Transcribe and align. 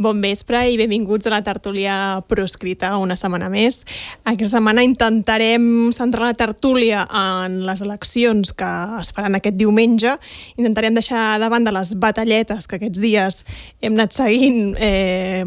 Bon 0.00 0.16
vespre 0.24 0.62
i 0.72 0.78
benvinguts 0.80 1.28
a 1.28 1.34
la 1.34 1.42
tertúlia 1.44 1.94
proscrita 2.24 2.94
una 2.96 3.12
setmana 3.18 3.50
més. 3.52 3.82
Aquesta 4.24 4.56
setmana 4.56 4.84
intentarem 4.86 5.92
centrar 5.92 6.30
la 6.30 6.38
tertúlia 6.38 7.02
en 7.04 7.58
les 7.66 7.82
eleccions 7.84 8.54
que 8.56 8.70
es 9.02 9.12
faran 9.12 9.36
aquest 9.36 9.58
diumenge. 9.60 10.16
Intentarem 10.56 10.96
deixar 10.96 11.36
de 11.42 11.50
banda 11.52 11.74
les 11.76 11.92
batalletes 12.00 12.66
que 12.66 12.80
aquests 12.80 13.04
dies 13.04 13.42
hem 13.84 13.92
anat 13.98 14.16
seguint 14.16 14.72
eh, 14.80 15.44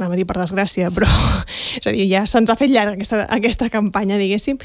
anava 0.00 0.16
a 0.16 0.18
dir 0.18 0.26
per 0.28 0.38
desgràcia, 0.40 0.90
però 0.94 1.08
és 1.76 1.86
a 1.86 1.92
dir, 1.92 2.06
ja 2.10 2.24
se'ns 2.28 2.50
ha 2.50 2.56
fet 2.58 2.72
llarga 2.72 2.96
aquesta, 2.96 3.22
aquesta 3.28 3.68
campanya, 3.72 4.18
diguéssim, 4.20 4.58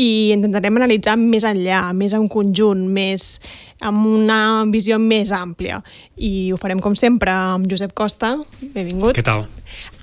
i 0.00 0.08
intentarem 0.34 0.80
analitzar 0.80 1.18
més 1.20 1.46
enllà, 1.48 1.84
més 1.96 2.16
en 2.16 2.26
conjunt, 2.32 2.86
més 2.92 3.36
amb 3.84 4.08
una 4.08 4.40
visió 4.72 4.98
més 4.98 5.32
àmplia. 5.34 5.82
I 6.16 6.50
ho 6.52 6.58
farem, 6.60 6.80
com 6.82 6.96
sempre, 6.98 7.32
amb 7.32 7.68
Josep 7.70 7.94
Costa. 7.98 8.34
Benvingut. 8.74 9.14
Què 9.18 9.24
tal? 9.26 9.46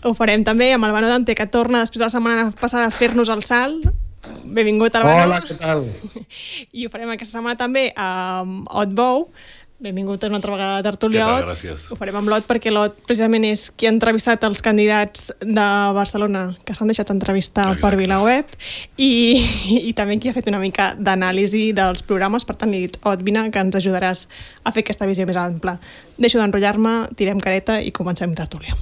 Ho 0.06 0.14
farem 0.16 0.46
també 0.48 0.72
amb 0.76 0.88
Albano 0.88 1.10
Dante, 1.12 1.36
que 1.36 1.50
torna 1.50 1.84
després 1.84 2.04
de 2.04 2.08
la 2.08 2.14
setmana 2.14 2.50
passada 2.62 2.88
a 2.88 2.96
fer-nos 2.96 3.32
el 3.34 3.44
salt. 3.44 3.90
Benvingut, 4.46 4.96
Albano. 4.96 5.26
Hola, 5.26 5.42
què 5.46 5.58
tal? 5.60 5.86
I 6.78 6.86
ho 6.86 6.94
farem 6.94 7.12
aquesta 7.14 7.38
setmana 7.38 7.58
també 7.60 7.90
amb 7.98 8.70
Otbou, 8.74 9.30
Benvingut 9.78 10.24
una 10.24 10.38
altra 10.38 10.54
vegada 10.54 10.78
a 10.80 10.84
Tertúlia 10.84 11.26
Ot. 11.28 11.42
Gràcies. 11.50 11.90
Ho 11.92 11.98
farem 12.00 12.16
amb 12.16 12.32
l'Ot 12.32 12.46
perquè 12.48 12.72
l'Ot 12.72 12.96
precisament 13.04 13.44
és 13.50 13.66
qui 13.76 13.90
ha 13.90 13.92
entrevistat 13.92 14.46
els 14.48 14.64
candidats 14.64 15.34
de 15.42 15.68
Barcelona 15.98 16.46
que 16.64 16.76
s'han 16.78 16.88
deixat 16.88 17.12
entrevistar 17.12 17.74
Exacte. 17.74 17.84
per 17.84 18.00
VilaWeb 18.00 18.56
i, 18.96 19.12
i 19.90 19.92
també 19.98 20.16
qui 20.24 20.32
ha 20.32 20.38
fet 20.38 20.48
una 20.48 20.64
mica 20.64 20.94
d'anàlisi 20.96 21.74
dels 21.76 22.08
programes. 22.08 22.48
Per 22.48 22.56
tant, 22.56 22.72
li 22.72 22.80
he 22.80 22.88
dit, 22.88 23.00
Ot, 23.04 23.20
vine, 23.28 23.50
que 23.52 23.68
ens 23.68 23.76
ajudaràs 23.76 24.30
a 24.64 24.72
fer 24.72 24.86
aquesta 24.88 25.12
visió 25.12 25.28
més 25.28 25.40
ampla. 25.44 25.76
Deixo 26.16 26.40
d'enrotllar-me, 26.40 26.98
tirem 27.20 27.44
careta 27.44 27.82
i 27.84 27.92
comencem 27.92 28.32
Tertúlia. 28.32 28.80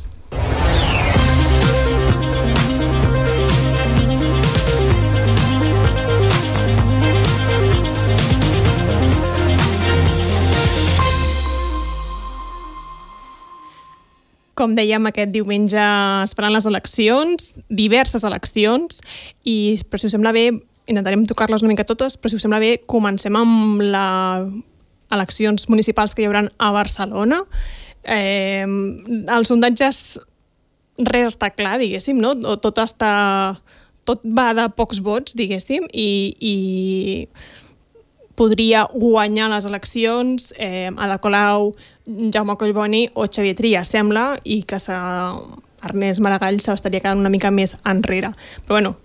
Com 14.59 14.75
dèiem, 14.77 15.07
aquest 15.09 15.31
diumenge 15.33 15.81
es 16.23 16.35
faran 16.37 16.53
les 16.53 16.67
eleccions, 16.69 17.53
diverses 17.73 18.25
eleccions, 18.27 19.01
i 19.49 19.75
però 19.89 20.01
si 20.01 20.09
us 20.09 20.13
sembla 20.13 20.33
bé, 20.35 20.49
intentarem 20.85 21.23
tocar-les 21.29 21.63
una 21.63 21.73
mica 21.73 21.87
totes, 21.87 22.17
però 22.19 22.29
si 22.29 22.37
us 22.37 22.45
sembla 22.45 22.61
bé, 22.61 22.75
comencem 22.89 23.35
amb 23.39 23.81
les 23.81 24.53
eleccions 25.13 25.65
municipals 25.69 26.13
que 26.13 26.23
hi 26.23 26.29
haurà 26.29 26.45
a 26.57 26.71
Barcelona. 26.75 27.41
Eh, 28.03 28.65
els 28.65 29.49
sondatges 29.49 30.03
res 31.09 31.33
està 31.33 31.49
clar, 31.53 31.79
diguéssim, 31.81 32.19
no? 32.21 32.35
Tot 32.61 32.83
està... 32.83 33.13
Tot 34.03 34.19
va 34.27 34.49
de 34.51 34.65
pocs 34.75 34.99
vots, 34.99 35.31
diguéssim, 35.39 35.85
i, 35.95 36.35
i 36.43 36.55
podria 38.35 38.87
guanyar 38.93 39.49
les 39.51 39.67
eleccions 39.69 40.51
eh, 40.57 40.89
Ada 40.97 41.19
Colau, 41.21 41.73
Jaume 42.05 42.57
Collboni 42.57 43.07
o 43.13 43.27
Xavier 43.27 43.55
Tria, 43.55 43.83
sembla, 43.83 44.33
i 44.43 44.63
que 44.67 44.79
Ernest 45.83 46.23
Maragall 46.23 46.59
s'estaria 46.63 47.03
quedant 47.03 47.21
una 47.21 47.31
mica 47.33 47.51
més 47.51 47.77
enrere. 47.85 48.33
Però 48.65 48.79
bueno, 48.79 48.95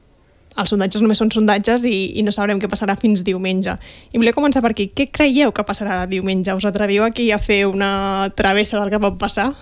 els 0.59 0.73
sondatges 0.73 1.03
només 1.05 1.21
són 1.21 1.31
sondatges 1.31 1.85
i, 1.87 2.19
i 2.19 2.25
no 2.27 2.33
sabrem 2.35 2.59
què 2.59 2.71
passarà 2.71 2.97
fins 2.99 3.23
diumenge. 3.27 3.77
I 4.13 4.19
volia 4.19 4.35
començar 4.35 4.63
per 4.65 4.73
aquí. 4.75 4.89
Què 4.95 5.11
creieu 5.15 5.53
que 5.55 5.67
passarà 5.67 6.05
diumenge? 6.11 6.55
Us 6.57 6.67
atreviu 6.67 7.05
aquí 7.07 7.31
a 7.31 7.39
fer 7.39 7.65
una 7.69 8.31
travessa 8.37 8.81
del 8.81 8.91
que 8.91 9.03
pot 9.03 9.21
passar? 9.21 9.53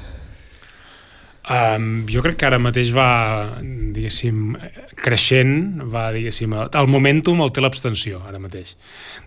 Um, 1.46 2.00
jo 2.10 2.24
crec 2.24 2.40
que 2.40 2.46
ara 2.48 2.58
mateix 2.58 2.88
va, 2.90 3.60
diguéssim, 3.94 4.56
creixent, 4.98 5.84
va, 5.92 6.08
diguéssim, 6.10 6.56
el 6.58 6.88
momentum 6.90 7.38
el 7.44 7.52
té 7.54 7.62
l'abstenció, 7.62 8.18
ara 8.26 8.40
mateix. 8.42 8.72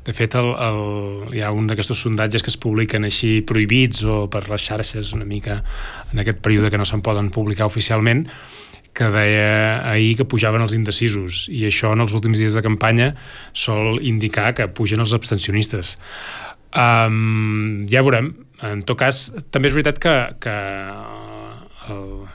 De 0.03 0.11
fet, 0.15 0.35
el, 0.35 0.49
el, 0.51 0.81
hi 1.37 1.43
ha 1.45 1.53
un 1.55 1.69
d'aquests 1.69 1.95
sondatges 2.03 2.43
que 2.43 2.51
es 2.51 2.59
publiquen 2.59 3.07
així 3.07 3.37
prohibits 3.47 4.03
o 4.03 4.25
per 4.31 4.43
les 4.49 4.65
xarxes 4.67 5.13
una 5.15 5.27
mica 5.27 5.61
en 6.11 6.19
aquest 6.19 6.41
període 6.43 6.73
que 6.73 6.81
no 6.81 6.87
se'n 6.89 7.05
poden 7.05 7.31
publicar 7.31 7.69
oficialment, 7.71 8.25
que 8.91 9.07
deia 9.13 9.79
ahir 9.87 10.17
que 10.19 10.27
pujaven 10.27 10.65
els 10.65 10.75
indecisos 10.75 11.45
i 11.53 11.63
això 11.69 11.93
en 11.95 12.03
els 12.03 12.11
últims 12.17 12.41
dies 12.41 12.57
de 12.57 12.65
campanya 12.65 13.13
sol 13.53 14.01
indicar 14.03 14.51
que 14.57 14.67
pugen 14.67 14.99
els 14.99 15.15
abstencionistes. 15.15 15.95
Um, 16.75 17.87
ja 17.87 18.03
veurem. 18.03 18.33
En 18.59 18.83
tot 18.83 18.99
cas, 18.99 19.29
també 19.55 19.69
és 19.69 19.77
veritat 19.77 20.03
que, 20.03 20.15
que 20.43 20.55
el, 21.89 22.27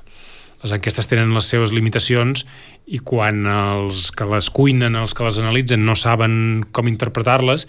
les 0.64 0.72
enquestes 0.72 1.08
tenen 1.10 1.34
les 1.36 1.48
seves 1.50 1.74
limitacions 1.76 2.46
i 2.88 3.00
quan 3.04 3.44
els 3.48 4.08
que 4.16 4.24
les 4.28 4.48
cuinen, 4.52 4.96
els 4.96 5.12
que 5.16 5.26
les 5.26 5.36
analitzen, 5.40 5.84
no 5.84 5.92
saben 5.96 6.64
com 6.72 6.88
interpretar-les, 6.88 7.66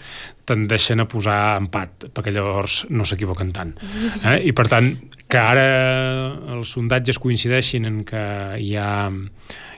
tendeixen 0.48 1.04
a 1.04 1.08
posar 1.08 1.58
empat, 1.60 2.08
perquè 2.16 2.32
llavors 2.32 2.84
no 2.88 3.04
s'equivoquen 3.04 3.52
tant. 3.52 3.74
Eh? 4.22 4.38
I 4.48 4.54
per 4.56 4.68
tant, 4.72 4.94
que 5.28 5.40
ara 5.40 5.66
els 6.56 6.72
sondatges 6.72 7.20
coincideixin 7.20 7.88
en 7.88 8.02
que 8.08 8.24
hi 8.64 8.72
ha, 8.80 8.90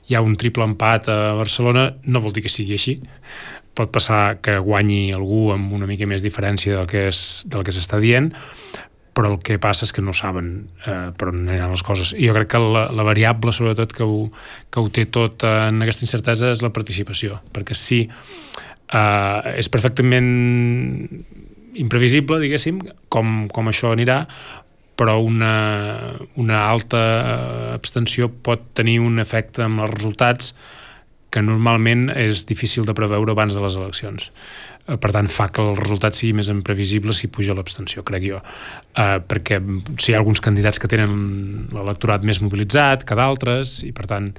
hi 0.07 0.15
ha 0.15 0.23
un 0.23 0.39
triple 0.39 0.67
empat 0.69 1.11
a 1.11 1.19
Barcelona 1.39 1.91
no 2.07 2.23
vol 2.23 2.37
dir 2.37 2.47
que 2.47 2.53
sigui 2.53 2.79
així. 2.79 3.01
Pot 3.79 3.91
passar 3.95 4.39
que 4.43 4.61
guanyi 4.63 5.11
algú 5.15 5.49
amb 5.55 5.75
una 5.75 5.91
mica 5.91 6.07
més 6.07 6.23
diferència 6.23 6.79
del 6.79 6.87
que 6.91 7.09
és, 7.11 7.25
del 7.51 7.67
que 7.67 7.75
s'està 7.75 7.99
dient, 8.03 8.31
però 9.19 9.33
el 9.35 9.41
que 9.43 9.59
passa 9.59 9.83
és 9.83 9.91
que 9.91 10.03
no 10.05 10.15
saben 10.15 10.53
eh, 10.87 11.11
per 11.19 11.33
on 11.33 11.41
aniran 11.49 11.75
les 11.75 11.83
coses. 11.83 12.13
I 12.15 12.29
jo 12.29 12.37
crec 12.37 12.53
que 12.53 12.61
la, 12.63 12.85
la 12.95 13.07
variable, 13.07 13.51
sobretot, 13.55 13.91
que 13.97 14.07
ho, 14.07 14.29
que 14.71 14.79
ho 14.79 14.93
té 14.95 15.09
tot 15.11 15.43
en 15.49 15.83
aquesta 15.83 16.07
incertesa 16.07 16.53
és 16.55 16.63
la 16.63 16.71
participació, 16.75 17.41
perquè 17.51 17.75
sí, 17.75 18.05
eh, 18.07 19.51
és 19.59 19.71
perfectament 19.75 20.31
imprevisible, 21.79 22.39
diguéssim, 22.45 22.79
com, 23.11 23.49
com 23.51 23.71
això 23.73 23.91
anirà, 23.91 24.23
però 24.99 25.19
una, 25.23 25.53
una 26.39 26.63
alta 26.71 27.03
abstenció 27.75 28.31
pot 28.31 28.71
tenir 28.79 29.01
un 29.03 29.19
efecte 29.23 29.67
amb 29.67 29.83
els 29.83 29.95
resultats 29.99 30.55
que 31.35 31.43
normalment 31.45 32.09
és 32.15 32.47
difícil 32.49 32.87
de 32.89 32.95
preveure 32.97 33.35
abans 33.35 33.55
de 33.55 33.63
les 33.63 33.77
eleccions. 33.79 34.31
Eh, 34.89 34.97
per 34.97 35.13
tant 35.13 35.29
fa 35.29 35.51
que 35.53 35.65
el 35.65 35.77
resultat 35.77 36.17
sigui 36.17 36.39
més 36.41 36.49
imprevisible 36.53 37.15
si 37.17 37.29
puja 37.33 37.57
l'abstenció, 37.57 38.05
crec 38.09 38.25
jo. 38.25 38.41
Uh, 38.99 39.19
perquè 39.29 39.61
si 40.01 40.11
hi 40.11 40.17
ha 40.17 40.23
alguns 40.23 40.41
candidats 40.43 40.81
que 40.81 40.89
tenen 40.91 41.69
l'electorat 41.75 42.25
més 42.27 42.41
mobilitzat 42.43 43.05
que 43.07 43.19
d'altres 43.19 43.83
i 43.87 43.93
per 43.95 44.09
tant 44.11 44.33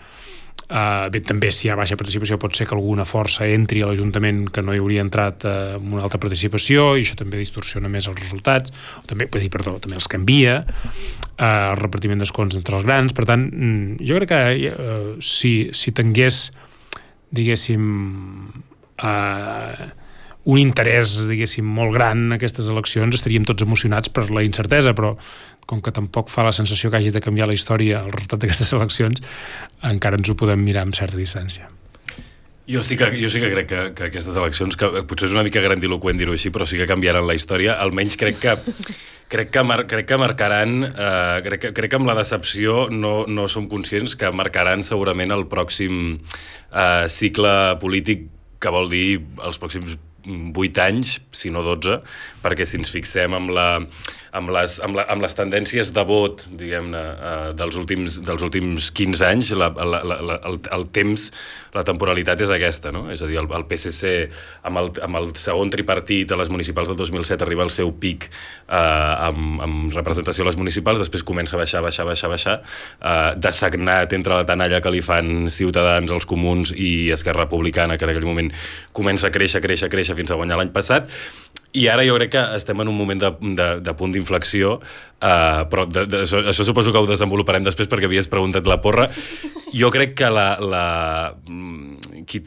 Uh, 0.69 1.07
bé, 1.09 1.23
també 1.25 1.49
si 1.49 1.65
hi 1.65 1.71
ha 1.73 1.75
baixa 1.79 1.95
participació 1.97 2.35
pot 2.37 2.53
ser 2.53 2.67
que 2.69 2.75
alguna 2.75 3.01
força 3.01 3.47
entri 3.49 3.79
a 3.81 3.87
l'Ajuntament 3.89 4.43
que 4.53 4.61
no 4.61 4.75
hi 4.75 4.77
hauria 4.77 5.01
entrat 5.01 5.41
uh, 5.41 5.79
amb 5.79 5.95
una 5.95 6.03
altra 6.05 6.19
participació 6.21 6.91
i 6.93 7.01
això 7.01 7.15
també 7.17 7.39
distorsiona 7.41 7.89
més 7.89 8.05
els 8.05 8.19
resultats. 8.19 8.69
O 9.01 9.07
també, 9.09 9.25
vull 9.33 9.41
dir, 9.41 9.49
perdó, 9.49 9.79
també 9.81 9.97
els 9.97 10.05
canvia 10.13 10.59
uh, 10.61 11.71
el 11.71 11.79
repartiment 11.79 12.21
d'escons 12.21 12.59
entre 12.59 12.77
els 12.77 12.85
grans. 12.85 13.17
Per 13.17 13.25
tant, 13.25 13.47
mm, 13.49 13.97
jo 14.05 14.19
crec 14.19 14.29
que 14.29 14.69
uh, 14.69 15.09
si, 15.25 15.55
si 15.73 15.95
tingués 15.97 16.43
diguéssim 17.33 17.89
uh, 19.01 19.89
un 20.49 20.57
interès, 20.57 21.13
diguéssim, 21.29 21.65
molt 21.65 21.93
gran 21.93 22.29
en 22.29 22.37
aquestes 22.39 22.69
eleccions, 22.71 23.17
estaríem 23.19 23.45
tots 23.45 23.65
emocionats 23.65 24.09
per 24.13 24.29
la 24.33 24.43
incertesa, 24.45 24.95
però 24.97 25.13
com 25.69 25.83
que 25.85 25.93
tampoc 25.93 26.31
fa 26.33 26.45
la 26.47 26.53
sensació 26.55 26.89
que 26.89 26.97
hagi 26.97 27.11
de 27.13 27.21
canviar 27.21 27.49
la 27.49 27.57
història 27.57 28.01
el 28.05 28.13
resultat 28.15 28.41
d'aquestes 28.41 28.73
eleccions, 28.79 29.21
encara 29.91 30.17
ens 30.17 30.31
ho 30.31 30.37
podem 30.39 30.63
mirar 30.65 30.87
amb 30.87 30.97
certa 30.97 31.19
distància. 31.19 31.69
Jo 32.69 32.83
sí 32.85 32.97
que, 32.97 33.07
jo 33.17 33.29
sí 33.33 33.41
que 33.41 33.49
crec 33.49 33.69
que, 33.69 33.85
que 33.97 34.09
aquestes 34.11 34.35
eleccions, 34.37 34.75
que 34.77 34.89
potser 35.09 35.29
és 35.29 35.33
una 35.33 35.45
mica 35.45 35.61
grandiloquent 35.61 36.19
dir-ho 36.21 36.35
així, 36.37 36.51
però 36.53 36.67
sí 36.69 36.77
que 36.77 36.89
canviaran 36.89 37.25
la 37.25 37.37
història, 37.37 37.77
almenys 37.81 38.17
crec 38.17 38.41
que 38.41 38.57
crec 39.29 39.51
que, 39.53 39.63
mar, 39.65 39.83
crec 39.89 40.07
que 40.09 40.17
marcaran, 40.17 40.83
eh, 40.89 41.39
crec, 41.45 41.61
que, 41.61 41.73
crec 41.77 41.93
que 41.93 41.97
amb 42.01 42.09
la 42.09 42.17
decepció 42.17 42.87
no, 42.89 43.23
no 43.29 43.45
som 43.49 43.69
conscients 43.69 44.17
que 44.17 44.29
marcaran 44.33 44.81
segurament 44.85 45.33
el 45.33 45.45
pròxim 45.49 46.17
eh, 46.17 47.05
cicle 47.13 47.55
polític 47.81 48.25
que 48.59 48.73
vol 48.73 48.89
dir 48.91 49.19
els 49.45 49.61
pròxims 49.61 49.97
8 50.29 50.83
anys, 50.85 51.17
si 51.35 51.51
no 51.53 51.63
12, 51.65 51.99
perquè 52.43 52.67
si 52.67 52.79
ens 52.79 52.93
fixem 52.93 53.35
amb, 53.37 53.53
la, 53.55 53.67
amb, 54.35 54.51
les, 54.53 54.77
amb, 54.85 54.97
la, 54.99 55.05
amb 55.09 55.23
les 55.23 55.35
tendències 55.37 55.91
de 55.95 56.03
vot, 56.07 56.43
diguem-ne, 56.59 57.01
uh, 57.01 57.49
dels, 57.57 57.77
últims, 57.79 58.19
dels 58.25 58.43
últims 58.45 58.89
15 58.95 59.25
anys, 59.25 59.51
la, 59.57 59.69
la, 59.73 60.01
la, 60.05 60.37
el, 60.49 60.59
el 60.75 60.85
temps, 60.95 61.29
la 61.75 61.83
temporalitat 61.87 62.43
és 62.45 62.53
aquesta, 62.53 62.93
no? 62.95 63.07
És 63.13 63.23
a 63.25 63.29
dir, 63.29 63.39
el, 63.41 63.49
el 63.55 63.65
PSC, 63.69 64.13
amb 64.69 64.81
el, 64.81 64.91
amb 65.05 65.19
el 65.21 65.31
segon 65.39 65.71
tripartit 65.73 66.31
a 66.33 66.39
les 66.39 66.51
municipals 66.53 66.91
del 66.91 66.99
2007 66.99 67.45
arriba 67.45 67.65
al 67.65 67.73
seu 67.73 67.91
pic 68.01 68.29
uh, 68.29 69.29
amb, 69.29 69.61
amb 69.65 69.97
representació 69.97 70.45
a 70.45 70.49
les 70.51 70.59
municipals, 70.59 71.01
després 71.01 71.25
comença 71.25 71.57
a 71.57 71.61
baixar, 71.61 71.83
baixar, 71.85 72.07
baixar, 72.09 72.31
baixar, 72.31 72.57
uh, 73.01 73.33
desagnat 73.37 74.13
entre 74.17 74.37
la 74.41 74.47
tanalla 74.47 74.81
que 74.83 74.93
li 74.93 75.03
fan 75.05 75.49
Ciutadans, 75.53 76.13
els 76.13 76.29
Comuns 76.29 76.73
i 76.75 77.09
Esquerra 77.15 77.47
Republicana, 77.47 77.97
que 77.97 78.05
en 78.07 78.13
aquell 78.13 78.29
moment 78.29 78.53
comença 78.95 79.29
a 79.29 79.33
créixer, 79.33 79.61
créixer, 79.63 79.89
créixer 79.91 80.17
fins 80.17 80.31
a 80.31 80.39
guanyar 80.39 80.59
l'any 80.59 80.73
passat, 80.75 81.09
I 81.77 81.85
ara 81.91 82.05
jo 82.07 82.15
crec 82.17 82.31
que 82.33 82.43
estem 82.57 82.79
en 82.81 82.89
un 82.89 82.97
moment 82.97 83.21
de, 83.21 83.29
de, 83.57 83.67
de 83.85 83.93
punt 83.97 84.13
d'inflexió, 84.15 84.77
uh, 84.79 85.63
però 85.69 85.85
de, 85.85 86.07
de, 86.09 86.23
això, 86.25 86.41
això 86.49 86.65
suposo 86.65 86.93
que 86.93 87.01
ho 87.01 87.09
desenvoluparem 87.09 87.67
després 87.67 87.91
perquè 87.91 88.09
havies 88.09 88.31
preguntat 88.31 88.67
la 88.69 88.79
porra. 88.81 89.09
Jo 89.75 89.91
crec 89.93 90.15
que 90.17 90.31
la... 90.33 90.51
la 90.61 90.85
mm, 91.47 92.23
qui, 92.29 92.43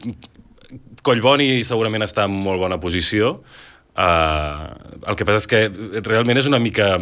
Collboni 1.03 1.65
segurament 1.67 2.05
està 2.05 2.23
en 2.29 2.35
molt 2.45 2.61
bona 2.61 2.77
posició, 2.79 3.33
Uh, 3.93 4.73
el 5.05 5.13
que 5.13 5.25
passa 5.27 5.37
és 5.37 5.45
que 5.45 5.59
realment 6.01 6.39
és 6.41 6.47
una 6.49 6.57
mica 6.57 6.95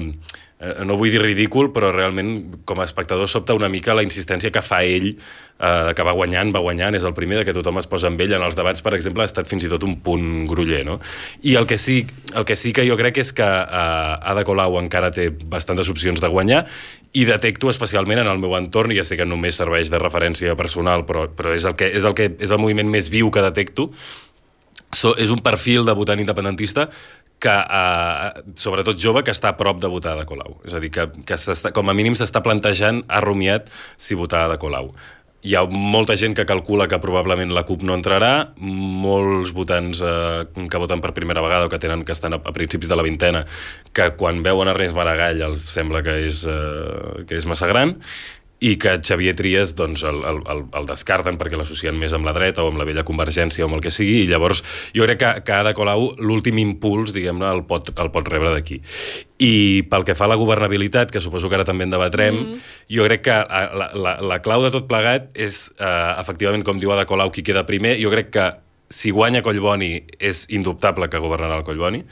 eh, 0.61 0.85
no 0.85 0.95
vull 0.99 1.11
dir 1.11 1.21
ridícul, 1.23 1.71
però 1.73 1.89
realment 1.91 2.61
com 2.69 2.79
a 2.79 2.85
espectador 2.87 3.29
sobta 3.29 3.57
una 3.57 3.69
mica 3.69 3.95
la 3.97 4.05
insistència 4.05 4.53
que 4.53 4.61
fa 4.61 4.83
ell, 4.85 5.09
eh, 5.11 5.91
que 5.97 6.05
va 6.05 6.13
guanyant, 6.17 6.53
va 6.53 6.61
guanyant, 6.63 6.95
és 6.95 7.05
el 7.07 7.15
primer 7.17 7.41
de 7.41 7.47
que 7.47 7.55
tothom 7.57 7.81
es 7.81 7.89
posa 7.89 8.11
amb 8.11 8.21
ell. 8.21 8.35
En 8.37 8.45
els 8.45 8.57
debats, 8.59 8.85
per 8.85 8.93
exemple, 8.97 9.25
ha 9.25 9.29
estat 9.29 9.49
fins 9.49 9.65
i 9.65 9.71
tot 9.71 9.83
un 9.87 9.97
punt 10.05 10.45
gruller, 10.49 10.83
no? 10.87 10.99
I 11.41 11.57
el 11.59 11.67
que 11.69 11.79
sí, 11.81 12.01
el 12.35 12.45
que, 12.45 12.55
sí 12.55 12.73
que 12.77 12.85
jo 12.87 12.97
crec 12.99 13.21
és 13.25 13.33
que 13.35 13.47
eh, 13.47 14.31
Ada 14.33 14.45
Colau 14.47 14.79
encara 14.79 15.11
té 15.11 15.31
bastantes 15.31 15.89
opcions 15.91 16.21
de 16.21 16.31
guanyar 16.31 16.65
i 17.13 17.25
detecto 17.27 17.69
especialment 17.69 18.21
en 18.21 18.29
el 18.31 18.39
meu 18.39 18.53
entorn, 18.55 18.93
ja 18.95 19.03
sé 19.03 19.17
que 19.19 19.27
només 19.27 19.57
serveix 19.59 19.91
de 19.91 19.99
referència 19.99 20.55
personal, 20.55 21.03
però, 21.07 21.25
però 21.27 21.51
és, 21.57 21.65
el 21.67 21.75
que, 21.75 21.89
és, 21.91 22.05
el 22.07 22.15
que, 22.15 22.31
és 22.39 22.53
el 22.53 22.61
moviment 22.61 22.87
més 22.87 23.09
viu 23.11 23.31
que 23.33 23.43
detecto, 23.43 23.89
so, 24.95 25.11
és 25.19 25.31
un 25.31 25.41
perfil 25.43 25.83
de 25.87 25.95
votant 25.97 26.19
independentista 26.23 26.87
que, 27.41 27.53
eh, 27.53 28.43
sobretot 28.55 28.99
jove, 29.01 29.23
que 29.25 29.33
està 29.33 29.51
a 29.51 29.57
prop 29.57 29.81
de 29.81 29.89
votar 29.91 30.17
de 30.19 30.27
Colau. 30.29 30.59
És 30.65 30.75
a 30.77 30.83
dir, 30.83 30.91
que, 30.93 31.07
que 31.25 31.71
com 31.73 31.89
a 31.89 31.97
mínim 31.97 32.17
s'està 32.17 32.43
plantejant, 32.45 33.03
ha 33.09 33.23
rumiat 33.23 33.71
si 33.97 34.15
votar 34.15 34.47
de 34.51 34.59
Colau. 34.61 34.93
Hi 35.41 35.55
ha 35.57 35.63
molta 35.65 36.13
gent 36.13 36.35
que 36.37 36.45
calcula 36.45 36.85
que 36.85 36.99
probablement 37.01 37.49
la 37.49 37.63
CUP 37.65 37.81
no 37.81 37.95
entrarà, 37.97 38.51
molts 38.61 39.55
votants 39.57 40.03
eh, 40.05 40.43
que 40.69 40.81
voten 40.83 41.01
per 41.01 41.15
primera 41.17 41.41
vegada 41.41 41.65
o 41.65 41.71
que 41.71 41.79
tenen 41.81 42.03
que 42.05 42.13
estan 42.13 42.37
a, 42.37 42.41
a 42.45 42.53
principis 42.53 42.91
de 42.91 42.99
la 42.99 43.05
vintena, 43.07 43.41
que 43.89 44.11
quan 44.19 44.43
veuen 44.45 44.69
Ernest 44.69 44.93
Maragall 44.93 45.41
els 45.49 45.65
sembla 45.65 46.03
que 46.05 46.19
és, 46.27 46.43
eh, 46.45 47.25
que 47.25 47.41
és 47.41 47.49
massa 47.49 47.71
gran, 47.71 47.95
i 48.61 48.75
que 48.77 48.93
Xavier 49.01 49.33
Trias 49.35 49.73
doncs, 49.75 50.03
el, 50.05 50.19
el, 50.21 50.41
el, 50.69 50.85
descarten 50.85 51.39
perquè 51.41 51.57
l'associen 51.57 51.97
més 51.97 52.13
amb 52.13 52.27
la 52.27 52.33
dreta 52.35 52.61
o 52.61 52.69
amb 52.69 52.77
la 52.77 52.85
vella 52.85 53.03
convergència 53.07 53.65
o 53.65 53.67
amb 53.67 53.79
el 53.79 53.81
que 53.81 53.93
sigui, 53.93 54.19
i 54.21 54.29
llavors 54.29 54.61
jo 54.93 55.07
crec 55.07 55.21
que, 55.23 55.31
que 55.47 55.55
Ada 55.57 55.73
Colau 55.77 56.11
l'últim 56.21 56.59
impuls, 56.61 57.09
diguem-ne, 57.15 57.47
el, 57.49 57.63
pot, 57.69 57.89
el 57.97 58.11
pot 58.13 58.29
rebre 58.29 58.53
d'aquí. 58.53 58.77
I 59.41 59.53
pel 59.89 60.05
que 60.05 60.13
fa 60.17 60.27
a 60.27 60.31
la 60.31 60.37
governabilitat, 60.37 61.09
que 61.09 61.23
suposo 61.23 61.49
que 61.49 61.57
ara 61.57 61.65
també 61.65 61.87
en 61.87 61.95
debatrem, 61.95 62.37
mm. 62.37 62.67
jo 62.93 63.07
crec 63.09 63.25
que 63.25 63.39
la, 63.41 63.89
la, 63.97 64.17
la 64.21 64.41
clau 64.45 64.61
de 64.67 64.69
tot 64.75 64.85
plegat 64.89 65.31
és, 65.33 65.63
eh, 65.81 66.11
efectivament, 66.21 66.61
com 66.67 66.77
diu 66.77 66.93
Ada 66.93 67.07
Colau, 67.09 67.33
qui 67.33 67.41
queda 67.47 67.65
primer. 67.65 67.95
Jo 67.97 68.13
crec 68.13 68.29
que 68.35 68.45
si 68.91 69.09
guanya 69.15 69.41
Collboni 69.41 69.95
és 70.19 70.45
indubtable 70.53 71.09
que 71.09 71.23
governarà 71.23 71.57
el 71.57 71.65
Collboni. 71.65 72.03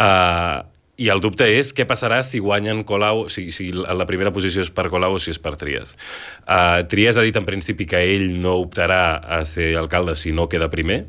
Uh, 0.00 0.60
i 1.00 1.08
el 1.12 1.22
dubte 1.24 1.46
és 1.48 1.72
què 1.72 1.86
passarà 1.88 2.20
si 2.26 2.42
guanyen 2.44 2.82
Colau, 2.84 3.24
si, 3.32 3.48
si 3.56 3.70
la 3.72 4.06
primera 4.08 4.32
posició 4.36 4.60
és 4.66 4.70
per 4.74 4.90
Colau 4.92 5.16
o 5.16 5.22
si 5.22 5.32
és 5.32 5.40
per 5.40 5.54
Trias. 5.60 5.96
Uh, 6.44 6.84
Trias 6.92 7.16
ha 7.16 7.24
dit 7.24 7.36
en 7.40 7.46
principi 7.48 7.88
que 7.88 8.02
ell 8.04 8.34
no 8.42 8.58
optarà 8.60 9.16
a 9.16 9.40
ser 9.48 9.72
alcalde 9.80 10.14
si 10.18 10.34
no 10.36 10.48
queda 10.52 10.68
primer. 10.72 11.06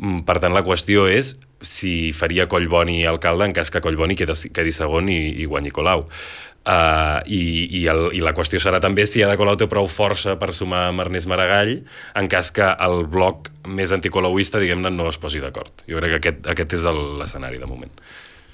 Mm, 0.00 0.24
per 0.28 0.38
tant, 0.40 0.56
la 0.56 0.64
qüestió 0.64 1.04
és 1.10 1.34
si 1.60 2.14
faria 2.16 2.48
Collboni 2.48 3.02
alcalde 3.04 3.50
en 3.50 3.52
cas 3.56 3.68
que 3.68 3.82
Collboni 3.84 4.16
quedi, 4.16 4.72
segon 4.72 5.12
i, 5.12 5.20
i 5.42 5.48
guanyi 5.50 5.74
Colau. 5.74 6.06
Uh, 6.60 7.20
i, 7.28 7.42
i, 7.80 7.84
el, 7.88 8.06
I 8.16 8.24
la 8.24 8.34
qüestió 8.36 8.60
serà 8.60 8.80
també 8.84 9.06
si 9.08 9.22
Ada 9.24 9.36
Colau 9.40 9.56
té 9.60 9.68
prou 9.68 9.88
força 9.88 10.38
per 10.40 10.52
sumar 10.56 10.86
amb 10.88 11.04
Ernest 11.04 11.28
Maragall 11.28 11.78
en 12.16 12.28
cas 12.32 12.52
que 12.56 12.72
el 12.84 13.04
bloc 13.08 13.52
més 13.68 13.92
anticolauista, 13.96 14.60
diguem-ne, 14.60 14.92
no 14.92 15.08
es 15.12 15.20
posi 15.20 15.44
d'acord. 15.44 15.84
Jo 15.88 16.00
crec 16.00 16.16
que 16.16 16.20
aquest, 16.20 16.50
aquest 16.56 16.76
és 16.80 16.90
l'escenari 17.20 17.60
de 17.60 17.68
moment. 17.68 17.92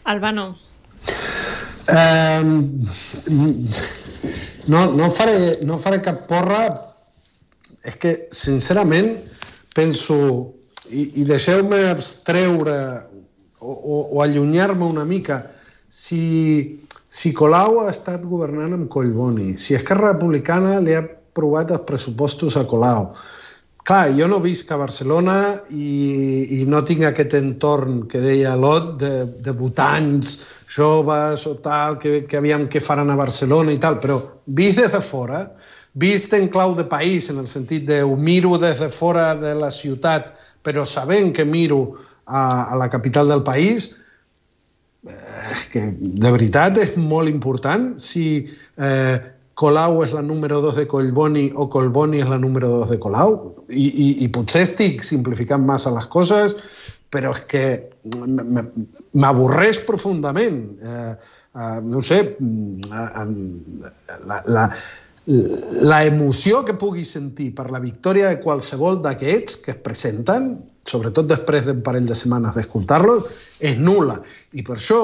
Albano. 0.07 0.57
Eh, 1.89 2.43
no, 4.67 4.81
no, 4.93 5.11
faré, 5.11 5.65
no 5.67 5.79
faré 5.83 6.01
cap 6.03 6.25
porra. 6.31 6.63
És 7.87 7.99
que, 8.03 8.19
sincerament, 8.35 9.17
penso... 9.75 10.19
I, 10.87 11.03
i 11.19 11.23
deixeu-me 11.27 11.81
abstreure 11.91 12.75
o, 13.59 13.73
o, 13.73 13.97
o 14.15 14.21
allunyar-me 14.23 14.87
una 14.87 15.03
mica. 15.05 15.41
Si, 15.91 16.79
si 17.11 17.33
Colau 17.35 17.81
ha 17.83 17.89
estat 17.91 18.23
governant 18.23 18.77
amb 18.77 18.87
Collboni, 18.93 19.57
si 19.59 19.75
Esquerra 19.75 20.13
Republicana 20.13 20.77
li 20.79 20.95
ha 20.95 21.03
aprovat 21.03 21.75
els 21.75 21.83
pressupostos 21.89 22.55
a 22.55 22.63
Colau, 22.71 23.11
Clar, 23.87 24.09
jo 24.19 24.27
no 24.27 24.41
visc 24.43 24.73
a 24.75 24.77
Barcelona 24.81 25.63
i, 25.71 26.59
i 26.59 26.65
no 26.67 26.81
tinc 26.83 27.05
aquest 27.07 27.37
entorn 27.39 28.01
que 28.11 28.19
deia 28.19 28.57
Lot 28.59 28.89
de, 28.99 29.11
de 29.47 29.53
votants 29.55 30.33
joves 30.67 31.45
o 31.47 31.53
tal, 31.63 31.95
que, 32.03 32.25
que 32.27 32.41
aviam 32.41 32.65
què 32.67 32.83
faran 32.83 33.13
a 33.15 33.19
Barcelona 33.21 33.71
i 33.71 33.79
tal, 33.79 34.01
però 34.03 34.17
vist 34.59 34.83
des 34.83 34.91
de 34.91 35.03
fora, 35.07 35.45
vist 35.95 36.35
en 36.35 36.49
clau 36.51 36.75
de 36.75 36.89
país, 36.91 37.31
en 37.31 37.39
el 37.45 37.47
sentit 37.47 37.87
de 37.87 38.01
ho 38.03 38.17
miro 38.19 38.59
des 38.59 38.83
de 38.83 38.91
fora 38.91 39.29
de 39.39 39.55
la 39.55 39.71
ciutat, 39.71 40.35
però 40.67 40.83
sabent 40.83 41.31
que 41.37 41.47
miro 41.47 41.95
a, 42.27 42.73
a 42.73 42.83
la 42.83 42.91
capital 42.91 43.31
del 43.31 43.47
país, 43.47 43.93
eh, 45.07 45.63
que 45.71 45.87
de 45.95 46.35
veritat 46.35 46.83
és 46.83 46.99
molt 46.99 47.31
important 47.31 47.93
si 48.03 48.27
eh, 48.83 49.36
Colau 49.57 50.03
és 50.05 50.11
la 50.13 50.21
número 50.21 50.59
2 50.61 50.77
de 50.77 50.85
Collboni 50.91 51.47
o 51.57 51.65
Collboni 51.73 52.21
és 52.21 52.29
la 52.29 52.37
número 52.37 52.69
2 52.83 52.91
de 52.93 52.99
Colau. 53.01 53.39
I, 53.73 53.87
i, 53.89 54.09
i 54.27 54.29
potser 54.29 54.67
estic 54.67 55.01
simplificant 55.07 55.65
massa 55.65 55.93
les 55.95 56.05
coses, 56.13 56.59
però 57.09 57.33
és 57.33 57.41
que 57.49 57.65
m'avorreix 59.17 59.81
profundament. 59.89 60.61
Eh, 60.77 61.15
eh, 61.57 61.79
no 61.89 62.05
sé, 62.05 62.21
eh, 62.37 63.17
la, 64.29 64.43
la, 64.45 64.67
la 65.89 66.03
emoció 66.05 66.61
que 66.69 66.77
pugui 66.77 67.07
sentir 67.09 67.55
per 67.57 67.71
la 67.73 67.81
victòria 67.81 68.29
de 68.35 68.43
qualsevol 68.45 69.01
d'aquests 69.01 69.63
que 69.65 69.73
es 69.73 69.83
presenten, 69.89 70.53
sobretot 70.85 71.33
després 71.33 71.65
d'un 71.65 71.81
parell 71.87 72.13
de 72.13 72.15
setmanes 72.19 72.61
d'escoltar-los, 72.61 73.33
és 73.65 73.81
nula. 73.81 74.21
I 74.53 74.69
per 74.69 74.77
això 74.77 75.03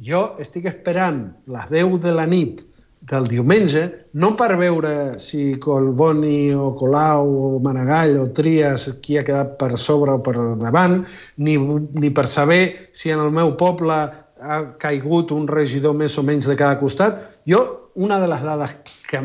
jo 0.00 0.26
estic 0.40 0.72
esperant 0.72 1.26
les 1.52 1.68
10 1.68 2.00
de 2.08 2.16
la 2.16 2.24
nit 2.24 2.64
del 3.02 3.26
diumenge, 3.26 3.82
no 4.14 4.30
per 4.38 4.54
veure 4.58 5.18
si 5.18 5.56
Colboni 5.60 6.52
o 6.54 6.70
Colau 6.78 7.26
o 7.26 7.48
Maragall 7.64 8.14
o 8.20 8.28
Trias 8.36 8.86
qui 9.02 9.18
ha 9.18 9.24
quedat 9.26 9.56
per 9.58 9.74
sobre 9.76 10.14
o 10.14 10.20
per 10.22 10.36
davant, 10.60 11.00
ni, 11.36 11.56
ni 11.58 12.12
per 12.14 12.28
saber 12.30 12.62
si 12.94 13.10
en 13.10 13.22
el 13.24 13.32
meu 13.34 13.56
poble 13.58 13.98
ha 14.42 14.58
caigut 14.82 15.34
un 15.34 15.48
regidor 15.50 15.96
més 15.98 16.14
o 16.18 16.24
menys 16.26 16.46
de 16.50 16.56
cada 16.58 16.78
costat. 16.78 17.18
Jo, 17.48 17.90
una 17.94 18.20
de 18.22 18.30
les 18.30 18.42
dades 18.46 18.76
que, 19.10 19.20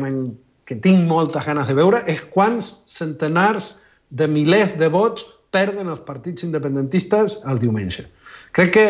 que 0.66 0.80
tinc 0.82 1.06
moltes 1.06 1.46
ganes 1.46 1.70
de 1.70 1.78
veure 1.78 2.02
és 2.10 2.24
quants 2.34 2.72
centenars 2.90 3.76
de 4.10 4.26
milers 4.26 4.74
de 4.80 4.90
vots 4.90 5.26
perden 5.54 5.88
els 5.88 6.02
partits 6.06 6.44
independentistes 6.44 7.38
el 7.48 7.62
diumenge. 7.62 8.08
Crec 8.52 8.74
que 8.74 8.88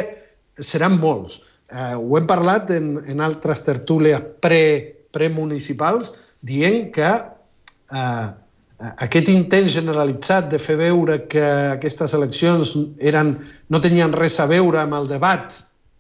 seran 0.58 0.96
molts 0.98 1.42
eh, 1.70 1.94
ho 1.94 2.18
hem 2.18 2.26
parlat 2.28 2.70
en, 2.74 2.96
en 3.06 3.20
altres 3.24 3.62
tertúlies 3.66 4.22
pre, 4.42 4.62
premunicipals, 5.14 6.12
dient 6.40 6.90
que 6.94 7.10
eh, 7.10 8.26
aquest 9.04 9.30
intent 9.32 9.68
generalitzat 9.72 10.50
de 10.52 10.60
fer 10.62 10.78
veure 10.80 11.22
que 11.30 11.44
aquestes 11.74 12.14
eleccions 12.14 12.74
eren, 13.00 13.36
no 13.68 13.80
tenien 13.82 14.14
res 14.14 14.38
a 14.40 14.46
veure 14.50 14.82
amb 14.82 14.98
el 15.00 15.08
debat 15.10 15.56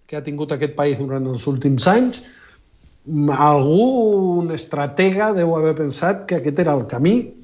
que 0.08 0.16
ha 0.16 0.24
tingut 0.24 0.54
aquest 0.54 0.76
país 0.78 1.00
durant 1.02 1.26
els 1.28 1.44
últims 1.50 1.88
anys, 1.90 2.22
algun 3.32 4.52
estratega 4.52 5.32
deu 5.36 5.54
haver 5.56 5.74
pensat 5.76 6.24
que 6.28 6.38
aquest 6.38 6.58
era 6.64 6.74
el 6.76 6.86
camí. 6.88 7.34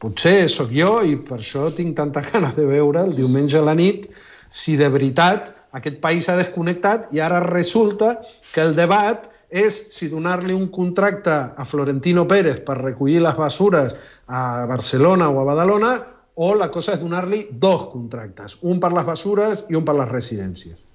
Potser 0.00 0.48
sóc 0.48 0.70
jo 0.72 1.00
i 1.04 1.16
per 1.26 1.38
això 1.38 1.68
tinc 1.76 1.96
tanta 1.98 2.22
ganes 2.30 2.56
de 2.56 2.66
veure 2.66 3.04
el 3.04 3.14
diumenge 3.18 3.58
a 3.58 3.66
la 3.66 3.76
nit 3.76 4.08
si 4.50 4.76
de 4.76 4.88
veritat 4.90 5.52
aquest 5.78 6.00
país 6.02 6.26
s'ha 6.26 6.36
desconnectat 6.36 7.12
i 7.14 7.22
ara 7.22 7.38
resulta 7.46 8.16
que 8.52 8.60
el 8.60 8.74
debat 8.74 9.30
és 9.50 9.76
si 9.94 10.08
donar-li 10.10 10.54
un 10.54 10.68
contracte 10.74 11.32
a 11.32 11.64
Florentino 11.66 12.26
Pérez 12.28 12.60
per 12.66 12.78
recollir 12.82 13.20
les 13.22 13.36
basures 13.38 13.94
a 14.26 14.66
Barcelona 14.66 15.30
o 15.30 15.40
a 15.40 15.46
Badalona 15.46 15.92
o 16.34 16.54
la 16.54 16.70
cosa 16.70 16.94
és 16.94 17.02
donar-li 17.02 17.44
dos 17.50 17.88
contractes, 17.92 18.58
un 18.62 18.78
per 18.82 18.92
les 18.94 19.06
basures 19.06 19.64
i 19.68 19.78
un 19.78 19.84
per 19.86 19.96
les 19.98 20.08
residències. 20.10 20.86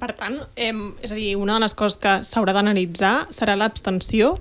Per 0.00 0.12
tant, 0.16 0.38
eh, 0.56 0.72
és 1.02 1.12
a 1.12 1.16
dir, 1.16 1.36
una 1.36 1.56
de 1.56 1.64
les 1.64 1.74
coses 1.74 1.98
que 2.00 2.20
s'haurà 2.24 2.52
d'analitzar 2.56 3.28
serà 3.34 3.56
l'abstenció, 3.56 4.36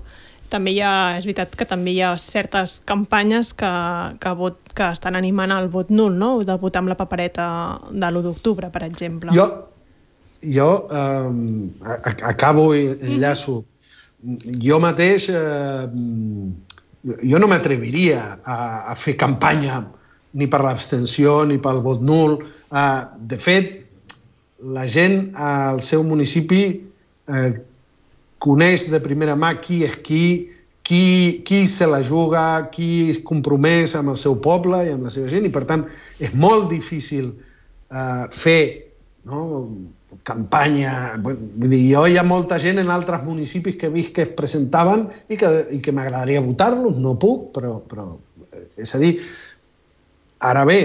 també 0.50 0.76
hi 0.76 0.82
ha, 0.84 1.18
és 1.20 1.26
veritat 1.26 1.56
que 1.58 1.68
també 1.70 1.94
hi 1.96 2.02
ha 2.06 2.16
certes 2.22 2.80
campanyes 2.88 3.54
que, 3.58 3.72
que, 4.22 4.34
vot, 4.38 4.60
que 4.78 4.90
estan 4.96 5.18
animant 5.20 5.54
el 5.56 5.70
vot 5.74 5.92
nul, 5.94 6.14
no? 6.20 6.32
de 6.46 6.58
votar 6.62 6.84
amb 6.84 6.94
la 6.94 6.98
papereta 7.00 7.48
de 7.92 8.10
l'1 8.10 8.26
d'octubre, 8.26 8.70
per 8.74 8.84
exemple. 8.88 9.34
Jo, 9.36 9.48
jo 10.58 10.70
eh, 10.92 11.30
acabo 12.34 12.74
i 12.76 12.88
enllaço. 13.10 13.64
Mm 14.24 14.36
-hmm. 14.36 14.62
Jo 14.62 14.80
mateix, 14.80 15.30
eh, 15.30 15.90
jo 17.24 17.40
no 17.40 17.48
m'atreviria 17.48 18.40
a, 18.44 18.92
a 18.92 18.96
fer 18.96 19.16
campanya 19.16 19.86
ni 20.34 20.48
per 20.48 20.62
l'abstenció 20.62 21.46
ni 21.46 21.58
pel 21.58 21.82
vot 21.82 22.02
nul. 22.02 22.40
Eh, 22.72 23.02
de 23.20 23.38
fet, 23.38 23.86
la 24.60 24.88
gent 24.88 25.32
al 25.36 25.82
seu 25.82 26.04
municipi 26.04 26.64
eh, 27.28 27.54
coneix 28.46 28.86
de 28.92 29.02
primera 29.02 29.36
mà 29.40 29.56
qui 29.62 29.82
és 29.88 29.98
qui, 30.06 30.24
qui, 30.86 31.42
qui 31.48 31.66
se 31.68 31.88
la 31.90 32.04
juga, 32.06 32.70
qui 32.72 33.10
és 33.10 33.20
compromès 33.26 33.96
amb 33.98 34.14
el 34.14 34.20
seu 34.22 34.38
poble 34.42 34.84
i 34.86 34.94
amb 34.94 35.08
la 35.08 35.14
seva 35.14 35.32
gent, 35.32 35.48
i 35.50 35.54
per 35.54 35.66
tant 35.70 35.88
és 36.22 36.36
molt 36.38 36.70
difícil 36.70 37.32
eh, 37.34 38.26
fer 38.32 38.62
no, 39.26 39.42
campanya... 40.24 41.16
Vull 41.26 41.72
dir, 41.72 41.82
jo 41.90 42.06
hi 42.08 42.20
ha 42.20 42.26
molta 42.28 42.60
gent 42.62 42.80
en 42.82 42.94
altres 42.94 43.26
municipis 43.26 43.80
que 43.82 43.90
he 43.90 43.96
vist 43.96 44.14
que 44.16 44.28
es 44.28 44.36
presentaven 44.38 45.08
i 45.28 45.40
que, 45.42 45.52
i 45.74 45.82
que 45.82 45.94
m'agradaria 45.96 46.44
votar-los, 46.46 47.02
no 47.02 47.18
puc, 47.22 47.50
però, 47.58 47.80
però 47.90 48.12
eh, 48.52 48.68
és 48.86 48.96
a 48.96 49.02
dir, 49.02 49.16
ara 50.46 50.66
bé, 50.70 50.82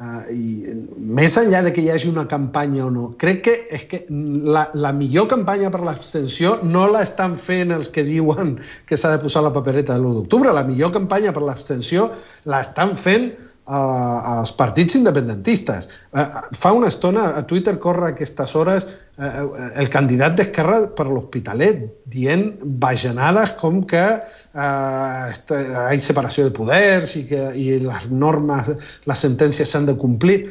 Uh, 0.00 0.22
i 0.32 0.72
més 0.96 1.34
enllà 1.36 1.58
de 1.66 1.74
que 1.76 1.82
hi 1.84 1.90
hagi 1.92 2.08
una 2.08 2.22
campanya 2.24 2.86
o 2.86 2.90
no, 2.92 3.10
crec 3.20 3.42
que 3.44 3.56
és 3.76 3.82
que 3.90 3.98
la, 4.08 4.62
la 4.72 4.94
millor 4.96 5.26
campanya 5.28 5.68
per 5.74 5.82
l'abstenció 5.84 6.54
no 6.64 6.86
la 6.88 7.02
estan 7.04 7.34
fent 7.36 7.74
els 7.76 7.90
que 7.92 8.06
diuen 8.06 8.54
que 8.88 8.96
s'ha 8.96 9.10
de 9.12 9.20
posar 9.20 9.42
la 9.44 9.52
papereta 9.52 9.98
de 9.98 10.00
l'1 10.00 10.16
d'octubre. 10.16 10.54
La 10.56 10.64
millor 10.64 10.94
campanya 10.96 11.34
per 11.36 11.44
l'abstenció 11.44 12.08
la 12.48 12.62
estan 12.64 12.96
fent 12.96 13.28
els 13.70 14.52
partits 14.58 14.96
independentistes. 14.98 15.88
Uh, 16.10 16.24
fa 16.58 16.72
una 16.74 16.88
estona 16.88 17.36
a 17.38 17.42
Twitter 17.46 17.76
corre 17.78 18.10
aquestes 18.10 18.54
hores 18.58 18.86
uh, 18.86 19.44
el 19.78 19.90
candidat 19.92 20.36
d'Esquerra 20.38 20.80
per 20.96 21.06
l'Hospitalet 21.06 21.84
dient 22.10 22.48
bajanades 22.82 23.54
com 23.60 23.82
que 23.86 24.02
uh, 24.18 25.28
hi 25.30 26.00
ha 26.00 26.00
separació 26.02 26.48
de 26.48 26.56
poders 26.56 27.14
i 27.20 27.26
que 27.30 27.44
i 27.54 27.68
les 27.84 28.10
normes, 28.10 28.72
les 29.06 29.24
sentències 29.26 29.70
s'han 29.70 29.86
de 29.86 29.96
complir. 29.98 30.42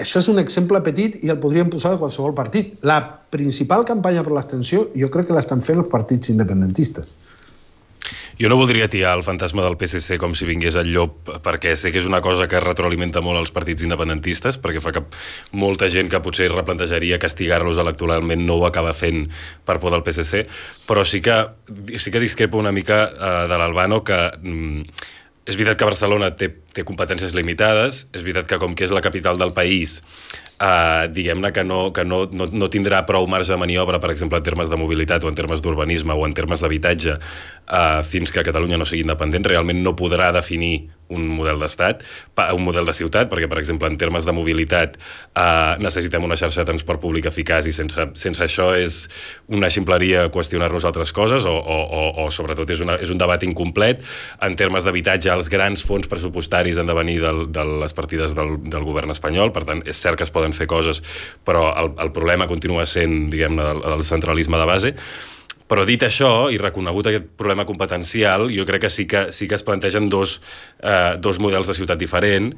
Això 0.00 0.18
és 0.22 0.28
un 0.32 0.40
exemple 0.40 0.80
petit 0.82 1.20
i 1.22 1.30
el 1.30 1.38
podríem 1.38 1.70
posar 1.70 1.92
de 1.94 2.02
qualsevol 2.02 2.34
partit. 2.34 2.78
La 2.82 2.98
principal 3.30 3.84
campanya 3.86 4.24
per 4.24 4.32
l'extensió 4.34 4.88
jo 4.96 5.10
crec 5.12 5.28
que 5.28 5.36
l'estan 5.36 5.60
fent 5.62 5.84
els 5.84 5.92
partits 5.92 6.32
independentistes. 6.32 7.14
Jo 8.38 8.46
no 8.46 8.54
voldria 8.54 8.86
tirar 8.86 9.16
el 9.18 9.24
fantasma 9.26 9.64
del 9.64 9.74
PSC 9.74 10.14
com 10.22 10.30
si 10.38 10.46
vingués 10.46 10.76
el 10.78 10.92
llop, 10.94 11.26
perquè 11.42 11.72
sé 11.74 11.90
que 11.90 11.98
és 11.98 12.06
una 12.06 12.20
cosa 12.22 12.46
que 12.46 12.60
retroalimenta 12.62 13.18
molt 13.18 13.40
els 13.40 13.50
partits 13.50 13.82
independentistes, 13.82 14.60
perquè 14.62 14.78
fa 14.84 14.92
que 14.94 15.02
molta 15.58 15.88
gent 15.90 16.06
que 16.12 16.22
potser 16.22 16.46
replantejaria 16.52 17.18
castigar-los 17.18 17.82
electoralment 17.82 18.46
no 18.46 18.60
ho 18.60 18.66
acaba 18.68 18.94
fent 18.94 19.26
per 19.66 19.80
por 19.82 19.90
del 19.90 20.06
PSC, 20.06 20.44
però 20.86 21.02
sí 21.02 21.18
que, 21.18 21.40
sí 21.98 22.14
que 22.14 22.22
discrepo 22.22 22.62
una 22.62 22.70
mica 22.70 23.08
uh, 23.10 23.46
de 23.50 23.58
l'Albano 23.58 24.04
que... 24.06 24.20
Mm, 24.38 25.16
és 25.48 25.56
veritat 25.56 25.78
que 25.80 25.86
Barcelona 25.88 26.28
té, 26.36 26.50
té 26.76 26.84
competències 26.84 27.32
limitades, 27.32 28.02
és 28.12 28.24
veritat 28.24 28.50
que 28.50 28.58
com 28.60 28.74
que 28.76 28.84
és 28.84 28.92
la 28.92 29.00
capital 29.04 29.38
del 29.40 29.54
país, 29.56 29.96
eh, 30.60 31.08
diguem-ne 31.08 31.50
que, 31.56 31.64
no, 31.64 31.80
que 31.96 32.04
no, 32.04 32.26
no, 32.28 32.50
no 32.52 32.68
tindrà 32.68 33.00
prou 33.08 33.24
marge 33.32 33.54
de 33.54 33.60
maniobra, 33.60 34.00
per 34.02 34.12
exemple, 34.12 34.36
en 34.36 34.44
termes 34.44 34.68
de 34.68 34.76
mobilitat 34.76 35.24
o 35.24 35.32
en 35.32 35.38
termes 35.38 35.64
d'urbanisme 35.64 36.12
o 36.12 36.26
en 36.28 36.36
termes 36.36 36.60
d'habitatge, 36.60 37.16
eh, 37.16 38.02
fins 38.04 38.34
que 38.34 38.44
Catalunya 38.44 38.76
no 38.76 38.88
sigui 38.88 39.06
independent, 39.06 39.48
realment 39.48 39.80
no 39.80 39.96
podrà 39.96 40.28
definir 40.36 40.90
un 41.14 41.26
model 41.32 41.60
d'estat, 41.62 42.02
un 42.54 42.64
model 42.64 42.88
de 42.88 42.94
ciutat, 42.96 43.28
perquè, 43.30 43.48
per 43.50 43.60
exemple, 43.60 43.88
en 43.88 43.96
termes 44.00 44.26
de 44.28 44.34
mobilitat 44.36 44.98
eh, 44.98 45.74
necessitem 45.82 46.24
una 46.24 46.36
xarxa 46.38 46.62
de 46.62 46.70
transport 46.70 47.00
públic 47.02 47.28
eficaç 47.30 47.68
i 47.70 47.74
sense, 47.74 48.08
sense 48.18 48.44
això 48.44 48.70
és 48.76 49.00
una 49.54 49.70
ximpleria 49.72 50.26
qüestionar-nos 50.34 50.86
altres 50.88 51.14
coses 51.16 51.46
o, 51.48 51.54
o, 51.54 51.78
o, 52.00 52.02
o 52.24 52.28
sobretot, 52.34 52.70
és, 52.74 52.82
una, 52.84 52.98
és 53.00 53.12
un 53.14 53.20
debat 53.20 53.42
incomplet. 53.46 54.04
En 54.44 54.56
termes 54.58 54.86
d'habitatge, 54.86 55.32
els 55.32 55.50
grans 55.52 55.84
fons 55.86 56.10
pressupostaris 56.10 56.78
han 56.78 56.90
de 56.90 56.98
venir 56.98 57.18
del, 57.24 57.46
de 57.52 57.64
les 57.84 57.96
partides 57.96 58.36
del, 58.38 58.58
del 58.68 58.86
govern 58.86 59.14
espanyol, 59.14 59.54
per 59.54 59.64
tant, 59.68 59.82
és 59.88 59.98
cert 59.98 60.20
que 60.20 60.28
es 60.28 60.34
poden 60.34 60.54
fer 60.56 60.68
coses, 60.70 61.02
però 61.44 61.70
el, 61.80 61.94
el 62.04 62.12
problema 62.16 62.48
continua 62.50 62.86
sent, 62.86 63.28
diguem-ne, 63.32 63.64
del, 63.72 63.82
del 63.88 64.06
centralisme 64.06 64.60
de 64.60 64.68
base. 64.68 64.94
Però 65.68 65.84
dit 65.84 66.02
això, 66.02 66.48
i 66.52 66.56
reconegut 66.60 67.10
aquest 67.10 67.26
problema 67.36 67.66
competencial, 67.68 68.48
jo 68.54 68.64
crec 68.68 68.86
que 68.86 68.92
sí 68.92 69.04
que, 69.06 69.28
sí 69.36 69.48
que 69.48 69.58
es 69.58 69.64
plantegen 69.66 70.08
dos, 70.08 70.38
eh, 70.80 71.16
dos 71.20 71.38
models 71.38 71.68
de 71.68 71.76
ciutat 71.76 72.00
diferent, 72.00 72.54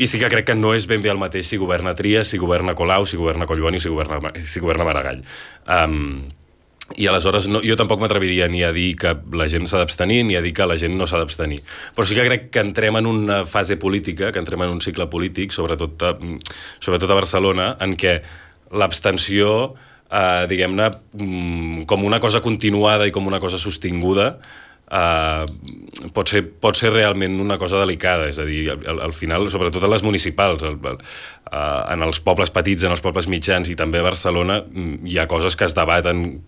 i 0.00 0.08
sí 0.08 0.18
que 0.18 0.30
crec 0.32 0.46
que 0.48 0.56
no 0.56 0.72
és 0.72 0.86
ben 0.88 1.02
bé 1.04 1.12
el 1.12 1.20
mateix 1.20 1.50
si 1.52 1.58
governa 1.60 1.92
Trias, 1.94 2.32
si 2.32 2.40
governa 2.40 2.74
Colau, 2.74 3.04
si 3.04 3.20
governa 3.20 3.44
Collboni, 3.46 3.80
si 3.80 3.92
governa, 3.92 4.32
si 4.40 4.60
governa 4.64 4.86
Maragall. 4.88 5.20
Um, 5.68 6.30
i 6.98 7.06
aleshores 7.06 7.46
no, 7.46 7.60
jo 7.62 7.76
tampoc 7.78 8.00
m'atreviria 8.02 8.48
ni 8.50 8.64
a 8.66 8.72
dir 8.74 8.94
que 8.98 9.12
la 9.36 9.46
gent 9.52 9.68
s'ha 9.70 9.78
d'abstenir 9.78 10.24
ni 10.26 10.34
a 10.34 10.42
dir 10.42 10.54
que 10.56 10.66
la 10.66 10.78
gent 10.80 10.96
no 10.98 11.06
s'ha 11.06 11.20
d'abstenir. 11.20 11.60
Però 11.94 12.08
sí 12.08 12.16
que 12.16 12.24
crec 12.26 12.48
que 12.54 12.64
entrem 12.64 12.96
en 12.98 13.06
una 13.06 13.44
fase 13.46 13.76
política, 13.76 14.32
que 14.32 14.40
entrem 14.42 14.64
en 14.64 14.72
un 14.72 14.80
cicle 14.80 15.06
polític, 15.12 15.52
sobretot 15.54 16.02
a, 16.02 16.14
sobretot 16.80 17.12
a 17.12 17.20
Barcelona, 17.20 17.68
en 17.84 17.94
què 18.00 18.16
l'abstenció 18.72 19.76
eh, 20.10 20.46
diguem-ne, 20.50 20.90
mm, 21.14 21.86
com 21.90 22.04
una 22.04 22.20
cosa 22.20 22.42
continuada 22.44 23.06
i 23.06 23.14
com 23.14 23.26
una 23.26 23.40
cosa 23.40 23.58
sostinguda, 23.58 24.34
eh, 24.90 25.44
pot, 26.12 26.28
ser, 26.28 26.42
pot 26.60 26.78
ser 26.78 26.92
realment 26.92 27.38
una 27.40 27.58
cosa 27.60 27.80
delicada, 27.82 28.28
és 28.30 28.40
a 28.42 28.46
dir, 28.48 28.64
al, 28.74 29.00
al 29.06 29.14
final, 29.16 29.48
sobretot 29.52 29.84
a 29.86 29.90
les 29.92 30.04
municipals, 30.06 30.64
el, 30.66 30.78
el, 30.90 30.98
uh, 31.50 31.82
en 31.92 32.04
els 32.06 32.20
pobles 32.24 32.52
petits, 32.54 32.84
en 32.86 32.94
els 32.94 33.04
pobles 33.04 33.28
mitjans 33.30 33.70
i 33.70 33.76
també 33.78 34.00
a 34.00 34.06
Barcelona, 34.06 34.60
mm, 34.66 35.06
hi 35.06 35.18
ha 35.20 35.28
coses 35.30 35.56
que 35.56 35.68
es 35.68 35.76
debaten, 35.78 36.40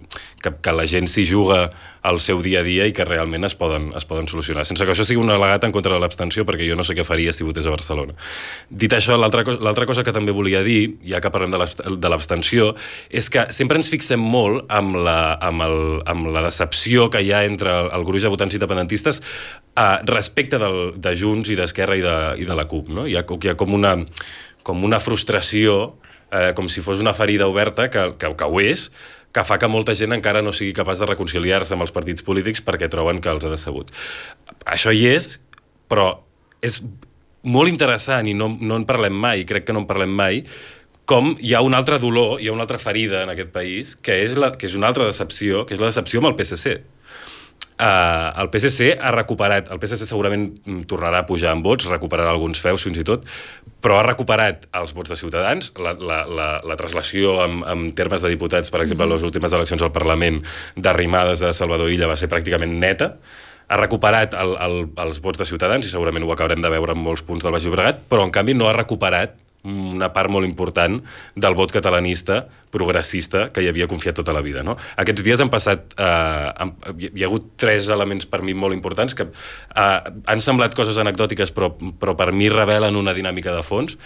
que, 0.42 0.54
que 0.58 0.74
la 0.74 0.86
gent 0.90 1.10
s'hi 1.10 1.26
juga 1.28 1.68
al 2.02 2.18
seu 2.20 2.42
dia 2.42 2.60
a 2.60 2.66
dia 2.66 2.88
i 2.90 2.92
que 2.94 3.04
realment 3.06 3.46
es 3.46 3.54
poden, 3.54 3.92
es 3.96 4.04
poden 4.08 4.26
solucionar. 4.26 4.64
Sense 4.66 4.84
que 4.84 4.94
això 4.94 5.06
sigui 5.06 5.20
un 5.22 5.30
al·legat 5.30 5.62
en 5.68 5.74
contra 5.74 5.94
de 5.94 6.02
l'abstenció, 6.02 6.44
perquè 6.46 6.66
jo 6.66 6.74
no 6.78 6.82
sé 6.86 6.96
què 6.98 7.04
faria 7.06 7.32
si 7.34 7.46
votés 7.46 7.66
a 7.66 7.74
Barcelona. 7.74 8.16
Dit 8.68 8.92
això, 8.96 9.14
l'altra 9.18 9.44
cosa, 9.46 9.86
cosa 9.86 10.04
que 10.06 10.14
també 10.14 10.34
volia 10.34 10.64
dir, 10.66 10.96
ja 11.06 11.22
que 11.22 11.30
parlem 11.30 11.54
de 11.54 12.10
l'abstenció, 12.10 12.72
és 13.08 13.30
que 13.30 13.46
sempre 13.54 13.78
ens 13.78 13.90
fixem 13.92 14.20
molt 14.20 14.66
amb 14.72 14.98
la, 15.06 15.38
amb 15.38 15.62
el, 15.68 15.78
amb 16.10 16.32
la 16.34 16.42
decepció 16.48 17.08
que 17.12 17.22
hi 17.22 17.30
ha 17.32 17.44
entre 17.46 17.70
el 17.94 18.06
gruix 18.08 18.26
de 18.26 18.34
votants 18.34 18.58
independentistes 18.58 19.22
eh, 19.22 19.98
respecte 20.10 20.58
del, 20.58 20.96
de 20.98 21.14
Junts 21.18 21.52
i 21.54 21.58
d'Esquerra 21.58 21.98
i, 21.98 22.02
de, 22.04 22.18
i 22.42 22.48
de 22.48 22.58
la 22.58 22.66
CUP. 22.66 22.90
No? 22.90 23.06
Hi, 23.06 23.16
ha, 23.20 23.22
hi 23.22 23.52
ha 23.52 23.58
com 23.58 23.78
una, 23.78 23.94
com 24.66 24.82
una 24.82 24.98
frustració, 25.02 25.94
eh, 26.32 26.50
com 26.58 26.66
si 26.66 26.82
fos 26.82 27.02
una 27.02 27.14
ferida 27.14 27.46
oberta, 27.46 27.90
que, 27.92 28.12
que, 28.18 28.34
que 28.34 28.48
ho 28.48 28.62
és, 28.62 28.90
que 29.32 29.44
fa 29.48 29.58
que 29.58 29.70
molta 29.70 29.94
gent 29.96 30.12
encara 30.12 30.42
no 30.44 30.52
sigui 30.52 30.74
capaç 30.76 31.00
de 31.00 31.08
reconciliar-se 31.08 31.74
amb 31.76 31.86
els 31.86 31.94
partits 31.94 32.24
polítics 32.24 32.62
perquè 32.64 32.90
troben 32.92 33.20
que 33.22 33.32
els 33.32 33.46
ha 33.46 33.52
decebut. 33.52 33.92
Això 34.68 34.92
hi 34.92 35.06
és, 35.14 35.38
però 35.88 36.10
és 36.62 36.82
molt 37.42 37.72
interessant 37.72 38.28
i 38.28 38.36
no, 38.36 38.52
no 38.60 38.78
en 38.78 38.86
parlem 38.88 39.16
mai, 39.18 39.46
crec 39.48 39.66
que 39.66 39.74
no 39.74 39.82
en 39.82 39.88
parlem 39.88 40.12
mai, 40.14 40.42
com 41.08 41.32
hi 41.42 41.54
ha 41.56 41.62
un 41.64 41.74
altre 41.74 41.98
dolor, 41.98 42.38
hi 42.40 42.48
ha 42.48 42.54
una 42.54 42.66
altra 42.66 42.78
ferida 42.78 43.24
en 43.24 43.32
aquest 43.32 43.50
país, 43.54 43.96
que 43.96 44.20
és, 44.22 44.36
la, 44.38 44.52
que 44.56 44.68
és 44.68 44.76
una 44.78 44.92
altra 44.92 45.08
decepció, 45.08 45.64
que 45.66 45.74
és 45.74 45.82
la 45.82 45.90
decepció 45.90 46.22
amb 46.22 46.30
el 46.30 46.36
PSC. 46.38 46.76
Uh, 47.72 48.30
el 48.42 48.50
PSC 48.52 48.92
ha 49.00 49.10
recuperat, 49.14 49.70
el 49.72 49.80
PSC 49.80 50.06
segurament 50.06 50.44
tornarà 50.90 51.22
a 51.22 51.26
pujar 51.26 51.54
en 51.56 51.62
vots, 51.64 51.88
recuperarà 51.90 52.30
alguns 52.30 52.60
feus 52.62 52.84
fins 52.84 53.00
i 53.00 53.04
tot, 53.08 53.24
però 53.82 53.96
ha 53.98 54.04
recuperat 54.06 54.68
els 54.78 54.92
vots 54.94 55.10
de 55.10 55.18
Ciutadans, 55.18 55.72
la, 55.80 55.94
la, 55.98 56.18
la, 56.28 56.48
la 56.68 56.76
traslació 56.78 57.38
en, 57.46 57.62
en 57.66 57.86
termes 57.98 58.22
de 58.22 58.30
diputats, 58.30 58.70
per 58.70 58.84
exemple, 58.84 59.08
en 59.08 59.16
les 59.16 59.24
últimes 59.26 59.56
eleccions 59.56 59.82
al 59.82 59.94
Parlament 59.94 60.42
d'arrimades 60.76 61.42
de 61.42 61.50
Salvador 61.56 61.90
Illa 61.90 62.10
va 62.12 62.18
ser 62.20 62.30
pràcticament 62.30 62.76
neta, 62.82 63.16
ha 63.72 63.80
recuperat 63.80 64.36
el, 64.36 64.54
el, 64.62 64.78
els 65.02 65.22
vots 65.24 65.40
de 65.40 65.48
Ciutadans, 65.48 65.88
i 65.88 65.90
segurament 65.90 66.28
ho 66.28 66.34
acabarem 66.34 66.62
de 66.62 66.70
veure 66.70 66.94
en 66.94 67.02
molts 67.02 67.24
punts 67.26 67.42
del 67.42 67.56
Baix 67.56 67.66
Llobregat, 67.66 68.04
però 68.10 68.26
en 68.28 68.34
canvi 68.34 68.54
no 68.54 68.68
ha 68.68 68.76
recuperat 68.76 69.41
una 69.62 70.08
part 70.12 70.30
molt 70.32 70.46
important 70.46 70.98
del 71.38 71.54
vot 71.54 71.70
catalanista 71.70 72.40
progressista 72.72 73.44
que 73.52 73.62
hi 73.62 73.68
havia 73.70 73.86
confiat 73.86 74.16
tota 74.18 74.34
la 74.34 74.42
vida. 74.42 74.64
No? 74.66 74.76
Aquests 74.98 75.22
dies 75.22 75.42
han 75.42 75.52
passat... 75.52 75.94
Eh, 75.94 76.68
hi 77.02 77.22
ha 77.22 77.28
hagut 77.28 77.52
tres 77.60 77.88
elements 77.92 78.26
per 78.26 78.42
mi 78.42 78.56
molt 78.58 78.74
importants 78.74 79.14
que 79.14 79.28
eh, 79.28 80.12
han 80.26 80.44
semblat 80.44 80.74
coses 80.78 80.98
anecdòtiques 80.98 81.54
però, 81.54 81.70
però 82.00 82.16
per 82.18 82.32
mi 82.34 82.50
revelen 82.52 82.98
una 82.98 83.14
dinàmica 83.14 83.54
de 83.54 83.62
fons, 83.66 83.98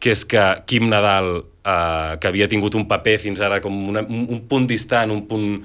que 0.00 0.14
és 0.14 0.24
que 0.28 0.44
Quim 0.66 0.88
Nadal, 0.90 1.36
eh, 1.62 2.14
que 2.20 2.30
havia 2.30 2.50
tingut 2.50 2.74
un 2.78 2.88
paper 2.90 3.18
fins 3.22 3.42
ara 3.44 3.60
com 3.64 3.76
una, 3.94 4.02
un 4.08 4.46
punt 4.50 4.66
distant, 4.70 5.14
un 5.14 5.26
punt 5.30 5.60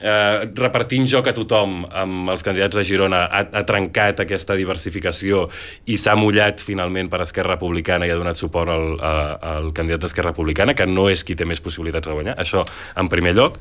eh, 0.00 0.48
repartint 0.56 1.06
joc 1.08 1.30
a 1.30 1.34
tothom 1.36 1.84
amb 1.86 2.32
els 2.32 2.44
candidats 2.46 2.76
de 2.76 2.84
Girona 2.86 3.22
ha, 3.28 3.44
ha 3.60 3.62
trencat 3.68 4.24
aquesta 4.24 4.56
diversificació 4.58 5.46
i 5.86 5.98
s'ha 6.00 6.16
mullat 6.18 6.62
finalment 6.64 7.10
per 7.12 7.22
Esquerra 7.26 7.56
Republicana 7.56 8.08
i 8.08 8.14
ha 8.14 8.18
donat 8.18 8.40
suport 8.40 8.72
al, 8.72 8.92
a, 8.98 9.14
al 9.54 9.72
candidat 9.76 10.06
d'Esquerra 10.06 10.34
Republicana, 10.34 10.74
que 10.74 10.88
no 10.88 11.08
és 11.12 11.24
qui 11.24 11.36
té 11.36 11.48
més 11.48 11.62
possibilitats 11.62 12.08
de 12.08 12.16
guanyar. 12.16 12.36
Això, 12.40 12.64
en 13.00 13.10
primer 13.12 13.36
lloc. 13.38 13.58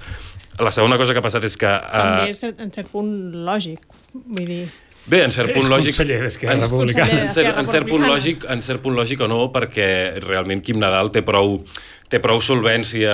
La 0.59 0.73
segona 0.75 0.97
cosa 0.99 1.15
que 1.15 1.21
ha 1.21 1.25
passat 1.25 1.45
és 1.47 1.55
que... 1.59 1.69
Eh... 1.69 2.03
També 2.03 2.35
és 2.35 2.43
en 2.49 2.71
cert 2.75 2.91
punt 2.91 3.11
lògic, 3.47 3.83
vull 4.13 4.45
dir... 4.45 4.63
Bé, 5.09 5.23
en 5.25 5.31
cert 5.33 5.49
punt 5.55 5.63
és 5.63 5.71
lògic... 5.71 5.95
conseller 5.95 6.17
d'Esquerra 6.21 6.57
Republicana. 6.59 7.21
En 7.23 7.31
cert, 7.33 7.55
en, 7.57 7.69
cert 7.69 7.87
punt 7.89 8.03
lògic, 8.05 8.43
en 8.53 8.59
cert 8.65 8.83
punt 8.83 8.97
lògic 8.97 9.23
o 9.25 9.29
no, 9.31 9.39
perquè 9.53 9.87
realment 10.25 10.61
Quim 10.65 10.77
Nadal 10.81 11.09
té 11.15 11.23
prou 11.25 11.63
té 12.09 12.17
prou 12.17 12.39
solvència 12.41 13.13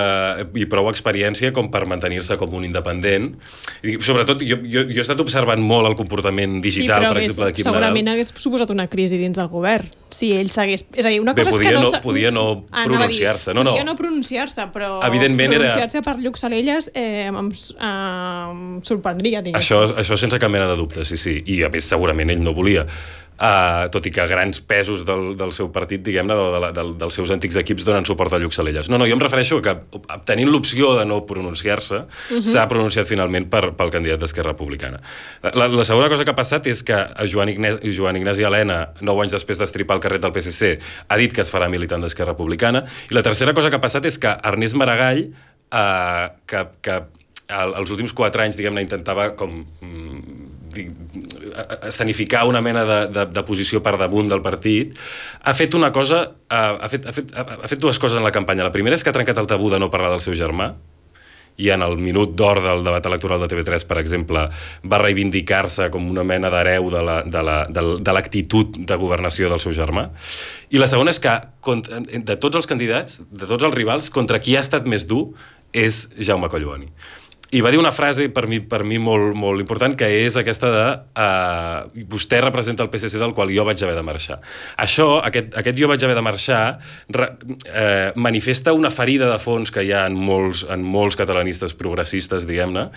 i 0.56 0.64
prou 0.72 0.88
experiència 0.88 1.52
com 1.56 1.68
per 1.72 1.82
mantenir-se 1.90 2.38
com 2.40 2.54
un 2.56 2.64
independent. 2.64 3.34
I 3.84 3.98
sobretot, 4.00 4.40
jo, 4.48 4.56
jo, 4.64 4.86
jo 4.88 5.02
he 5.02 5.04
estat 5.04 5.20
observant 5.20 5.60
molt 5.60 5.90
el 5.90 5.98
comportament 6.00 6.62
digital, 6.64 7.04
sí, 7.04 7.10
per 7.12 7.22
exemple, 7.24 7.50
d'Equip 7.50 7.68
segurament 7.68 8.06
Nadal. 8.08 8.16
hagués 8.22 8.32
suposat 8.40 8.72
una 8.72 8.88
crisi 8.88 9.20
dins 9.20 9.36
del 9.36 9.50
govern 9.52 9.90
si 10.16 10.30
ell 10.38 10.48
s'hagués... 10.54 10.86
És 10.96 11.04
a 11.04 11.12
dir, 11.12 11.20
una 11.20 11.34
Bé, 11.36 11.44
cosa 11.44 11.58
podia 11.58 11.68
és 11.70 11.75
que 11.75 11.82
no... 11.82 11.92
no- 11.92 12.02
podia 12.06 12.32
no 12.32 12.46
Anava 12.72 12.80
a 12.80 12.86
dir, 12.88 12.88
pronunciar-se, 12.96 13.54
no, 13.54 13.66
no. 13.68 13.74
Podia 13.75 13.84
no 13.90 13.96
pronunciar-se, 14.00 14.68
però 14.72 15.02
Evidentment 15.04 15.52
era- 15.58 15.66
pronunciar-se 15.66 16.02
per 16.08 16.16
Lluc 16.24 16.40
Salelles 16.40 16.88
eh, 16.94 17.25
em, 17.28 17.52
eh, 17.52 17.84
em 17.84 18.64
sorprendria, 18.88 19.42
diguéssim. 19.44 19.60
Això, 19.60 19.82
això 20.00 20.16
sense 20.20 20.40
cap 20.40 20.52
mena 20.54 20.70
de 20.72 20.80
dubte, 20.80 21.04
sí, 21.04 21.20
sí. 21.20 21.42
I 21.52 21.64
a 21.68 21.70
més, 21.74 21.84
segurament 21.92 22.32
ell 22.32 22.40
no 22.46 22.56
volia. 22.56 22.86
Uh, 23.36 23.89
tot 23.92 24.06
i 24.08 24.12
que 24.15 24.24
grans 24.32 24.62
pesos 24.63 25.01
del, 25.04 25.34
del 25.36 25.51
seu 25.51 25.68
partit, 25.75 26.00
diguem-ne, 26.06 26.36
de, 26.39 26.44
de, 26.54 26.70
del, 26.77 26.94
dels 27.01 27.18
seus 27.20 27.34
antics 27.36 27.58
equips 27.60 27.84
donen 27.84 28.08
suport 28.08 28.32
a 28.32 28.39
Lluc 28.39 28.56
Salelles. 28.56 28.88
No, 28.88 28.96
no, 29.01 29.08
jo 29.10 29.18
em 29.18 29.24
refereixo 29.24 29.58
que 29.63 29.74
tenint 30.24 30.48
l'opció 30.54 30.94
de 30.96 31.04
no 31.10 31.18
pronunciar-se, 31.27 32.00
uh 32.06 32.38
-huh. 32.38 32.44
s'ha 32.48 32.63
pronunciat 32.72 33.08
finalment 33.08 33.50
per, 33.51 33.74
pel 33.75 33.92
candidat 33.92 34.24
d'Esquerra 34.24 34.54
Republicana. 34.54 35.01
La, 35.54 35.68
la 35.68 35.84
segona 35.84 36.08
cosa 36.08 36.24
que 36.24 36.32
ha 36.32 36.36
passat 36.36 36.68
és 36.68 36.84
que 36.84 36.96
Joan, 37.27 37.50
Ignasi, 37.50 37.92
Joan 37.92 38.15
Ignasi 38.15 38.44
Helena, 38.44 38.94
nou 39.01 39.22
anys 39.22 39.34
després 39.34 39.60
d'estripar 39.60 39.98
el 39.98 40.01
carret 40.01 40.22
del 40.22 40.32
PSC, 40.32 40.80
ha 41.08 41.18
dit 41.18 41.34
que 41.34 41.42
es 41.42 41.51
farà 41.51 41.70
militant 41.70 42.01
d'Esquerra 42.01 42.32
Republicana. 42.32 42.86
I 43.12 43.13
la 43.13 43.24
tercera 43.24 43.54
cosa 43.54 43.70
que 43.70 43.75
ha 43.75 43.82
passat 43.82 44.06
és 44.06 44.18
que 44.18 44.32
Ernest 44.44 44.75
Maragall, 44.75 45.27
uh, 45.74 46.32
que, 46.48 46.68
que 46.82 47.04
el, 47.48 47.74
els 47.75 47.92
últims 47.92 48.13
quatre 48.13 48.44
anys, 48.44 48.58
diguem-ne, 48.58 48.82
intentava 48.82 49.30
com 49.36 49.65
mm, 49.82 50.45
escenificar 51.88 52.46
una 52.48 52.62
mena 52.62 52.84
de, 52.86 53.00
de, 53.13 53.25
de 53.32 53.44
posició 53.48 53.82
per 53.86 53.96
damunt 54.01 54.29
del 54.32 54.41
partit, 54.46 54.98
ha 55.44 55.53
fet 55.58 55.74
una 55.77 55.91
cosa, 55.96 56.24
ha, 56.50 56.89
fet, 56.91 57.05
ha, 57.08 57.13
fet, 57.15 57.32
ha, 57.38 57.46
fet 57.67 57.79
dues 57.82 58.00
coses 58.00 58.17
en 58.20 58.24
la 58.25 58.34
campanya. 58.36 58.63
La 58.67 58.74
primera 58.75 58.96
és 58.98 59.03
que 59.03 59.12
ha 59.13 59.15
trencat 59.15 59.38
el 59.41 59.48
tabú 59.50 59.70
de 59.74 59.79
no 59.79 59.89
parlar 59.94 60.12
del 60.15 60.24
seu 60.24 60.36
germà, 60.38 60.74
i 61.55 61.70
en 61.72 61.79
el 61.86 61.94
minut 61.96 62.34
d'or 62.36 62.60
del 62.60 62.82
debat 62.84 63.05
electoral 63.08 63.39
de 63.39 63.48
TV3, 63.48 63.86
per 63.88 63.96
exemple, 64.01 64.41
va 64.84 64.98
reivindicar-se 65.00 65.88
com 65.94 66.10
una 66.12 66.25
mena 66.27 66.50
d'hereu 66.51 66.89
de 66.91 67.00
la- 67.01 67.22
de 67.24 67.44
la- 67.48 67.65
de 67.72 68.12
l'actitud 68.13 68.75
de 68.75 68.96
governació 69.00 69.48
del 69.50 69.62
seu 69.63 69.72
germà. 69.72 70.10
I 70.70 70.77
la 70.84 70.88
segona 70.91 71.12
és 71.12 71.20
que, 71.24 71.32
de 72.27 72.36
tots 72.36 72.58
els 72.58 72.67
candidats, 72.67 73.22
de 73.32 73.48
tots 73.48 73.63
els 73.63 73.74
rivals, 73.74 74.10
contra 74.10 74.39
qui 74.41 74.58
ha 74.58 74.60
estat 74.60 74.86
més 74.86 75.08
dur 75.08 75.29
és 75.72 76.10
Jaume 76.20 76.50
Collboni. 76.50 76.89
I 77.56 77.62
va 77.64 77.72
dir 77.72 77.80
una 77.80 77.94
frase 77.96 78.28
per 78.36 78.46
mi, 78.52 78.60
per 78.60 78.82
mi 78.84 78.98
molt, 79.00 79.32
molt 79.40 79.64
important, 79.64 79.94
que 79.96 80.10
és 80.26 80.36
aquesta 80.40 80.72
de 80.74 80.86
uh, 81.24 82.04
vostè 82.12 82.42
representa 82.44 82.84
el 82.84 82.90
PSC 82.92 83.22
del 83.22 83.36
qual 83.38 83.54
jo 83.56 83.64
vaig 83.68 83.80
haver 83.86 83.96
de 83.96 84.04
marxar. 84.04 84.42
Això, 84.82 85.08
aquest, 85.24 85.56
aquest 85.62 85.80
jo 85.80 85.88
vaig 85.92 86.04
haver 86.04 86.18
de 86.18 86.26
marxar, 86.26 86.64
re, 87.16 87.30
eh, 87.70 88.10
manifesta 88.20 88.74
una 88.76 88.92
ferida 88.92 89.30
de 89.32 89.40
fons 89.40 89.72
que 89.72 89.86
hi 89.86 89.94
ha 89.96 90.04
en 90.10 90.18
molts, 90.20 90.66
en 90.68 90.84
molts 90.84 91.16
catalanistes 91.20 91.78
progressistes, 91.80 92.48
diguem-ne, 92.50 92.90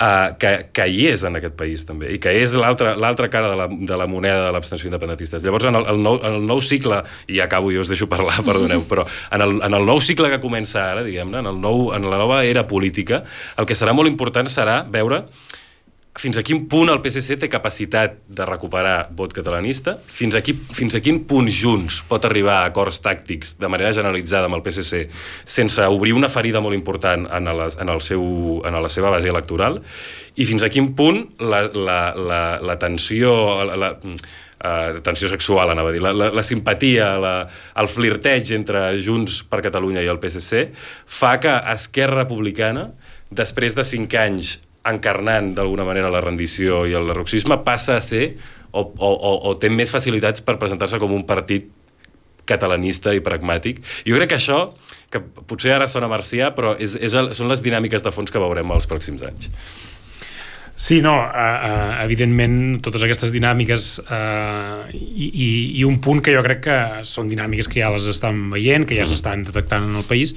uh, 0.00 0.34
que, 0.40 0.52
que 0.74 0.86
hi 0.90 1.06
és 1.12 1.24
en 1.26 1.38
aquest 1.38 1.56
país 1.58 1.86
també, 1.88 2.10
i 2.14 2.20
que 2.22 2.32
és 2.42 2.54
l'altra 2.58 3.28
cara 3.32 3.50
de 3.52 3.58
la, 3.58 3.68
de 3.70 3.98
la 4.00 4.08
moneda 4.10 4.46
de 4.46 4.52
l'abstenció 4.54 4.90
independentista. 4.90 5.40
Llavors, 5.44 5.68
en 5.70 5.80
el, 5.80 5.88
el, 5.94 6.02
nou, 6.04 6.20
en 6.20 6.38
el 6.40 6.46
nou 6.48 6.62
cicle, 6.64 7.02
i 7.28 7.40
acabo, 7.44 7.72
jo 7.74 7.84
us 7.84 7.92
deixo 7.92 8.08
parlar, 8.10 8.40
perdoneu, 8.48 8.84
però 8.90 9.06
en 9.34 9.44
el, 9.44 9.58
en 9.66 9.80
el 9.80 9.88
nou 9.88 10.02
cicle 10.04 10.30
que 10.32 10.42
comença 10.42 10.88
ara, 10.92 11.04
diguem-ne, 11.06 11.42
en, 11.44 11.50
el 11.50 11.60
nou, 11.62 11.90
en 11.96 12.08
la 12.10 12.20
nova 12.20 12.44
era 12.46 12.66
política, 12.70 13.24
el 13.58 13.68
que 13.68 13.78
serà 13.78 13.96
molt 13.96 14.10
important 14.10 14.50
serà 14.50 14.82
veure 14.90 15.24
fins 16.14 16.36
a 16.38 16.44
quin 16.46 16.60
punt 16.70 16.92
el 16.92 17.00
PSC 17.02 17.34
té 17.42 17.48
capacitat 17.50 18.20
de 18.30 18.46
recuperar 18.46 19.08
vot 19.18 19.32
catalanista, 19.34 19.96
fins 19.98 20.36
a, 20.38 20.42
qui, 20.46 20.54
fins 20.54 20.94
a 20.94 21.00
quin 21.02 21.18
punt 21.26 21.48
Junts 21.50 21.98
pot 22.06 22.24
arribar 22.28 22.60
a 22.60 22.68
acords 22.70 23.00
tàctics 23.02 23.56
de 23.58 23.70
manera 23.70 23.90
generalitzada 23.96 24.46
amb 24.46 24.54
el 24.60 24.62
PSC 24.62 25.08
sense 25.56 25.86
obrir 25.90 26.14
una 26.14 26.30
ferida 26.30 26.62
molt 26.62 26.78
important 26.78 27.26
en, 27.26 27.50
les, 27.58 27.74
en, 27.82 27.90
el 27.90 28.02
seu, 28.06 28.22
en 28.62 28.78
la 28.78 28.90
seva 28.94 29.10
base 29.10 29.30
electoral? 29.32 29.80
I 30.38 30.46
fins 30.46 30.62
a 30.62 30.70
quin 30.70 30.92
punt 30.94 31.24
la, 31.42 31.64
la, 31.74 31.98
la, 32.14 32.42
la 32.62 32.76
tensió, 32.78 33.32
la, 33.66 33.78
la, 33.80 33.90
uh, 33.98 35.00
tensió 35.02 35.30
sexual, 35.32 35.72
anava 35.74 35.90
a 35.90 35.96
dir, 35.96 36.02
la, 36.04 36.12
la, 36.14 36.28
la 36.34 36.44
simpatia, 36.46 37.08
la, 37.18 37.34
el 37.82 37.90
flirteig 37.90 38.54
entre 38.54 38.84
Junts 39.02 39.40
per 39.50 39.64
Catalunya 39.66 40.04
i 40.06 40.12
el 40.14 40.22
PSC 40.22 40.68
fa 41.18 41.34
que 41.42 41.56
Esquerra 41.74 42.22
Republicana, 42.22 42.92
després 43.34 43.74
de 43.74 43.86
cinc 43.88 44.14
anys 44.20 44.60
encarnant 44.90 45.54
d'alguna 45.56 45.84
manera 45.88 46.10
la 46.12 46.20
rendició 46.20 46.84
i 46.86 46.92
el 46.98 47.08
roxisme, 47.16 47.56
passa 47.64 47.96
a 47.96 48.02
ser 48.04 48.36
o, 48.72 48.82
o, 48.82 49.10
o, 49.14 49.32
o 49.50 49.54
té 49.60 49.70
més 49.72 49.92
facilitats 49.94 50.42
per 50.44 50.58
presentar-se 50.60 50.98
com 51.00 51.12
un 51.16 51.24
partit 51.28 51.70
catalanista 52.44 53.14
i 53.16 53.22
pragmàtic. 53.24 53.78
Jo 54.04 54.18
crec 54.18 54.34
que 54.34 54.36
això, 54.36 54.58
que 55.10 55.22
potser 55.48 55.72
ara 55.72 55.86
sona 55.88 56.10
marcià, 56.12 56.50
però 56.56 56.74
és, 56.76 56.92
és, 57.00 57.14
el- 57.16 57.32
són 57.36 57.48
les 57.48 57.62
dinàmiques 57.64 58.04
de 58.04 58.12
fons 58.12 58.30
que 58.34 58.42
veurem 58.42 58.70
els 58.76 58.88
pròxims 58.90 59.24
anys. 59.24 59.48
Sí, 60.76 61.00
no, 61.00 61.14
uh, 61.14 61.28
uh, 61.30 62.02
evidentment 62.02 62.80
totes 62.82 63.04
aquestes 63.06 63.30
dinàmiques 63.30 63.84
uh, 64.02 64.88
i, 64.90 65.28
i, 65.30 65.48
i 65.78 65.84
un 65.86 66.00
punt 66.02 66.18
que 66.18 66.34
jo 66.34 66.42
crec 66.42 66.64
que 66.64 66.78
són 67.06 67.30
dinàmiques 67.30 67.70
que 67.70 67.78
ja 67.78 67.92
les 67.94 68.08
estan 68.10 68.48
veient, 68.50 68.82
que 68.82 68.98
ja 68.98 69.06
s'estan 69.06 69.44
detectant 69.46 69.86
en 69.86 70.00
el 70.00 70.06
país, 70.08 70.34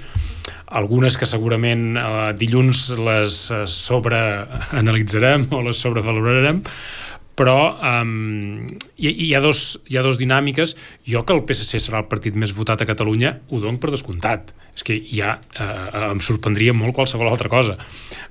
algunes 0.78 1.18
que 1.18 1.26
segurament 1.26 1.98
uh, 1.98 2.30
dilluns 2.38 2.84
les 3.02 3.40
uh, 3.50 3.64
sobreanalitzarem 3.66 5.48
o 5.58 5.64
les 5.66 5.82
sobrevalorarem, 5.82 6.62
però 7.38 7.78
um, 8.02 8.66
hi, 8.98 9.12
hi, 9.12 9.28
ha 9.38 9.42
dos, 9.44 9.78
hi 9.88 10.00
ha 10.00 10.06
dos 10.06 10.18
dinàmiques. 10.18 10.74
Jo 11.06 11.22
que 11.24 11.36
el 11.38 11.44
PSC 11.46 11.82
serà 11.84 12.02
el 12.02 12.10
partit 12.10 12.36
més 12.36 12.56
votat 12.58 12.82
a 12.82 12.88
Catalunya 12.90 13.36
ho 13.52 13.62
dono 13.62 13.78
per 13.82 13.94
descomptat. 13.94 14.56
És 14.78 14.86
que 14.86 14.98
ja 15.10 15.38
eh, 15.58 16.08
em 16.12 16.20
sorprendria 16.22 16.74
molt 16.74 16.96
qualsevol 16.98 17.30
altra 17.30 17.50
cosa. 17.50 17.78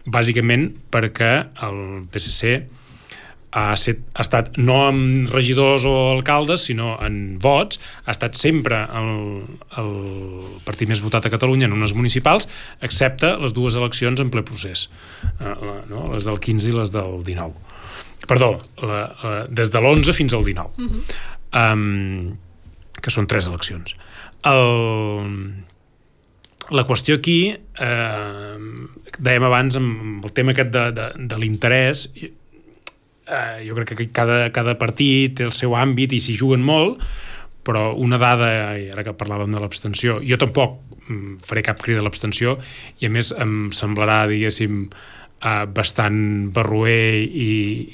Bàsicament 0.07 0.69
perquè 0.95 1.31
el 1.66 1.81
PSC 2.11 2.59
ha, 3.57 3.64
set, 3.79 4.03
ha 4.14 4.23
estat 4.27 4.59
no 4.59 4.81
amb 4.85 5.31
regidors 5.33 5.87
o 5.88 5.95
alcaldes, 6.12 6.66
sinó 6.69 6.97
en 7.03 7.38
vots, 7.42 7.81
ha 8.05 8.14
estat 8.14 8.38
sempre 8.38 8.83
el, 9.01 9.12
el 9.81 9.92
partit 10.66 10.90
més 10.90 11.03
votat 11.03 11.27
a 11.27 11.33
Catalunya 11.35 11.71
en 11.71 11.79
unes 11.79 11.95
municipals, 11.99 12.51
excepte 12.85 13.33
les 13.42 13.55
dues 13.57 13.79
eleccions 13.79 14.23
en 14.23 14.35
ple 14.35 14.45
procés, 14.47 14.88
eh, 15.38 15.57
no? 15.90 16.09
les 16.12 16.27
del 16.27 16.42
15 16.51 16.71
i 16.71 16.77
les 16.77 16.95
del 16.95 17.23
19 17.27 17.65
perdó, 18.26 18.57
la, 18.83 19.00
la, 19.22 19.37
des 19.48 19.70
de 19.70 19.81
l'11 19.81 20.16
fins 20.16 20.35
al 20.35 20.44
19 20.44 20.68
uh 20.76 20.90
-huh. 20.90 21.72
um, 21.72 22.37
que 23.02 23.11
són 23.11 23.26
tres 23.26 23.46
eleccions 23.46 23.96
el, 24.44 25.64
la 26.70 26.87
qüestió 26.87 27.18
aquí 27.18 27.55
eh, 27.55 28.59
dèiem 29.18 29.44
abans 29.46 29.76
amb 29.76 30.24
el 30.24 30.33
tema 30.33 30.52
aquest 30.52 30.70
de, 30.70 30.90
de, 30.92 31.12
de 31.16 31.38
l'interès 31.38 32.09
eh, 32.16 33.66
jo 33.66 33.74
crec 33.74 33.94
que 33.94 34.09
cada, 34.12 34.50
cada 34.50 34.79
partit 34.79 35.37
té 35.38 35.44
el 35.44 35.52
seu 35.52 35.76
àmbit 35.76 36.12
i 36.12 36.20
s'hi 36.20 36.37
juguen 36.37 36.62
molt 36.62 37.02
però 37.66 37.90
una 37.98 38.18
dada, 38.18 38.48
i 38.79 38.90
ara 38.94 39.02
que 39.02 39.16
parlàvem 39.18 39.50
de 39.50 39.59
l'abstenció, 39.59 40.20
jo 40.22 40.38
tampoc 40.38 40.79
mm, 41.09 41.42
faré 41.48 41.64
cap 41.66 41.83
crida 41.83 41.98
a 41.98 42.07
l'abstenció 42.07 42.61
i 43.02 43.09
a 43.09 43.11
més 43.11 43.33
em 43.35 43.72
semblarà, 43.74 44.20
diguéssim, 44.31 44.85
eh, 44.87 45.15
bastant 45.70 46.49
barroer 46.55 47.22
i, 47.22 47.51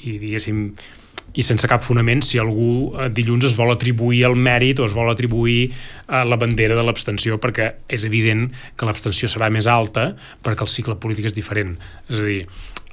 i 0.09 0.17
diguéssim, 0.21 0.61
i 1.33 1.43
sense 1.45 1.67
cap 1.69 1.81
fonament 1.81 2.21
si 2.25 2.39
algú 2.41 2.93
eh, 2.93 3.07
dilluns 3.13 3.47
es 3.49 3.55
vol 3.57 3.73
atribuir 3.73 4.23
el 4.27 4.35
mèrit 4.37 4.79
o 4.79 4.85
es 4.87 4.93
vol 4.93 5.09
atribuir 5.11 5.71
eh, 5.71 6.21
la 6.29 6.37
bandera 6.39 6.77
de 6.77 6.83
l'abstenció 6.85 7.39
perquè 7.41 7.71
és 7.89 8.05
evident 8.05 8.49
que 8.77 8.87
l'abstenció 8.87 9.29
serà 9.31 9.49
més 9.53 9.67
alta 9.67 10.11
perquè 10.45 10.65
el 10.65 10.71
cicle 10.71 10.97
polític 11.01 11.31
és 11.31 11.37
diferent. 11.37 11.75
És 12.09 12.21
a 12.21 12.27
dir, 12.27 12.43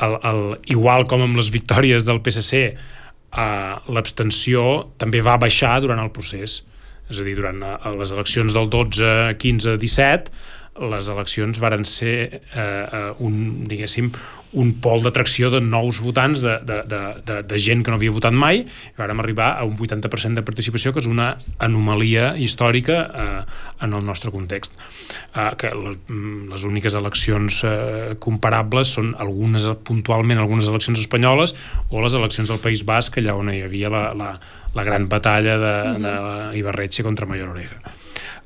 el, 0.00 0.16
el, 0.32 0.42
igual 0.72 1.06
com 1.10 1.26
amb 1.26 1.36
les 1.40 1.52
victòries 1.52 2.08
del 2.08 2.22
PSC 2.24 2.62
eh, 2.70 3.74
l'abstenció 3.92 4.64
també 5.00 5.20
va 5.24 5.36
baixar 5.40 5.76
durant 5.84 6.00
el 6.00 6.12
procés. 6.14 6.62
És 7.10 7.20
a 7.20 7.26
dir, 7.26 7.36
durant 7.36 7.60
eh, 7.66 7.76
les 8.00 8.14
eleccions 8.16 8.56
del 8.56 8.72
12, 8.72 9.36
15, 9.42 9.76
17 9.84 10.56
les 10.80 11.08
eleccions 11.12 11.58
varen 11.60 11.82
ser 11.84 12.14
eh, 12.30 12.40
eh, 12.56 13.08
un, 13.26 13.66
diguéssim, 13.68 14.08
un 14.58 14.72
pol 14.82 15.02
d'atracció 15.04 15.50
de 15.52 15.60
nous 15.62 16.00
votants, 16.02 16.40
de, 16.42 16.56
de, 16.66 16.80
de, 16.90 17.00
de, 17.26 17.36
de 17.46 17.58
gent 17.62 17.84
que 17.86 17.92
no 17.92 17.98
havia 18.00 18.14
votat 18.14 18.34
mai, 18.34 18.64
i 18.64 18.98
vàrem 18.98 19.22
arribar 19.22 19.52
a 19.58 19.66
un 19.68 19.76
80% 19.78 20.40
de 20.40 20.44
participació, 20.46 20.92
que 20.92 21.02
és 21.02 21.08
una 21.10 21.32
anomalia 21.62 22.32
històrica 22.34 22.96
eh, 22.98 23.28
en 23.86 23.94
el 23.94 24.02
nostre 24.06 24.32
context. 24.34 24.74
Eh, 25.34 25.50
que 25.60 25.70
les, 25.70 26.00
mm, 26.08 26.50
les 26.50 26.66
úniques 26.66 26.96
eleccions 26.98 27.60
eh, 27.68 28.16
comparables 28.18 28.96
són 28.98 29.12
algunes, 29.22 29.68
puntualment, 29.86 30.42
algunes 30.42 30.70
eleccions 30.70 30.98
espanyoles 30.98 31.54
o 31.90 32.02
les 32.02 32.18
eleccions 32.18 32.50
del 32.50 32.62
País 32.64 32.82
Basc, 32.86 33.20
allà 33.22 33.36
on 33.38 33.52
hi 33.54 33.62
havia 33.66 33.92
la, 33.92 34.04
la, 34.18 34.32
la 34.74 34.86
gran 34.86 35.06
batalla 35.12 35.56
de, 35.62 35.76
de 36.02 36.16
Ibarretxe 36.58 37.06
contra 37.06 37.28
Mayor 37.30 37.54
Oreja. 37.54 37.78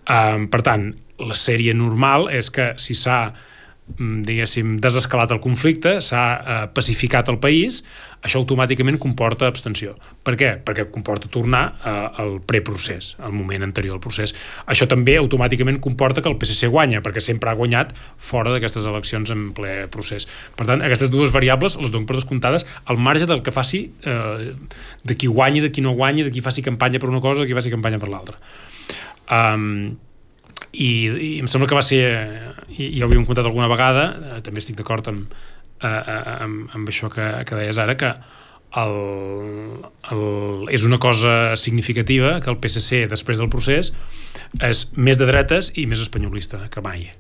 Um, 0.04 0.50
per 0.52 0.60
tant, 0.60 0.90
la 1.24 1.36
sèrie 1.38 1.72
normal 1.72 2.28
és 2.28 2.50
que 2.52 2.72
si 2.76 2.92
s'ha 2.98 3.32
diguéssim, 3.98 4.78
desescalat 4.80 5.34
el 5.34 5.40
conflicte, 5.44 5.98
s'ha 6.02 6.22
eh, 6.34 6.54
pacificat 6.74 7.28
el 7.28 7.36
país, 7.38 7.82
això 8.24 8.40
automàticament 8.40 8.96
comporta 8.98 9.46
abstenció. 9.50 9.92
Per 10.24 10.34
què? 10.40 10.54
Perquè 10.64 10.86
comporta 10.90 11.28
tornar 11.28 11.62
eh, 11.76 12.22
al 12.22 12.38
preprocés, 12.48 13.12
al 13.20 13.34
moment 13.36 13.66
anterior 13.66 13.98
al 13.98 14.02
procés. 14.02 14.32
Això 14.72 14.88
també 14.90 15.18
automàticament 15.20 15.82
comporta 15.84 16.24
que 16.24 16.32
el 16.32 16.38
PSC 16.40 16.70
guanya, 16.72 17.02
perquè 17.04 17.20
sempre 17.22 17.52
ha 17.52 17.58
guanyat 17.58 17.92
fora 18.16 18.54
d'aquestes 18.54 18.88
eleccions 18.88 19.34
en 19.34 19.50
ple 19.56 19.76
procés. 19.92 20.26
Per 20.56 20.66
tant, 20.70 20.82
aquestes 20.82 21.12
dues 21.12 21.34
variables 21.34 21.76
les 21.76 21.92
dono 21.92 22.08
per 22.08 22.16
descomptades 22.16 22.64
al 22.88 22.96
marge 22.96 23.28
del 23.28 23.44
que 23.44 23.52
faci 23.52 23.84
eh, 24.08 24.54
de 25.04 25.18
qui 25.20 25.28
guanyi, 25.28 25.60
de 25.60 25.70
qui 25.70 25.84
no 25.84 25.92
guanyi, 25.92 26.24
de 26.24 26.32
qui 26.32 26.42
faci 26.44 26.64
campanya 26.64 27.02
per 27.02 27.12
una 27.12 27.20
cosa, 27.20 27.44
de 27.44 27.52
qui 27.52 27.60
faci 27.60 27.74
campanya 27.74 28.00
per 28.00 28.08
l'altra. 28.08 28.40
Um, 29.28 29.94
i, 30.74 30.90
i 31.08 31.30
em 31.40 31.48
sembla 31.50 31.68
que 31.70 31.78
va 31.78 31.84
ser 31.86 32.04
i 32.74 32.90
ja 32.98 33.04
ho 33.04 33.08
havíem 33.08 33.26
contat 33.28 33.46
alguna 33.46 33.70
vegada 33.70 34.06
eh, 34.14 34.38
també 34.44 34.62
estic 34.62 34.78
d'acord 34.80 35.10
amb, 35.10 35.34
eh, 35.80 35.88
eh, 35.88 36.22
amb, 36.46 36.74
amb 36.74 36.90
això 36.90 37.10
que, 37.12 37.26
que 37.46 37.60
deies 37.60 37.78
ara 37.78 37.96
que 38.00 38.14
el, 38.74 38.96
el, 40.10 40.24
és 40.74 40.86
una 40.86 40.98
cosa 40.98 41.54
significativa 41.60 42.40
que 42.42 42.50
el 42.50 42.58
PSC 42.58 43.04
després 43.10 43.38
del 43.38 43.52
procés 43.52 43.92
és 44.62 44.86
més 44.96 45.20
de 45.20 45.28
dretes 45.30 45.70
i 45.78 45.86
més 45.90 46.02
espanyolista 46.02 46.66
que 46.72 46.82
mai 46.82 47.12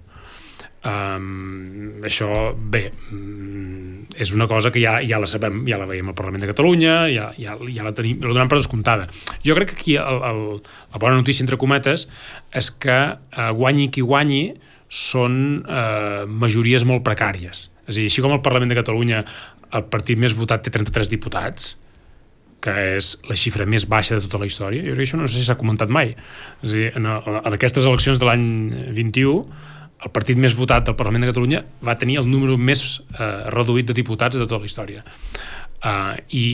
Um, 0.84 2.02
això, 2.04 2.28
bé, 2.54 2.90
um, 3.08 4.04
és 4.20 4.34
una 4.36 4.44
cosa 4.50 4.68
que 4.68 4.82
ja, 4.82 4.98
ja 5.00 5.16
la 5.20 5.28
sabem, 5.30 5.62
ja 5.64 5.78
la 5.80 5.86
veiem 5.88 6.10
al 6.12 6.16
Parlament 6.18 6.44
de 6.44 6.50
Catalunya, 6.50 6.96
ja, 7.08 7.30
ja, 7.40 7.56
ja 7.72 7.86
la 7.86 7.94
tenim, 7.96 8.20
la 8.20 8.34
donem 8.34 8.50
per 8.52 8.60
descomptada. 8.60 9.08
Jo 9.46 9.56
crec 9.56 9.72
que 9.72 9.78
aquí 9.78 9.96
el, 9.96 10.20
el, 10.28 10.42
la 10.92 11.00
bona 11.00 11.16
notícia, 11.16 11.42
entre 11.44 11.56
cometes, 11.60 12.04
és 12.52 12.68
que 12.84 12.98
uh, 13.16 13.48
guanyi 13.56 13.88
qui 13.94 14.04
guanyi 14.04 14.42
són 14.92 15.64
uh, 15.64 16.28
majories 16.28 16.84
molt 16.84 17.04
precàries. 17.06 17.70
És 17.88 17.96
a 17.96 17.98
dir, 18.02 18.10
així 18.12 18.24
com 18.24 18.36
al 18.36 18.44
Parlament 18.44 18.74
de 18.74 18.78
Catalunya 18.82 19.24
el 19.74 19.88
partit 19.90 20.20
més 20.20 20.36
votat 20.36 20.62
té 20.62 20.70
33 20.74 21.10
diputats, 21.10 21.74
que 22.64 22.72
és 22.94 23.14
la 23.28 23.36
xifra 23.36 23.66
més 23.68 23.84
baixa 23.88 24.16
de 24.16 24.24
tota 24.24 24.40
la 24.40 24.48
història, 24.48 24.84
jo 24.84 24.92
crec 24.92 25.04
que 25.04 25.10
això 25.10 25.20
no 25.20 25.28
sé 25.28 25.40
si 25.40 25.48
s'ha 25.48 25.56
comentat 25.60 25.88
mai. 25.92 26.14
És 26.62 26.70
a 26.70 26.74
dir, 26.76 26.90
en, 26.96 27.08
en 27.08 27.56
aquestes 27.56 27.88
eleccions 27.88 28.20
de 28.20 28.28
l'any 28.28 28.46
21 28.96 29.72
el 30.04 30.12
partit 30.12 30.38
més 30.40 30.54
votat 30.56 30.84
del 30.86 30.96
Parlament 30.98 31.24
de 31.24 31.32
Catalunya 31.32 31.62
va 31.84 31.96
tenir 32.00 32.18
el 32.20 32.28
número 32.30 32.58
més 32.60 32.84
eh, 33.16 33.28
reduït 33.54 33.88
de 33.88 33.96
diputats 33.96 34.36
de 34.36 34.44
tota 34.44 34.60
la 34.60 34.68
història. 34.68 35.04
Uh, 35.84 36.16
I 36.32 36.44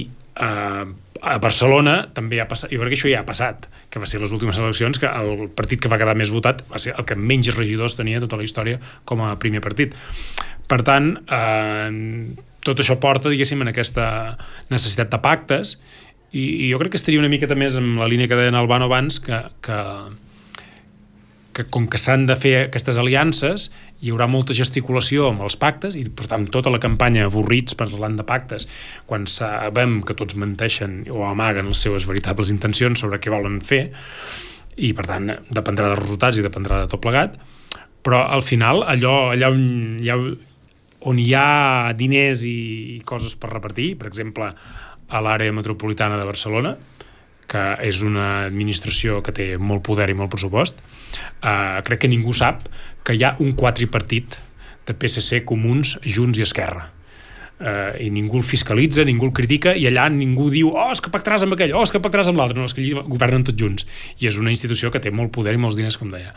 uh, 0.43 0.87
a 1.21 1.37
Barcelona 1.39 2.09
també 2.15 2.41
ha 2.43 2.47
passat, 2.51 2.73
jo 2.73 2.81
crec 2.81 2.95
que 2.95 2.99
això 2.99 3.11
ja 3.13 3.21
ha 3.23 3.27
passat, 3.27 3.69
que 3.93 4.01
va 4.03 4.09
ser 4.11 4.23
les 4.23 4.33
últimes 4.35 4.59
eleccions, 4.59 4.99
que 4.99 5.07
el 5.07 5.51
partit 5.57 5.83
que 5.83 5.91
va 5.91 5.99
quedar 6.01 6.17
més 6.19 6.33
votat 6.33 6.63
va 6.71 6.81
ser 6.83 6.95
el 6.97 7.07
que 7.07 7.19
menys 7.19 7.53
regidors 7.57 7.99
tenia 7.99 8.23
tota 8.23 8.39
la 8.41 8.47
història 8.47 8.81
com 9.05 9.23
a 9.27 9.35
primer 9.43 9.63
partit. 9.63 9.95
Per 10.71 10.81
tant, 10.87 11.13
eh, 11.27 12.35
tot 12.65 12.81
això 12.81 12.97
porta, 13.03 13.31
diguéssim, 13.33 13.61
en 13.63 13.73
aquesta 13.73 14.07
necessitat 14.71 15.13
de 15.13 15.21
pactes 15.23 15.77
i, 16.33 16.45
i 16.67 16.71
jo 16.71 16.81
crec 16.81 16.95
que 16.95 17.01
estaria 17.01 17.21
una 17.21 17.31
miqueta 17.33 17.59
més 17.59 17.77
en 17.77 17.97
la 18.01 18.09
línia 18.11 18.31
que 18.31 18.39
deien 18.39 18.57
Albano 18.59 18.87
abans, 18.89 19.19
que, 19.23 19.43
que, 19.67 19.79
que 21.57 21.65
com 21.67 21.87
que 21.91 21.99
s'han 21.99 22.27
de 22.29 22.37
fer 22.39 22.55
aquestes 22.61 22.99
aliances 23.01 23.69
hi 24.01 24.13
haurà 24.13 24.29
molta 24.31 24.55
gesticulació 24.57 25.29
amb 25.31 25.43
els 25.47 25.57
pactes 25.61 25.97
i 25.99 26.05
per 26.09 26.29
tant 26.31 26.47
tota 26.53 26.73
la 26.73 26.81
campanya 26.83 27.27
avorrits 27.27 27.77
parlant 27.79 28.17
de 28.19 28.27
pactes 28.27 28.69
quan 29.11 29.27
sabem 29.31 30.01
que 30.07 30.17
tots 30.19 30.39
menteixen 30.39 31.03
o 31.11 31.25
amaguen 31.27 31.71
les 31.73 31.83
seves 31.87 32.07
veritables 32.09 32.53
intencions 32.55 33.03
sobre 33.03 33.21
què 33.21 33.33
volen 33.33 33.61
fer 33.61 33.83
i 34.81 34.93
per 34.97 35.07
tant 35.11 35.33
dependrà 35.51 35.91
dels 35.91 36.05
resultats 36.05 36.39
i 36.39 36.47
dependrà 36.47 36.85
de 36.85 36.93
tot 36.93 37.03
plegat 37.03 37.37
però 38.07 38.23
al 38.33 38.45
final 38.47 38.85
allò 38.87 39.33
allà 39.35 39.51
on 39.53 39.99
hi 40.01 40.09
ha, 40.09 40.17
on 41.11 41.19
hi 41.19 41.29
ha 41.35 41.93
diners 41.99 42.47
i 42.49 43.03
coses 43.05 43.37
per 43.37 43.53
repartir 43.53 43.93
per 44.01 44.09
exemple 44.09 44.55
a 45.11 45.21
l'àrea 45.21 45.53
metropolitana 45.53 46.17
de 46.21 46.29
Barcelona 46.29 46.77
que 47.51 47.65
és 47.83 48.05
una 48.07 48.47
administració 48.47 49.19
que 49.27 49.35
té 49.35 49.49
molt 49.59 49.83
poder 49.87 50.07
i 50.13 50.17
molt 50.17 50.31
pressupost, 50.31 50.79
eh, 50.79 51.83
crec 51.87 52.05
que 52.05 52.13
ningú 52.13 52.35
sap 52.37 52.69
que 53.05 53.17
hi 53.17 53.27
ha 53.27 53.35
un 53.43 53.57
quatripartit 53.59 54.39
de 54.87 54.95
PSC, 54.95 55.45
Comuns, 55.49 55.99
Junts 56.07 56.39
i 56.39 56.47
Esquerra. 56.47 56.89
Eh, 57.61 58.07
I 58.07 58.11
ningú 58.15 58.39
el 58.39 58.47
fiscalitza, 58.47 59.05
ningú 59.05 59.27
el 59.29 59.35
critica, 59.37 59.75
i 59.77 59.85
allà 59.91 60.07
ningú 60.09 60.49
diu 60.53 60.71
oh, 60.73 60.89
és 60.95 61.03
que 61.05 61.13
pactaràs 61.13 61.45
amb 61.45 61.57
aquell, 61.57 61.75
oh, 61.77 61.83
és 61.85 61.93
que 61.93 62.01
pactaràs 62.01 62.31
amb 62.31 62.41
l'altre. 62.41 62.57
No, 62.57 62.69
és 62.71 62.77
que 62.77 62.85
allà 62.87 63.05
governen 63.05 63.45
tots 63.45 63.61
junts. 63.61 63.87
I 64.23 64.31
és 64.31 64.39
una 64.41 64.55
institució 64.55 64.93
que 64.95 65.03
té 65.03 65.13
molt 65.13 65.35
poder 65.35 65.57
i 65.59 65.61
molts 65.61 65.77
diners, 65.77 65.99
com 66.01 66.13
deia. 66.15 66.33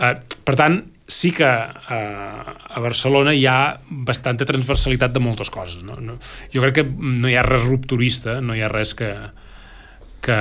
Eh, 0.00 0.14
per 0.46 0.56
tant, 0.56 0.80
sí 1.06 1.30
que 1.36 1.46
eh, 1.46 2.54
a 2.76 2.80
Barcelona 2.82 3.34
hi 3.36 3.44
ha 3.50 3.76
bastanta 4.08 4.48
transversalitat 4.48 5.12
de 5.12 5.22
moltes 5.22 5.52
coses. 5.52 5.82
No? 5.86 5.98
No, 6.00 6.16
jo 6.54 6.64
crec 6.64 6.80
que 6.80 6.86
no 6.86 7.28
hi 7.28 7.36
ha 7.36 7.44
res 7.46 7.66
rupturista, 7.66 8.40
no 8.40 8.56
hi 8.56 8.64
ha 8.64 8.72
res 8.72 8.96
que, 8.96 9.12
que, 10.24 10.38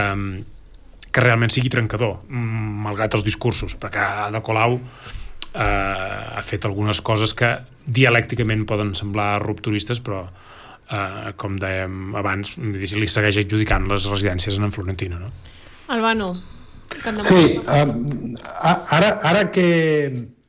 que 1.12 1.24
realment 1.24 1.54
sigui 1.54 1.72
trencador, 1.74 2.20
mm, 2.30 2.74
malgrat 2.88 3.18
els 3.18 3.26
discursos, 3.28 3.78
perquè 3.80 4.04
Ada 4.28 4.42
Colau 4.46 4.80
eh, 4.80 5.62
ha 5.62 6.44
fet 6.46 6.68
algunes 6.68 7.02
coses 7.02 7.34
que 7.38 7.52
dialècticament 7.86 8.66
poden 8.70 8.94
semblar 8.98 9.40
rupturistes, 9.44 10.02
però 10.04 10.26
eh, 10.26 11.32
com 11.40 11.58
dèiem 11.62 12.16
abans, 12.20 12.58
li 12.58 13.10
segueix 13.10 13.42
adjudicant 13.44 13.88
les 13.92 14.10
residències 14.12 14.60
en 14.60 14.74
Florentino. 14.76 15.22
No? 15.22 15.32
Albano. 15.94 16.34
Sí, 17.20 17.58
um, 17.60 18.36
ara, 18.64 19.10
ara 19.26 19.48
que 19.52 19.66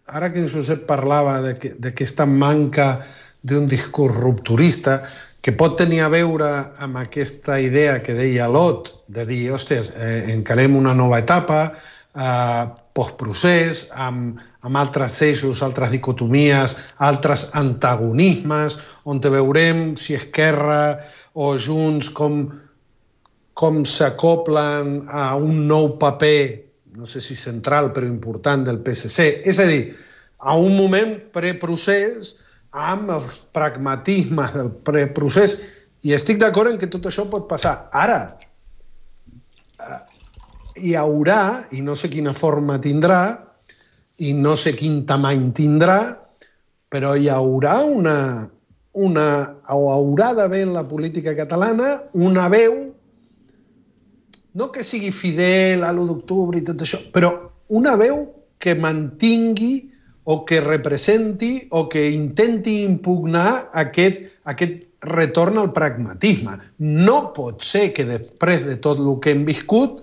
ara 0.06 0.28
que 0.30 0.46
Josep 0.48 0.84
parlava 0.86 1.40
d'aquesta 1.42 2.26
manca 2.28 3.00
d'un 3.46 3.66
discurs 3.70 4.14
rupturista, 4.14 5.00
que 5.46 5.52
pot 5.54 5.76
tenir 5.78 6.00
a 6.02 6.08
veure 6.10 6.46
amb 6.82 6.98
aquesta 6.98 7.60
idea 7.62 8.00
que 8.02 8.16
deia 8.18 8.48
Lot, 8.50 8.88
de 9.06 9.22
dir, 9.28 9.52
ostres, 9.54 9.92
eh, 9.94 10.32
encarem 10.32 10.74
una 10.74 10.90
nova 10.90 11.20
etapa, 11.22 11.60
eh, 11.70 12.64
postprocés, 12.98 13.84
amb, 13.94 14.40
amb 14.66 14.80
altres 14.80 15.20
eixos, 15.22 15.60
altres 15.62 15.92
dicotomies, 15.92 16.74
altres 16.98 17.44
antagonismes, 17.60 18.74
on 19.04 19.20
te 19.22 19.30
veurem 19.30 19.92
si 19.94 20.16
Esquerra 20.18 20.98
o 21.34 21.52
Junts 21.54 22.08
com, 22.10 22.40
com 23.54 23.84
s'acoplen 23.86 25.04
a 25.06 25.28
un 25.36 25.68
nou 25.68 25.92
paper, 26.00 26.40
no 26.98 27.06
sé 27.06 27.22
si 27.22 27.38
central 27.38 27.92
però 27.94 28.10
important 28.10 28.66
del 28.66 28.82
PSC. 28.82 29.28
És 29.46 29.62
a 29.62 29.68
dir, 29.70 29.94
a 30.42 30.58
un 30.58 30.74
moment 30.74 31.14
preprocés 31.30 32.34
amb 32.76 33.10
els 33.14 33.38
pragmatismes 33.56 34.52
del 34.52 34.68
preprocés 34.84 35.56
i 36.04 36.12
estic 36.12 36.38
d'acord 36.42 36.74
en 36.74 36.78
que 36.80 36.90
tot 36.92 37.08
això 37.08 37.24
pot 37.30 37.48
passar. 37.48 37.88
Ara, 37.96 38.36
eh, 39.80 40.00
hi 40.84 40.92
haurà, 40.94 41.64
i 41.72 41.80
no 41.80 41.96
sé 41.96 42.10
quina 42.12 42.36
forma 42.36 42.76
tindrà, 42.84 43.22
i 44.20 44.32
no 44.36 44.54
sé 44.56 44.74
quin 44.76 45.04
tamany 45.08 45.50
tindrà, 45.56 45.98
però 46.92 47.14
hi 47.16 47.30
haurà 47.32 47.80
una, 47.84 48.18
una 48.92 49.26
o 49.72 49.88
haurà 49.92 50.32
d'haver 50.36 50.62
en 50.68 50.76
la 50.76 50.84
política 50.88 51.34
catalana 51.36 51.96
una 52.12 52.46
veu, 52.52 52.76
no 54.56 54.70
que 54.72 54.84
sigui 54.84 55.10
fidel 55.12 55.84
a 55.84 55.92
l'1 55.92 56.06
d'octubre 56.12 56.60
i 56.60 56.64
tot 56.64 56.80
això, 56.84 57.00
però 57.12 57.32
una 57.76 57.96
veu 58.00 58.22
que 58.60 58.76
mantingui 58.78 59.95
o 60.26 60.42
que 60.44 60.60
representi 60.60 61.68
o 61.70 61.86
que 61.88 62.02
intenti 62.10 62.80
impugnar 62.82 63.68
aquest, 63.78 64.26
aquest 64.50 64.82
retorn 65.06 65.60
al 65.62 65.70
pragmatisme. 65.72 66.58
No 66.78 67.30
pot 67.36 67.62
ser 67.62 67.92
que 67.94 68.06
després 68.08 68.66
de 68.66 68.76
tot 68.82 68.98
el 69.02 69.14
que 69.22 69.34
hem 69.36 69.46
viscut 69.46 70.02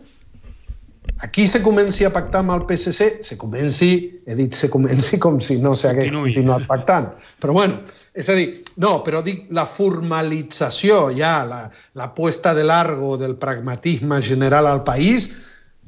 aquí 1.24 1.48
se 1.48 1.62
comenci 1.64 2.04
a 2.06 2.12
pactar 2.12 2.42
amb 2.44 2.52
el 2.56 2.64
PSC, 2.68 3.24
se 3.24 3.38
comenci, 3.38 4.22
he 4.28 4.36
dit 4.36 4.54
se 4.56 4.70
comenci 4.72 5.20
com 5.20 5.40
si 5.44 5.58
no 5.62 5.74
s'hagués 5.76 6.12
continuat 6.12 6.66
pactant. 6.68 7.12
Però 7.40 7.56
bueno, 7.56 7.80
és 8.14 8.30
a 8.30 8.36
dir, 8.38 8.50
no, 8.84 8.98
però 9.06 9.22
dic 9.24 9.48
la 9.56 9.66
formalització 9.68 11.06
ja, 11.16 11.36
la, 11.48 11.62
la 12.00 12.10
puesta 12.16 12.54
de 12.54 12.66
largo 12.68 13.16
del 13.18 13.38
pragmatisme 13.40 14.22
general 14.22 14.68
al 14.68 14.84
país, 14.84 15.32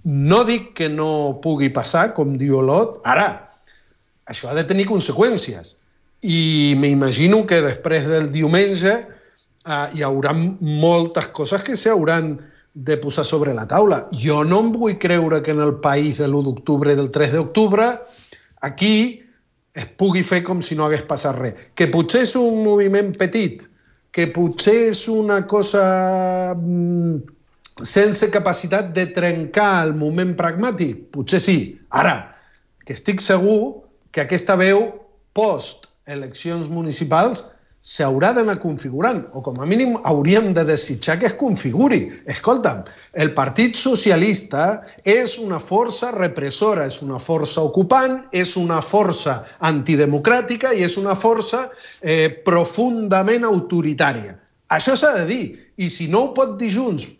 no 0.05 0.43
dic 0.45 0.73
que 0.77 0.87
no 0.89 1.41
pugui 1.43 1.71
passar, 1.73 2.13
com 2.13 2.37
diu 2.39 2.59
Olot, 2.61 3.01
ara, 3.03 3.29
això 4.25 4.49
ha 4.49 4.57
de 4.57 4.65
tenir 4.67 4.88
conseqüències. 4.89 5.75
I 6.25 6.73
m'imagino 6.79 7.43
que 7.45 7.61
després 7.61 8.07
del 8.09 8.31
diumenge 8.33 8.93
eh, 8.95 9.88
hi 9.93 10.03
haurà 10.05 10.33
moltes 10.35 11.29
coses 11.38 11.63
que 11.65 11.77
s'hauran 11.77 12.35
de 12.75 12.97
posar 12.97 13.23
sobre 13.25 13.53
la 13.53 13.67
taula. 13.67 14.05
Jo 14.11 14.43
no 14.43 14.59
em 14.65 14.71
vull 14.73 14.97
creure 14.99 15.41
que 15.41 15.53
en 15.55 15.61
el 15.63 15.77
país 15.83 16.19
de 16.19 16.27
l'1 16.27 16.43
d'octubre 16.49 16.95
del 16.95 17.11
3 17.11 17.38
d'octubre 17.38 17.93
aquí 18.61 19.21
es 19.75 19.88
pugui 19.99 20.23
fer 20.23 20.41
com 20.43 20.61
si 20.63 20.75
no 20.75 20.85
hagués 20.85 21.05
passat 21.07 21.38
res. 21.38 21.55
Que 21.75 21.88
potser 21.91 22.25
és 22.25 22.35
un 22.39 22.63
moviment 22.63 23.13
petit, 23.19 23.63
que 24.11 24.27
potser 24.31 24.75
és 24.89 25.05
una 25.11 25.41
cosa 25.47 25.85
mm, 26.55 27.17
sense 27.83 28.29
capacitat 28.31 28.93
de 28.95 29.07
trencar 29.15 29.85
el 29.85 29.95
moment 29.99 30.33
pragmàtic, 30.39 31.09
potser 31.15 31.41
sí. 31.43 31.57
Ara, 31.91 32.15
que 32.88 32.95
estic 32.95 33.23
segur 33.23 33.84
que 34.15 34.23
aquesta 34.23 34.56
veu 34.56 34.86
post 35.36 35.89
eleccions 36.08 36.69
municipals 36.71 37.41
s'haurà 37.86 38.32
d'anar 38.34 38.56
configurant, 38.63 39.19
o 39.38 39.43
com 39.45 39.60
a 39.62 39.65
mínim 39.69 39.97
hauríem 40.10 40.47
de 40.58 40.63
desitjar 40.65 41.19
que 41.19 41.28
es 41.30 41.36
configuri. 41.38 41.99
Escolta'm, 42.34 42.80
el 43.13 43.34
Partit 43.38 43.75
Socialista 43.78 44.63
és 45.04 45.36
una 45.38 45.60
força 45.60 46.13
repressora, 46.15 46.88
és 46.89 47.01
una 47.06 47.19
força 47.19 47.62
ocupant, 47.62 48.23
és 48.32 48.56
una 48.58 48.80
força 48.82 49.41
antidemocràtica 49.60 50.73
i 50.73 50.88
és 50.88 50.97
una 50.97 51.13
força 51.13 51.67
eh, 52.01 52.32
profundament 52.47 53.45
autoritària. 53.45 54.39
Això 54.73 54.95
s'ha 54.97 55.12
de 55.19 55.28
dir. 55.30 55.43
I 55.78 55.91
si 55.93 56.08
no 56.10 56.23
ho 56.23 56.34
pot 56.34 56.58
dir 56.58 56.71
Junts 56.73 57.12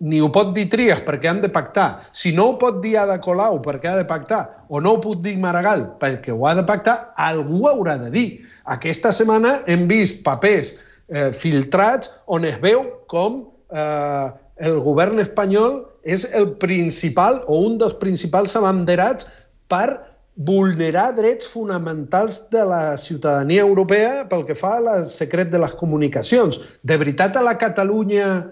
ni 0.00 0.20
ho 0.20 0.30
pot 0.34 0.52
dir 0.56 0.66
Trias 0.72 1.02
perquè 1.06 1.30
han 1.30 1.40
de 1.42 1.50
pactar, 1.52 2.00
si 2.12 2.32
no 2.34 2.48
ho 2.50 2.56
pot 2.58 2.80
dir 2.82 2.96
Ada 3.00 3.20
Colau 3.22 3.60
perquè 3.62 3.92
ha 3.92 3.96
de 4.00 4.06
pactar, 4.08 4.42
o 4.68 4.80
no 4.82 4.96
ho 4.96 5.00
pot 5.02 5.22
dir 5.22 5.36
Maragall 5.40 5.86
perquè 6.00 6.34
ho 6.34 6.46
ha 6.48 6.54
de 6.58 6.64
pactar, 6.66 7.12
algú 7.16 7.68
haurà 7.70 7.96
de 8.02 8.10
dir. 8.14 8.28
Aquesta 8.74 9.12
setmana 9.14 9.60
hem 9.70 9.86
vist 9.90 10.22
papers 10.26 10.74
eh, 11.08 11.30
filtrats 11.32 12.10
on 12.26 12.46
es 12.48 12.58
veu 12.62 12.82
com 13.12 13.42
eh, 13.70 14.28
el 14.64 14.80
govern 14.82 15.22
espanyol 15.22 15.82
és 16.04 16.26
el 16.36 16.52
principal 16.60 17.40
o 17.46 17.62
un 17.68 17.78
dels 17.80 17.94
principals 18.00 18.56
abanderats 18.58 19.26
per 19.72 20.00
vulnerar 20.34 21.12
drets 21.14 21.46
fonamentals 21.46 22.42
de 22.50 22.64
la 22.66 22.96
ciutadania 22.98 23.62
europea 23.62 24.24
pel 24.28 24.42
que 24.46 24.56
fa 24.58 24.76
al 24.80 25.06
secret 25.06 25.52
de 25.52 25.60
les 25.62 25.74
comunicacions. 25.78 26.58
De 26.82 26.98
veritat, 26.98 27.36
a 27.38 27.42
la 27.46 27.54
Catalunya 27.58 28.50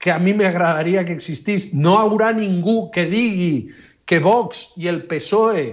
que 0.00 0.10
a 0.10 0.18
mi 0.18 0.32
m'agradaria 0.34 1.04
que 1.04 1.14
existís. 1.14 1.70
No 1.76 1.98
haurà 2.00 2.32
ningú 2.32 2.88
que 2.90 3.04
digui 3.06 3.68
que 4.08 4.18
Vox 4.18 4.72
i 4.80 4.88
el 4.90 5.04
PSOE 5.06 5.66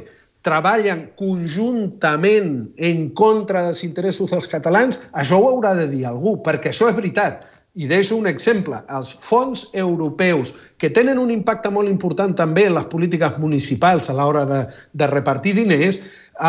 treballen 0.45 1.07
conjuntament 1.19 2.51
en 2.77 3.07
contra 3.17 3.63
dels 3.65 3.83
interessos 3.87 4.31
dels 4.31 4.47
catalans, 4.51 4.99
això 5.11 5.39
ho 5.39 5.47
haurà 5.49 5.73
de 5.79 5.87
dir 5.91 6.05
algú, 6.07 6.37
perquè 6.43 6.71
això 6.71 6.91
és 6.91 6.99
veritat. 6.99 7.47
I 7.77 7.85
deixo 7.85 8.17
un 8.17 8.25
exemple. 8.25 8.79
Els 8.89 9.11
fons 9.21 9.67
europeus, 9.77 10.53
que 10.81 10.89
tenen 10.89 11.19
un 11.21 11.31
impacte 11.31 11.69
molt 11.71 11.89
important 11.91 12.33
també 12.35 12.65
en 12.67 12.73
les 12.75 12.87
polítiques 12.89 13.37
municipals 13.39 14.09
a 14.09 14.15
l'hora 14.17 14.45
de, 14.49 14.61
de 14.93 15.09
repartir 15.11 15.53
diners, 15.59 16.01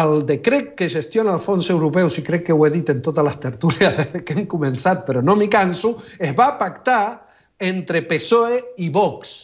el 0.03 0.25
decret 0.29 0.75
que 0.77 0.89
gestiona 0.89 1.37
els 1.37 1.45
fons 1.45 1.69
europeus, 1.71 2.19
i 2.19 2.25
crec 2.25 2.47
que 2.49 2.57
ho 2.57 2.67
he 2.67 2.73
dit 2.73 2.91
en 2.91 3.03
totes 3.05 3.25
les 3.25 3.39
tertúlies 3.45 4.13
que 4.25 4.35
hem 4.35 4.47
començat, 4.51 5.05
però 5.07 5.23
no 5.23 5.37
m'hi 5.37 5.51
canso, 5.53 5.95
es 6.19 6.35
va 6.39 6.55
pactar 6.61 7.28
entre 7.59 8.03
PSOE 8.07 8.61
i 8.85 8.89
Vox. 8.95 9.37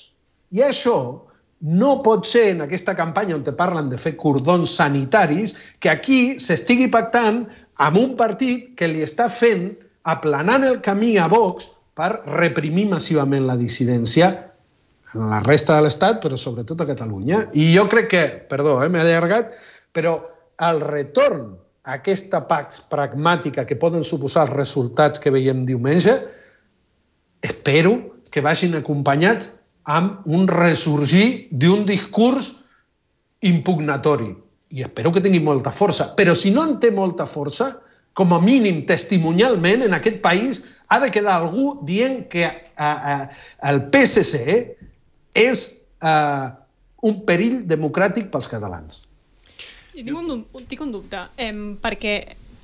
I 0.55 0.63
això 0.63 0.99
no 1.65 1.95
pot 2.05 2.27
ser 2.29 2.51
en 2.53 2.65
aquesta 2.65 2.95
campanya 2.97 3.39
on 3.39 3.45
te 3.45 3.55
parlen 3.57 3.89
de 3.89 3.99
fer 3.99 4.15
cordons 4.21 4.75
sanitaris 4.77 5.55
que 5.81 5.91
aquí 5.91 6.39
s'estigui 6.43 6.91
pactant 6.93 7.45
amb 7.81 7.97
un 7.99 8.13
partit 8.19 8.75
que 8.79 8.89
li 8.91 9.03
està 9.05 9.31
fent 9.33 9.71
aplanant 10.05 10.67
el 10.69 10.83
camí 10.85 11.17
a 11.17 11.29
Vox 11.33 11.71
per 11.97 12.11
reprimir 12.27 12.89
massivament 12.91 13.47
la 13.49 13.57
dissidència 13.57 14.31
en 15.15 15.29
la 15.31 15.41
resta 15.41 15.79
de 15.79 15.87
l'Estat, 15.87 16.21
però 16.21 16.37
sobretot 16.37 16.81
a 16.83 16.89
Catalunya. 16.91 17.47
I 17.55 17.71
jo 17.73 17.87
crec 17.89 18.09
que, 18.11 18.25
perdó, 18.51 18.81
eh, 18.83 18.91
m'he 18.91 19.01
allargat, 19.01 19.55
però 19.95 20.19
el 20.69 20.81
retorn 20.83 21.55
a 21.85 21.99
aquesta 22.01 22.43
pax 22.49 22.83
pragmàtica 22.91 23.65
que 23.69 23.79
poden 23.79 24.05
suposar 24.05 24.49
els 24.49 24.57
resultats 24.57 25.23
que 25.23 25.33
veiem 25.33 25.63
diumenge, 25.69 26.19
espero 27.45 27.93
que 28.33 28.43
vagin 28.43 28.75
acompanyats 28.79 29.53
amb 29.85 30.25
un 30.27 30.49
ressorgir 30.49 31.49
d'un 31.53 31.85
discurs 31.85 32.55
impugnatori. 33.45 34.33
I 34.75 34.87
espero 34.89 35.13
que 35.13 35.23
tingui 35.23 35.43
molta 35.45 35.71
força. 35.71 36.09
Però 36.17 36.35
si 36.35 36.51
no 36.51 36.65
en 36.65 36.79
té 36.81 36.91
molta 36.91 37.29
força, 37.29 37.75
com 38.15 38.33
a 38.33 38.41
mínim 38.41 38.85
testimonialment, 38.89 39.85
en 39.85 39.95
aquest 39.95 40.21
país 40.25 40.63
ha 40.89 41.01
de 41.03 41.11
quedar 41.13 41.37
algú 41.37 41.81
dient 41.87 42.25
que 42.33 42.47
a, 42.49 42.91
a, 42.91 43.15
el 43.71 43.83
PSC 43.93 44.39
és 45.35 45.65
a, 46.01 46.15
un 47.05 47.21
perill 47.29 47.65
democràtic 47.69 48.31
pels 48.33 48.49
catalans. 48.49 49.03
I 49.95 50.03
tinc 50.03 50.17
un, 50.19 50.47
tinc 50.71 50.81
un 50.83 50.95
dubte, 50.95 51.21
eh, 51.39 51.53
perquè 51.83 52.15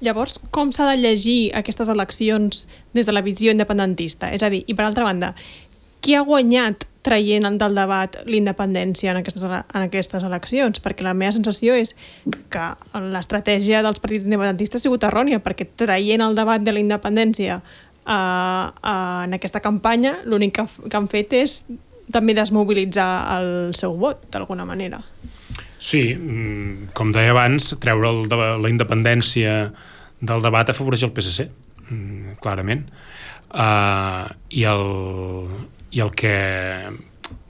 Llavors, 0.01 0.39
com 0.51 0.71
s'ha 0.73 0.87
de 0.89 1.01
llegir 1.01 1.51
aquestes 1.57 1.91
eleccions 1.93 2.65
des 2.97 3.09
de 3.09 3.13
la 3.13 3.23
visió 3.25 3.53
independentista? 3.53 4.31
És 4.33 4.43
a 4.43 4.49
dir, 4.53 4.63
i 4.67 4.77
per 4.77 4.87
altra 4.87 5.05
banda, 5.05 5.35
qui 6.01 6.17
ha 6.17 6.23
guanyat 6.25 6.87
traient 7.05 7.47
del 7.61 7.77
debat 7.77 8.17
l'independència 8.29 9.13
en, 9.13 9.21
aquestes, 9.21 9.45
en 9.45 9.85
aquestes 9.85 10.25
eleccions? 10.25 10.81
Perquè 10.81 11.05
la 11.05 11.15
meva 11.17 11.33
sensació 11.37 11.77
és 11.77 11.95
que 12.53 12.65
l'estratègia 13.13 13.85
dels 13.85 14.01
partits 14.01 14.25
independentistes 14.25 14.81
ha 14.81 14.89
sigut 14.89 15.05
errònia, 15.09 15.43
perquè 15.45 15.69
traient 15.77 16.25
el 16.25 16.37
debat 16.37 16.65
de 16.65 16.75
la 16.77 16.81
independència 16.81 17.61
uh, 17.61 18.13
uh, 18.13 19.21
en 19.25 19.37
aquesta 19.37 19.61
campanya, 19.65 20.19
l'únic 20.25 20.57
que, 20.57 20.67
que 20.89 20.97
han 20.97 21.09
fet 21.13 21.37
és 21.37 21.61
també 22.11 22.35
desmobilitzar 22.35 23.11
el 23.37 23.51
seu 23.79 23.95
vot, 24.01 24.25
d'alguna 24.33 24.65
manera. 24.67 24.99
Sí, 25.81 26.03
mm, 26.13 26.91
com 26.97 27.13
deia 27.15 27.33
abans, 27.33 27.71
treure 27.81 28.11
el, 28.11 28.27
la 28.61 28.73
independència 28.73 29.71
del 30.20 30.42
debat 30.44 30.70
afavoreix 30.70 31.04
el 31.06 31.12
PSC, 31.16 31.48
mm, 31.88 32.38
clarament. 32.42 32.87
Uh, 33.50 34.30
i, 34.54 34.62
el, 34.68 34.85
I 35.90 36.04
el 36.04 36.12
que 36.14 36.35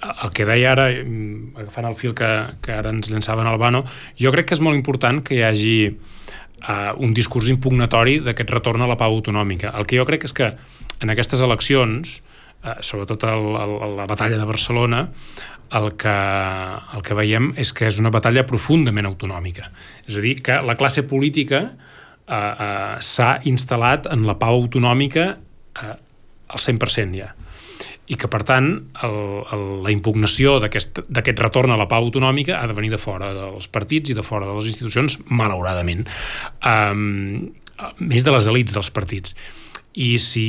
el 0.01 0.33
que 0.33 0.47
deia 0.49 0.73
ara, 0.73 0.87
mm, 0.91 1.59
agafant 1.61 1.89
el 1.91 1.97
fil 1.99 2.15
que, 2.17 2.31
que 2.65 2.73
ara 2.73 2.93
ens 2.95 3.11
llançava 3.13 3.45
en 3.45 3.51
Albano, 3.51 3.85
jo 4.21 4.33
crec 4.33 4.49
que 4.49 4.57
és 4.57 4.65
molt 4.65 4.79
important 4.79 5.21
que 5.25 5.37
hi 5.37 5.45
hagi 5.45 5.77
uh, 5.91 6.97
un 6.97 7.13
discurs 7.17 7.51
impugnatori 7.53 8.19
d'aquest 8.25 8.55
retorn 8.57 8.85
a 8.85 8.89
la 8.91 8.97
pau 9.01 9.19
autonòmica. 9.19 9.75
El 9.77 9.89
que 9.89 10.01
jo 10.01 10.09
crec 10.09 10.25
és 10.31 10.37
que 10.37 10.55
en 11.01 11.13
aquestes 11.13 11.45
eleccions, 11.45 12.21
uh, 12.65 12.79
sobretot 12.81 13.29
el, 13.29 13.47
el, 13.61 13.77
la 14.01 14.09
batalla 14.09 14.41
de 14.41 14.49
Barcelona, 14.49 15.07
el 15.71 15.93
que, 16.01 16.17
el 16.97 17.05
que 17.07 17.15
veiem 17.15 17.53
és 17.61 17.71
que 17.77 17.87
és 17.87 18.01
una 18.03 18.11
batalla 18.11 18.47
profundament 18.49 19.07
autonòmica. 19.07 19.71
És 20.09 20.19
a 20.19 20.25
dir, 20.25 20.41
que 20.43 20.59
la 20.65 20.77
classe 20.81 21.05
política 21.07 21.69
eh, 22.31 22.55
eh, 22.67 22.97
s'ha 23.03 23.35
instal·lat 23.51 24.09
en 24.15 24.25
la 24.29 24.39
pau 24.39 24.63
autonòmica 24.63 25.27
eh, 25.35 25.95
al 26.51 26.67
100% 26.71 27.19
ja 27.19 27.33
i 28.11 28.17
que, 28.19 28.27
per 28.27 28.43
tant, 28.43 28.73
el, 29.07 29.17
el, 29.55 29.65
la 29.85 29.93
impugnació 29.95 30.57
d'aquest 30.63 31.39
retorn 31.39 31.71
a 31.71 31.79
la 31.79 31.87
pau 31.91 32.09
autonòmica 32.09 32.59
ha 32.59 32.67
de 32.67 32.75
venir 32.75 32.91
de 32.91 32.99
fora 32.99 33.31
dels 33.37 33.71
partits 33.71 34.11
i 34.11 34.17
de 34.19 34.25
fora 34.27 34.49
de 34.49 34.57
les 34.57 34.67
institucions, 34.73 35.15
malauradament. 35.31 36.03
Um, 36.67 37.53
més 38.03 38.27
de 38.27 38.35
les 38.35 38.49
elites 38.51 38.75
dels 38.75 38.91
partits. 38.91 39.37
I 39.95 40.17
si, 40.23 40.49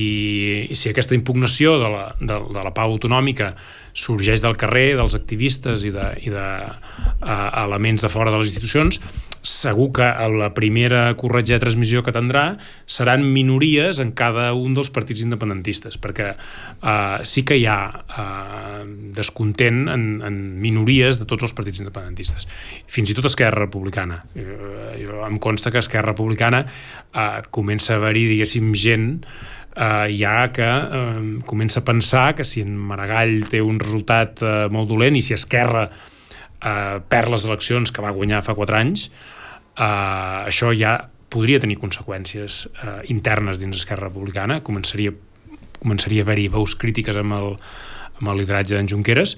si 0.73 0.89
aquesta 0.89 1.13
impugnació 1.17 1.77
de 1.81 1.93
la, 1.93 2.03
de, 2.17 2.39
de 2.49 2.65
la 2.65 2.73
pau 2.73 2.95
autonòmica 2.95 3.53
sorgeix 3.93 4.43
del 4.43 4.57
carrer, 4.59 4.95
dels 4.99 5.15
activistes 5.17 5.85
i 5.87 5.91
de, 5.95 6.07
i 6.23 6.31
de 6.33 6.47
elements 7.21 8.01
de 8.01 8.09
fora 8.11 8.31
de 8.31 8.39
les 8.41 8.51
institucions, 8.51 9.01
segur 9.41 9.89
que 9.97 10.05
la 10.37 10.51
primera 10.53 11.15
corretja 11.17 11.55
de 11.57 11.63
transmissió 11.63 12.03
que 12.05 12.13
tindrà 12.13 12.43
seran 12.85 13.23
minories 13.33 13.99
en 13.99 14.13
cada 14.17 14.51
un 14.53 14.75
dels 14.77 14.91
partits 14.93 15.23
independentistes, 15.25 15.97
perquè 16.01 16.31
uh, 16.35 17.21
sí 17.25 17.43
que 17.47 17.57
hi 17.57 17.65
ha 17.65 17.79
uh, 17.89 18.83
descontent 19.17 19.87
en, 19.89 20.05
en 20.25 20.37
minories 20.61 21.17
de 21.17 21.25
tots 21.29 21.49
els 21.49 21.55
partits 21.57 21.81
independentistes. 21.81 22.45
Fins 22.85 23.11
i 23.11 23.17
tot 23.17 23.31
Esquerra 23.31 23.65
Republicana. 23.65 24.21
Uh, 24.35 24.93
jo, 25.01 25.23
em 25.25 25.41
consta 25.41 25.73
que 25.73 25.81
Esquerra 25.81 26.13
Republicana 26.13 26.65
uh, 26.67 27.41
comença 27.49 27.95
a 27.95 28.01
haver-hi, 28.01 28.27
diguéssim, 28.35 28.75
gent 28.77 29.09
eh, 29.75 30.07
ja 30.17 30.51
que 30.53 30.67
eh, 30.67 31.39
comença 31.45 31.81
a 31.81 31.85
pensar 31.85 32.35
que 32.35 32.45
si 32.45 32.61
en 32.61 32.75
Maragall 32.77 33.47
té 33.49 33.61
un 33.61 33.79
resultat 33.79 34.41
eh, 34.43 34.67
molt 34.71 34.89
dolent 34.91 35.17
i 35.17 35.23
si 35.25 35.35
Esquerra 35.37 35.87
eh, 35.87 36.97
perd 37.07 37.33
les 37.33 37.47
eleccions 37.47 37.91
que 37.91 38.03
va 38.03 38.13
guanyar 38.15 38.43
fa 38.45 38.55
4 38.57 38.79
anys, 38.81 39.07
eh, 39.77 39.85
això 40.51 40.73
ja 40.77 40.97
podria 41.31 41.61
tenir 41.63 41.79
conseqüències 41.79 42.65
eh, 42.67 42.99
internes 43.13 43.59
dins 43.61 43.77
Esquerra 43.79 44.09
Republicana, 44.09 44.59
començaria, 44.65 45.13
començaria 45.79 46.25
a 46.25 46.27
haver-hi 46.27 46.49
veus 46.51 46.75
crítiques 46.75 47.17
amb 47.17 47.37
el, 47.37 47.53
amb 48.19 48.33
el 48.33 48.41
lideratge 48.43 48.75
d'en 48.75 48.89
Junqueras, 48.91 49.37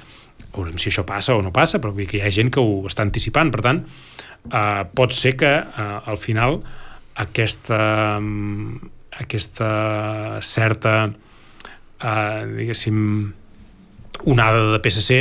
veurem 0.53 0.77
si 0.81 0.89
això 0.89 1.05
passa 1.05 1.37
o 1.37 1.41
no 1.41 1.53
passa, 1.53 1.79
però 1.81 1.93
que 1.95 2.17
hi 2.17 2.23
ha 2.25 2.33
gent 2.33 2.51
que 2.53 2.61
ho 2.61 2.81
està 2.89 3.05
anticipant, 3.05 3.51
per 3.53 3.61
tant, 3.65 3.83
eh, 4.49 4.81
pot 4.97 5.13
ser 5.13 5.35
que 5.37 5.53
eh, 5.61 5.91
al 6.09 6.17
final 6.17 6.61
aquesta, 7.21 7.77
aquesta 9.21 10.39
certa 10.41 10.93
eh, 11.09 12.41
diguéssim 12.57 12.97
onada 14.29 14.71
de 14.73 14.79
PSC 14.81 15.19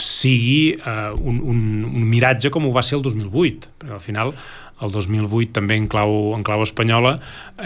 sigui 0.00 0.78
eh, 0.78 1.10
un, 1.18 1.40
un, 1.42 1.60
un 1.90 2.08
miratge 2.08 2.50
com 2.50 2.66
ho 2.66 2.72
va 2.74 2.84
ser 2.86 2.98
el 2.98 3.04
2008 3.06 3.74
perquè 3.78 3.96
al 3.98 4.04
final 4.04 4.34
el 4.80 4.94
2008 4.94 5.52
també 5.58 5.76
en 5.76 5.90
clau, 5.92 6.32
en 6.36 6.44
clau 6.46 6.62
espanyola 6.64 7.18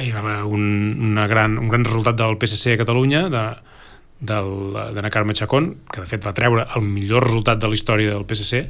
hi 0.02 0.10
va 0.10 0.24
haver 0.24 0.40
un, 0.50 0.64
una 1.12 1.28
gran, 1.30 1.58
un 1.60 1.70
gran 1.70 1.86
resultat 1.86 2.18
del 2.18 2.36
PSC 2.40 2.74
a 2.74 2.80
Catalunya 2.82 3.28
de, 3.30 3.44
d'Anna 4.24 5.10
Carme 5.10 5.34
Chacón, 5.34 5.84
que 5.92 6.00
de 6.02 6.08
fet 6.08 6.24
va 6.24 6.34
treure 6.36 6.66
el 6.76 6.84
millor 6.86 7.26
resultat 7.28 7.60
de 7.60 7.70
la 7.70 7.76
història 7.76 8.14
del 8.14 8.24
PSC, 8.28 8.64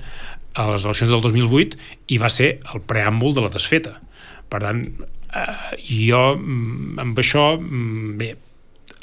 a 0.54 0.68
les 0.70 0.84
eleccions 0.86 1.10
del 1.10 1.22
2008 1.22 1.78
i 2.14 2.18
va 2.22 2.30
ser 2.30 2.58
el 2.72 2.82
preàmbul 2.86 3.34
de 3.34 3.44
la 3.44 3.52
desfeta. 3.52 3.96
Per 4.50 4.60
tant, 4.62 4.84
eh, 5.34 5.76
jo 5.84 6.22
mm, 6.36 6.98
amb 7.02 7.18
això, 7.20 7.54
mm, 7.58 8.16
bé, 8.20 8.34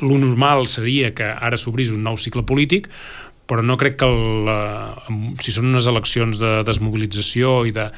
lo 0.01 0.17
normal 0.17 0.67
seria 0.67 1.11
que 1.17 1.27
ara 1.27 1.59
s'obrís 1.59 1.91
un 1.93 2.03
nou 2.07 2.17
cicle 2.17 2.43
polític, 2.47 2.89
però 3.49 3.63
no 3.65 3.77
crec 3.77 3.99
que 3.99 4.07
el, 4.07 4.51
eh, 4.51 5.17
si 5.43 5.53
són 5.53 5.71
unes 5.73 5.87
eleccions 5.91 6.39
de 6.41 6.61
desmobilització 6.67 7.61
i 7.67 7.75
de, 7.75 7.89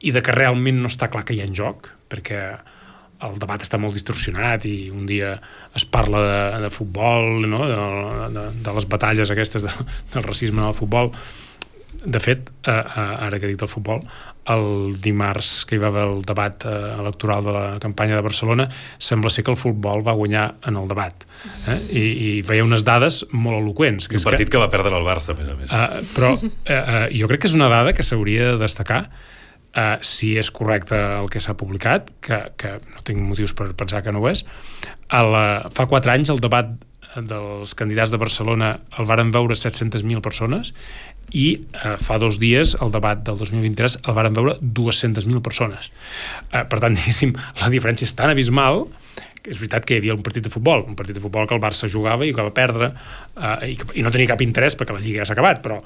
i 0.00 0.12
de 0.12 0.22
que 0.24 0.36
realment 0.36 0.82
no 0.82 0.90
està 0.92 1.10
clar 1.12 1.24
que 1.24 1.36
hi 1.36 1.42
ha 1.42 1.48
en 1.48 1.56
joc, 1.56 1.90
perquè 2.12 2.42
el 3.20 3.36
debat 3.40 3.60
està 3.60 3.76
molt 3.80 3.96
distorsionat 3.96 4.64
i 4.68 4.88
un 4.92 5.04
dia 5.08 5.34
es 5.76 5.84
parla 5.84 6.22
de, 6.24 6.40
de 6.64 6.70
futbol, 6.72 7.44
no? 7.44 7.66
de, 7.68 7.78
de, 8.36 8.44
de 8.64 8.74
les 8.78 8.88
batalles 8.88 9.32
aquestes 9.32 9.66
de, 9.66 9.72
del 10.14 10.24
racisme 10.24 10.62
en 10.62 10.70
el 10.70 10.76
futbol. 10.76 11.12
De 12.00 12.20
fet, 12.22 12.50
eh, 12.64 12.72
eh, 12.72 13.26
ara 13.26 13.38
que 13.38 13.48
he 13.48 13.52
dit 13.52 13.62
el 13.62 13.68
futbol, 13.68 14.04
el 14.50 14.94
dimarts 15.02 15.64
que 15.68 15.76
hi 15.76 15.80
va 15.82 15.90
haver 15.90 16.04
el 16.08 16.22
debat 16.26 16.64
eh, 16.64 16.74
electoral 16.98 17.44
de 17.44 17.52
la 17.54 17.64
campanya 17.82 18.16
de 18.16 18.24
Barcelona, 18.24 18.68
sembla 18.98 19.30
ser 19.30 19.44
que 19.44 19.52
el 19.52 19.58
futbol 19.60 20.04
va 20.06 20.14
guanyar 20.16 20.46
en 20.66 20.78
el 20.80 20.88
debat. 20.88 21.26
Eh? 21.68 21.78
I, 21.90 22.04
I 22.04 22.30
veia 22.46 22.64
unes 22.64 22.84
dades 22.86 23.22
molt 23.32 23.60
eloquents. 23.60 24.08
Que 24.08 24.16
un 24.16 24.24
partit 24.24 24.48
que... 24.48 24.56
que 24.56 24.62
va 24.62 24.70
perdre 24.72 24.96
el 24.96 25.06
Barça, 25.06 25.34
a 25.34 25.38
més 25.38 25.50
a 25.50 25.58
més. 25.58 25.74
Uh, 25.74 26.00
però 26.16 26.32
uh, 26.38 26.54
uh, 26.70 27.04
jo 27.12 27.28
crec 27.30 27.44
que 27.44 27.52
és 27.52 27.58
una 27.58 27.68
dada 27.72 27.94
que 27.96 28.06
s'hauria 28.06 28.54
de 28.54 28.60
destacar 28.62 29.02
uh, 29.10 29.96
si 30.00 30.34
és 30.40 30.50
correcte 30.54 30.96
el 30.96 31.30
que 31.32 31.42
s'ha 31.42 31.56
publicat, 31.58 32.10
que, 32.24 32.42
que 32.60 32.78
no 32.94 33.04
tinc 33.06 33.22
motius 33.22 33.54
per 33.56 33.70
pensar 33.74 34.02
que 34.06 34.14
no 34.14 34.24
ho 34.24 34.30
és. 34.32 34.46
El, 35.10 35.34
uh, 35.36 35.68
fa 35.74 35.88
quatre 35.90 36.16
anys 36.16 36.32
el 36.32 36.40
debat 36.42 36.72
dels 37.16 37.74
candidats 37.74 38.12
de 38.12 38.20
Barcelona 38.20 38.74
el 38.98 39.08
varen 39.08 39.32
veure 39.34 39.56
700.000 39.58 40.22
persones 40.22 40.72
i 41.30 41.46
eh, 41.58 41.96
fa 41.98 42.18
dos 42.22 42.38
dies, 42.42 42.76
el 42.82 42.92
debat 42.94 43.22
del 43.26 43.38
2023, 43.38 44.00
el 44.04 44.16
varen 44.16 44.36
veure 44.36 44.56
200.000 44.60 45.42
persones. 45.42 45.90
Eh, 46.52 46.64
per 46.70 46.80
tant, 46.82 46.94
diguéssim, 46.98 47.34
la 47.60 47.70
diferència 47.72 48.08
és 48.08 48.14
tan 48.18 48.32
abismal 48.32 48.86
que 49.40 49.54
és 49.54 49.60
veritat 49.60 49.86
que 49.88 49.96
hi 49.96 50.02
havia 50.02 50.14
un 50.16 50.22
partit 50.24 50.44
de 50.44 50.52
futbol, 50.52 50.84
un 50.86 50.96
partit 50.98 51.16
de 51.16 51.22
futbol 51.22 51.46
que 51.48 51.56
el 51.56 51.62
Barça 51.62 51.88
jugava 51.88 52.26
i 52.28 52.34
que 52.36 52.44
va 52.44 52.52
perdre 52.54 52.92
eh, 52.92 53.72
i, 53.72 53.76
i 53.96 54.04
no 54.04 54.12
tenia 54.12 54.34
cap 54.34 54.44
interès 54.44 54.76
perquè 54.76 54.96
la 54.96 55.02
Lliga 55.02 55.22
ja 55.22 55.30
s'ha 55.30 55.38
acabat, 55.38 55.62
però 55.64 55.80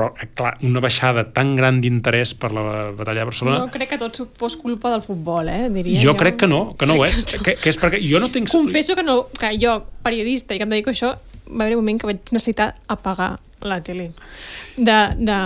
però, 0.00 0.14
eh, 0.16 0.28
clar, 0.34 0.54
una 0.64 0.80
baixada 0.80 1.26
tan 1.34 1.52
gran 1.58 1.80
d'interès 1.84 2.32
per 2.40 2.52
la 2.56 2.62
batalla 2.96 3.20
de 3.20 3.28
Barcelona... 3.28 3.58
No 3.66 3.72
crec 3.72 3.92
que 3.92 3.98
tot 4.00 4.16
fos 4.40 4.56
culpa 4.56 4.92
del 4.94 5.02
futbol, 5.04 5.50
eh, 5.52 5.68
diria. 5.68 6.00
Jo, 6.00 6.14
jo. 6.14 6.16
crec 6.22 6.38
que 6.40 6.48
no, 6.48 6.74
que 6.80 6.88
no 6.88 6.96
ho 6.96 7.04
és. 7.04 7.20
Que, 7.44 7.54
que 7.56 7.72
és 7.72 7.78
perquè 7.80 8.00
jo 8.04 8.20
no 8.20 8.30
tinc... 8.32 8.48
Confesso 8.52 8.96
que, 8.96 9.04
no, 9.04 9.26
que 9.36 9.52
jo, 9.60 9.76
periodista, 10.04 10.56
i 10.56 10.60
que 10.60 10.66
em 10.68 10.72
dedico 10.72 10.92
a 10.92 10.96
això, 10.96 11.12
va 11.50 11.66
haver 11.66 11.76
un 11.76 11.84
moment 11.84 12.00
que 12.00 12.08
vaig 12.08 12.32
necessitar 12.32 12.72
apagar 12.88 13.34
la 13.60 13.80
tele. 13.84 14.10
De, 14.76 14.98
de, 15.20 15.38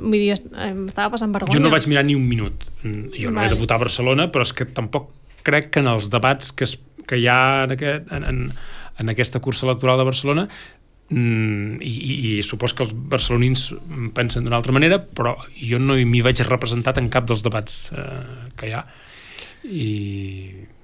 vull 0.00 0.18
dir, 0.18 0.34
estava 0.34 1.12
passant 1.14 1.34
vergonya. 1.34 1.58
Jo 1.58 1.62
no 1.62 1.72
vaig 1.72 1.86
mirar 1.90 2.04
ni 2.06 2.18
un 2.18 2.26
minut. 2.26 2.66
Jo 2.82 3.30
no 3.30 3.38
vale. 3.38 3.46
he 3.46 3.54
de 3.54 3.60
votar 3.60 3.78
a 3.78 3.84
Barcelona, 3.84 4.26
però 4.32 4.46
és 4.46 4.54
que 4.56 4.66
tampoc 4.66 5.10
crec 5.46 5.70
que 5.74 5.84
en 5.84 5.90
els 5.92 6.10
debats 6.10 6.50
que, 6.56 6.66
es, 6.66 6.76
que 7.06 7.20
hi 7.20 7.30
ha 7.30 7.40
en, 7.68 7.76
aquest, 7.76 8.10
en, 8.10 8.26
en, 8.26 8.42
en 9.00 9.14
aquesta 9.14 9.42
cursa 9.44 9.66
electoral 9.68 10.02
de 10.02 10.08
Barcelona 10.10 10.48
mm, 11.10 11.80
i, 11.82 11.92
i, 12.14 12.32
supos 12.46 12.74
que 12.74 12.86
els 12.86 12.94
barcelonins 12.94 13.68
pensen 14.16 14.46
d'una 14.46 14.58
altra 14.60 14.74
manera, 14.74 15.00
però 15.02 15.36
jo 15.58 15.80
no 15.82 15.98
m'hi 15.98 16.24
vaig 16.24 16.42
representat 16.48 16.98
en 17.02 17.10
cap 17.12 17.28
dels 17.28 17.44
debats 17.46 17.88
eh, 17.92 18.50
que 18.56 18.70
hi 18.70 18.76
ha. 18.78 18.84
I... 19.64 19.88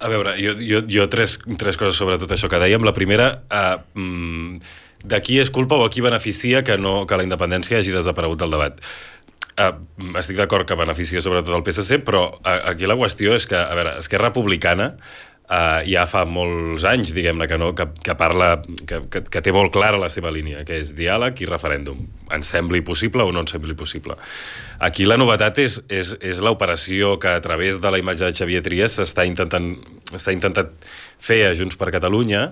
A 0.05 0.11
veure, 0.13 0.35
jo, 0.37 0.53
jo, 0.61 0.83
jo 0.91 1.07
tres, 1.13 1.39
tres 1.57 1.79
coses 1.81 1.97
sobre 1.97 2.19
tot 2.21 2.35
això 2.35 2.51
que 2.53 2.61
dèiem. 2.61 2.85
La 2.85 2.95
primera, 2.97 3.31
eh, 3.49 3.77
mm, 3.97 4.59
de 5.07 5.21
qui 5.23 5.39
és 5.41 5.53
culpa 5.55 5.79
o 5.79 5.87
a 5.87 5.93
qui 5.93 6.05
beneficia 6.05 6.63
que, 6.67 6.77
no, 6.81 7.05
que 7.07 7.19
la 7.19 7.27
independència 7.27 7.81
hagi 7.81 7.95
desaparegut 7.95 8.43
del 8.43 8.53
debat. 8.57 8.83
Uh, 9.57 9.73
estic 10.21 10.37
d'acord 10.37 10.69
que 10.69 10.77
beneficia 10.77 11.23
sobretot 11.25 11.55
el 11.57 11.63
PSC, 11.65 12.03
però 12.05 12.27
uh, 12.29 12.59
aquí 12.69 12.85
la 12.85 12.99
qüestió 12.99 13.33
és 13.39 13.47
que, 13.49 13.57
a 13.57 13.73
veure, 13.79 13.95
Esquerra 14.03 14.29
Republicana 14.29 14.91
uh, 15.51 15.83
ja 15.87 16.05
fa 16.11 16.25
molts 16.29 16.85
anys, 16.89 17.13
diguem-ne, 17.17 17.47
que, 17.49 17.59
no, 17.61 17.73
que, 17.77 17.89
que 18.05 18.17
parla, 18.19 18.51
que, 18.89 19.01
que, 19.13 19.23
que 19.31 19.43
té 19.45 19.55
molt 19.55 19.73
clara 19.75 20.01
la 20.01 20.11
seva 20.13 20.33
línia, 20.35 20.65
que 20.67 20.81
és 20.83 20.93
diàleg 20.97 21.43
i 21.43 21.49
referèndum. 21.51 22.03
Ens 22.35 22.51
sembli 22.55 22.83
possible 22.87 23.27
o 23.27 23.33
no 23.35 23.45
ens 23.45 23.55
sembli 23.55 23.77
possible. 23.79 24.19
Aquí 24.83 25.07
la 25.07 25.19
novetat 25.21 25.61
és, 25.63 25.79
és, 25.89 26.17
és 26.21 26.43
l'operació 26.45 27.17
que 27.23 27.37
a 27.37 27.45
través 27.45 27.81
de 27.83 27.93
la 27.93 28.03
imatge 28.03 28.27
de 28.27 28.37
Xavier 28.37 28.65
Trias 28.67 28.99
s'està 28.99 29.27
intentant, 29.29 29.73
està 30.15 30.35
intentat 30.35 30.75
fer 31.23 31.45
a 31.47 31.55
Junts 31.59 31.79
per 31.79 31.93
Catalunya, 31.95 32.51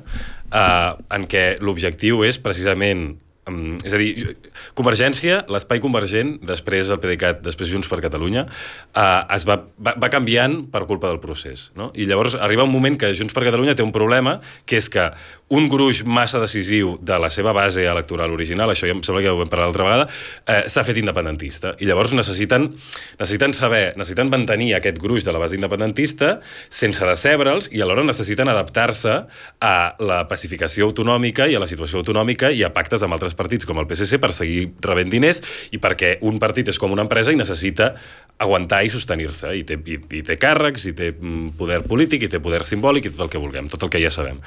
eh, 0.50 0.90
en 1.18 1.28
què 1.30 1.46
l'objectiu 1.60 2.24
és 2.26 2.40
precisament 2.42 3.12
Um, 3.44 3.76
és 3.84 3.92
a 3.92 4.00
dir, 4.00 4.34
Convergència, 4.78 5.42
l'espai 5.52 5.80
convergent, 5.84 6.38
després 6.48 6.88
el 6.88 7.00
PDeCAT, 7.02 7.42
després 7.44 7.68
Junts 7.68 7.90
per 7.90 8.00
Catalunya, 8.04 8.46
uh, 8.48 9.20
es 9.36 9.44
va, 9.48 9.58
va, 9.76 9.92
va 10.00 10.10
canviant 10.12 10.62
per 10.72 10.86
culpa 10.88 11.10
del 11.12 11.20
procés. 11.20 11.68
No? 11.76 11.90
I 11.92 12.08
llavors 12.08 12.38
arriba 12.40 12.64
un 12.64 12.72
moment 12.72 12.96
que 13.00 13.12
Junts 13.12 13.36
per 13.36 13.44
Catalunya 13.44 13.76
té 13.76 13.84
un 13.84 13.92
problema, 13.92 14.38
que 14.64 14.80
és 14.80 14.88
que 14.88 15.10
un 15.54 15.68
gruix 15.70 16.02
massa 16.02 16.40
decisiu 16.42 16.96
de 16.98 17.18
la 17.22 17.30
seva 17.30 17.52
base 17.54 17.84
electoral 17.86 18.32
original, 18.34 18.72
això 18.72 18.88
ja 18.88 18.94
em 18.96 19.02
sembla 19.06 19.22
que 19.22 19.28
ja 19.28 19.34
ho 19.34 19.38
vam 19.38 19.50
parlar 19.52 19.68
l'altra 19.68 19.86
vegada, 19.86 20.06
eh, 20.50 20.64
s'ha 20.72 20.82
fet 20.86 20.98
independentista. 20.98 21.74
I 21.78 21.86
llavors 21.86 22.14
necessiten, 22.16 22.72
necessiten 23.20 23.54
saber, 23.54 23.94
necessiten 23.96 24.32
mantenir 24.32 24.72
aquest 24.74 24.98
gruix 24.98 25.24
de 25.24 25.32
la 25.32 25.38
base 25.38 25.54
independentista 25.54 26.40
sense 26.68 27.04
decebre'ls 27.06 27.70
i 27.70 27.82
alhora 27.84 28.02
necessiten 28.04 28.50
adaptar-se 28.50 29.14
a 29.60 29.76
la 30.02 30.24
pacificació 30.28 30.88
autonòmica 30.90 31.46
i 31.46 31.54
a 31.54 31.62
la 31.62 31.70
situació 31.70 32.02
autonòmica 32.02 32.50
i 32.50 32.64
a 32.64 32.72
pactes 32.74 33.04
amb 33.06 33.14
altres 33.14 33.38
partits 33.38 33.68
com 33.68 33.78
el 33.78 33.86
PSC 33.86 34.18
per 34.18 34.32
seguir 34.34 34.72
rebent 34.82 35.12
diners 35.12 35.42
i 35.70 35.78
perquè 35.78 36.16
un 36.26 36.40
partit 36.42 36.72
és 36.72 36.80
com 36.82 36.92
una 36.92 37.06
empresa 37.06 37.32
i 37.32 37.38
necessita 37.38 37.92
aguantar 38.38 38.82
i 38.84 38.90
sostenir-se. 38.90 39.52
I, 39.56 39.62
té, 39.66 39.78
i, 39.86 39.98
I 40.18 40.22
té 40.26 40.36
càrrecs, 40.40 40.88
i 40.90 40.94
té 40.96 41.10
mm, 41.12 41.54
poder 41.58 41.80
polític, 41.86 42.26
i 42.26 42.30
té 42.30 42.40
poder 42.42 42.64
simbòlic, 42.66 43.06
i 43.06 43.14
tot 43.14 43.26
el 43.26 43.32
que 43.32 43.42
vulguem, 43.42 43.68
tot 43.72 43.86
el 43.86 43.92
que 43.92 44.02
ja 44.02 44.10
sabem. 44.14 44.40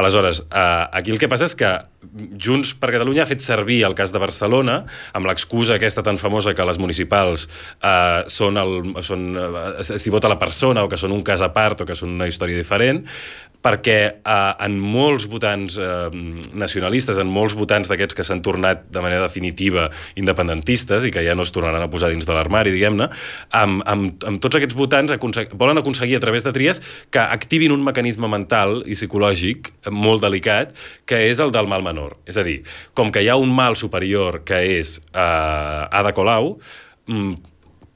Aleshores, 0.00 0.44
eh, 0.48 0.84
aquí 1.00 1.12
el 1.14 1.20
que 1.20 1.28
passa 1.30 1.48
és 1.50 1.56
que 1.58 1.72
Junts 2.40 2.74
per 2.80 2.92
Catalunya 2.94 3.24
ha 3.24 3.28
fet 3.28 3.44
servir 3.44 3.82
el 3.88 3.96
cas 3.98 4.12
de 4.14 4.22
Barcelona 4.22 4.80
amb 5.16 5.28
l'excusa 5.28 5.78
aquesta 5.78 6.04
tan 6.06 6.18
famosa 6.20 6.54
que 6.56 6.66
les 6.68 6.80
municipals 6.80 7.48
eh, 7.48 8.24
són, 8.32 8.60
el, 8.60 8.94
són 9.04 9.32
eh, 9.40 9.84
si 9.84 10.12
vota 10.14 10.32
la 10.32 10.40
persona 10.40 10.84
o 10.84 10.90
que 10.90 11.00
són 11.00 11.14
un 11.16 11.24
cas 11.26 11.44
a 11.44 11.52
part 11.54 11.84
o 11.84 11.88
que 11.88 11.98
són 11.98 12.16
una 12.16 12.28
història 12.30 12.60
diferent, 12.60 13.04
perquè 13.64 13.98
eh, 14.12 14.64
en 14.66 14.76
molts 14.76 15.24
votants 15.30 15.78
eh, 15.80 16.08
nacionalistes, 16.52 17.16
en 17.20 17.30
molts 17.32 17.56
votants 17.56 17.88
d'aquests 17.88 18.18
que 18.18 18.26
s'han 18.26 18.42
tornat 18.44 18.84
de 18.92 19.00
manera 19.04 19.24
definitiva 19.24 19.86
independentistes 20.20 21.06
i 21.08 21.12
que 21.14 21.22
ja 21.24 21.36
no 21.36 21.46
es 21.46 21.52
tornaran 21.54 21.84
a 21.84 21.88
posar 21.92 22.10
dins 22.12 22.28
de 22.28 22.36
l'armari, 22.36 22.74
diguem-ne, 22.74 23.08
amb, 23.56 23.80
amb, 23.88 24.26
amb 24.28 24.42
tots 24.44 24.60
aquests 24.60 24.76
votants 24.76 25.14
aconsegui, 25.16 25.56
volen 25.56 25.80
aconseguir 25.80 26.18
a 26.18 26.22
través 26.24 26.44
de 26.44 26.52
tries 26.52 26.82
que 27.14 27.22
activin 27.22 27.72
un 27.72 27.86
mecanisme 27.86 28.28
mental 28.28 28.82
i 28.84 28.98
psicològic 28.98 29.72
molt 29.88 30.20
delicat, 30.24 30.76
que 31.08 31.24
és 31.30 31.40
el 31.40 31.54
del 31.54 31.70
mal 31.70 31.84
menor. 31.86 32.18
És 32.28 32.36
a 32.36 32.44
dir, 32.44 32.60
com 32.92 33.12
que 33.14 33.24
hi 33.24 33.32
ha 33.32 33.40
un 33.40 33.52
mal 33.54 33.80
superior 33.80 34.42
que 34.44 34.60
és 34.76 34.98
eh, 35.00 35.18
Ada 35.24 36.12
Colau, 36.12 36.58
mm, 37.08 37.34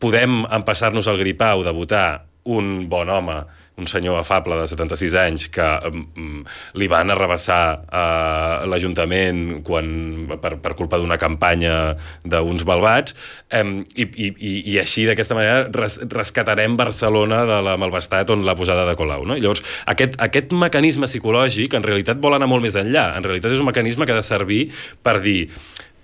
podem 0.00 0.44
empassar-nos 0.48 1.10
el 1.10 1.20
gripau 1.20 1.64
de 1.66 1.74
votar 1.76 2.08
un 2.48 2.88
bon 2.88 3.10
home 3.12 3.42
un 3.78 3.86
senyor 3.86 4.18
afable 4.18 4.58
de 4.58 4.66
76 4.68 5.14
anys 5.22 5.48
que 5.54 5.66
um, 5.88 6.42
li 6.78 6.88
van 6.90 7.12
arrabassar 7.14 7.62
uh, 7.86 8.66
l'Ajuntament 8.68 9.62
per, 10.42 10.56
per 10.62 10.74
culpa 10.78 10.98
d'una 10.98 11.18
campanya 11.20 11.94
d'uns 12.26 12.66
balbats 12.68 13.14
um, 13.54 13.78
i, 13.94 14.04
i, 14.04 14.54
i 14.74 14.78
així 14.82 15.06
d'aquesta 15.08 15.38
manera 15.38 15.66
res, 15.74 16.00
rescatarem 16.10 16.76
Barcelona 16.78 17.44
de 17.48 17.60
la 17.64 17.78
malvestat 17.80 18.30
on 18.34 18.44
l'ha 18.46 18.56
posada 18.58 18.86
de 18.88 18.96
Colau. 18.98 19.24
No? 19.28 19.38
Llavors, 19.38 19.62
aquest, 19.90 20.18
aquest 20.22 20.54
mecanisme 20.56 21.08
psicològic 21.08 21.78
en 21.78 21.86
realitat 21.86 22.20
vol 22.22 22.36
anar 22.36 22.50
molt 22.50 22.66
més 22.66 22.76
enllà. 22.78 23.12
En 23.18 23.26
realitat 23.26 23.54
és 23.54 23.62
un 23.62 23.70
mecanisme 23.70 24.06
que 24.06 24.16
ha 24.16 24.20
de 24.20 24.26
servir 24.26 24.62
per 25.04 25.18
dir 25.24 25.40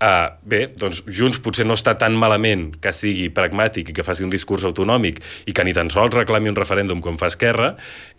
Uh, 0.05 0.35
bé, 0.45 0.67
doncs 0.77 0.99
Junts 1.09 1.39
potser 1.41 1.65
no 1.65 1.77
està 1.79 1.95
tan 1.97 2.13
malament 2.21 2.67
que 2.83 2.91
sigui 2.93 3.31
pragmàtic 3.33 3.89
i 3.89 3.95
que 3.97 4.05
faci 4.05 4.25
un 4.27 4.33
discurs 4.33 4.67
autonòmic 4.69 5.23
i 5.49 5.55
que 5.57 5.65
ni 5.65 5.73
tan 5.73 5.89
sols 5.89 6.13
reclami 6.13 6.51
un 6.51 6.59
referèndum 6.59 7.01
com 7.01 7.17
fa 7.17 7.31
Esquerra 7.33 7.71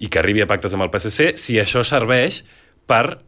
i 0.02 0.10
que 0.10 0.18
arribi 0.18 0.42
a 0.42 0.48
pactes 0.50 0.74
amb 0.74 0.88
el 0.88 0.90
PSC 0.90 1.36
si 1.38 1.60
això 1.62 1.84
serveix 1.86 2.40
per 2.90 3.20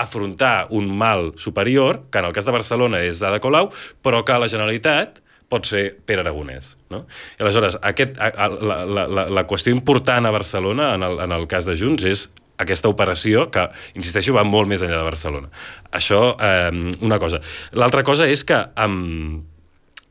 afrontar 0.00 0.68
un 0.70 0.88
mal 0.96 1.34
superior, 1.36 2.06
que 2.10 2.22
en 2.22 2.30
el 2.30 2.32
cas 2.32 2.48
de 2.48 2.56
Barcelona 2.56 3.02
és 3.04 3.20
Ada 3.24 3.40
Colau, 3.40 3.70
però 4.04 4.22
que 4.24 4.32
a 4.32 4.40
la 4.40 4.48
Generalitat 4.48 5.20
pot 5.52 5.68
ser 5.68 5.88
Pere 6.06 6.24
Aragonès. 6.24 6.74
No? 6.92 7.04
I 7.36 7.44
aleshores, 7.44 7.78
aquest, 7.84 8.16
la, 8.16 8.80
la, 8.84 9.06
la, 9.06 9.28
la 9.28 9.46
qüestió 9.48 9.74
important 9.74 10.26
a 10.26 10.34
Barcelona, 10.34 10.94
en 10.96 11.04
el, 11.06 11.20
en 11.24 11.36
el 11.36 11.46
cas 11.50 11.68
de 11.68 11.76
Junts, 11.78 12.08
és 12.08 12.26
aquesta 12.62 12.90
operació 12.92 13.48
que, 13.52 13.66
insisteixo, 13.98 14.36
va 14.36 14.46
molt 14.46 14.70
més 14.70 14.84
enllà 14.84 15.02
de 15.02 15.10
Barcelona. 15.10 15.50
Això, 15.92 16.22
eh, 16.40 16.94
una 17.00 17.20
cosa. 17.22 17.42
L'altra 17.72 18.06
cosa 18.06 18.28
és 18.30 18.44
que... 18.44 18.62
Eh, 18.76 19.52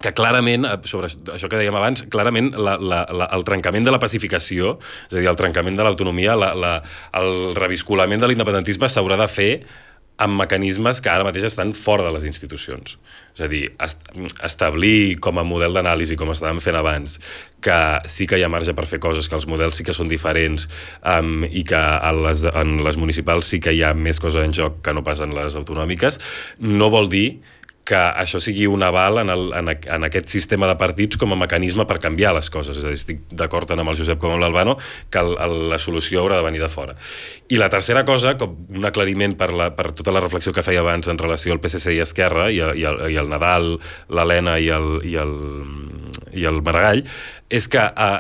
que 0.06 0.12
clarament, 0.14 0.66
eh, 0.68 0.76
sobre 0.90 1.08
això 1.08 1.48
que 1.50 1.58
dèiem 1.58 1.76
abans, 1.80 2.04
clarament 2.12 2.52
la, 2.54 2.76
la, 2.78 3.06
la, 3.10 3.30
el 3.34 3.46
trencament 3.48 3.88
de 3.88 3.94
la 3.96 4.02
pacificació, 4.02 4.76
és 5.08 5.16
a 5.16 5.22
dir, 5.22 5.30
el 5.32 5.40
trencament 5.40 5.78
de 5.80 5.86
l'autonomia, 5.88 6.36
la, 6.38 6.52
la, 6.54 6.74
el 7.22 7.56
revisculament 7.58 8.22
de 8.22 8.30
l'independentisme 8.30 8.92
s'haurà 8.92 9.18
de 9.22 9.30
fer 9.32 9.52
amb 10.22 10.40
mecanismes 10.40 11.02
que 11.04 11.12
ara 11.12 11.26
mateix 11.28 11.48
estan 11.50 11.74
fora 11.76 12.06
de 12.06 12.14
les 12.16 12.26
institucions. 12.28 12.96
És 13.36 13.44
a 13.44 13.50
dir, 13.52 13.66
est 13.84 14.06
establir 14.48 15.18
com 15.24 15.40
a 15.40 15.44
model 15.48 15.76
d'anàlisi, 15.76 16.16
com 16.20 16.32
estàvem 16.32 16.62
fent 16.64 16.78
abans, 16.80 17.18
que 17.64 17.80
sí 18.12 18.28
que 18.30 18.40
hi 18.40 18.46
ha 18.46 18.52
marge 18.52 18.76
per 18.78 18.88
fer 18.88 19.02
coses, 19.04 19.28
que 19.28 19.36
els 19.36 19.48
models 19.52 19.80
sí 19.80 19.88
que 19.88 19.96
són 19.96 20.12
diferents 20.12 20.70
um, 21.02 21.44
i 21.50 21.66
que 21.68 21.82
en 21.82 22.22
les, 22.24 22.46
en 22.48 22.78
les 22.86 23.00
municipals 23.02 23.52
sí 23.52 23.60
que 23.60 23.76
hi 23.76 23.84
ha 23.84 23.94
més 23.98 24.22
coses 24.24 24.46
en 24.46 24.56
joc 24.56 24.80
que 24.86 24.96
no 24.96 25.04
pas 25.04 25.20
en 25.26 25.36
les 25.36 25.60
autonòmiques, 25.60 26.22
no 26.64 26.92
vol 26.94 27.12
dir 27.12 27.28
que 27.86 27.98
això 27.98 28.42
sigui 28.42 28.66
un 28.66 28.84
aval 28.84 29.20
en, 29.22 29.30
el, 29.30 29.52
en, 29.54 29.70
en 29.70 30.08
aquest 30.08 30.32
sistema 30.34 30.68
de 30.68 30.76
partits 30.80 31.20
com 31.22 31.36
a 31.36 31.38
mecanisme 31.38 31.86
per 31.86 32.00
canviar 32.02 32.34
les 32.34 32.50
coses. 32.50 32.80
És 32.80 32.84
a 32.84 32.90
dir, 32.90 32.98
estic 32.98 33.22
d'acord 33.30 33.70
tant 33.70 33.82
amb 33.82 33.94
el 33.94 34.00
Josep 34.00 34.20
com 34.22 34.34
amb 34.34 34.42
l'Albano 34.42 34.76
que 35.14 35.22
el, 35.22 35.36
el, 35.46 35.56
la 35.72 35.80
solució 35.82 36.24
haurà 36.24 36.42
de 36.42 36.48
venir 36.48 36.64
de 36.64 36.72
fora. 36.72 36.98
I 37.54 37.62
la 37.62 37.70
tercera 37.70 38.02
cosa, 38.08 38.36
com 38.42 38.58
un 38.74 38.90
aclariment 38.90 39.38
per, 39.38 39.52
la, 39.54 39.70
per 39.78 39.92
tota 39.94 40.14
la 40.16 40.24
reflexió 40.26 40.54
que 40.56 40.66
feia 40.66 40.82
abans 40.82 41.12
en 41.12 41.22
relació 41.22 41.54
al 41.54 41.62
PSC 41.62 41.94
i 41.94 42.02
Esquerra, 42.02 42.50
i, 42.50 42.58
i, 42.58 42.86
el, 42.90 43.04
i 43.14 43.20
el 43.22 43.30
Nadal, 43.30 43.76
l'Helena 44.10 44.58
i, 44.58 44.72
el, 44.74 44.96
i, 45.06 45.18
el, 45.22 45.36
i 46.34 46.50
el 46.50 46.64
Maragall, 46.66 47.06
és 47.54 47.70
que 47.70 47.86
eh, 47.86 48.16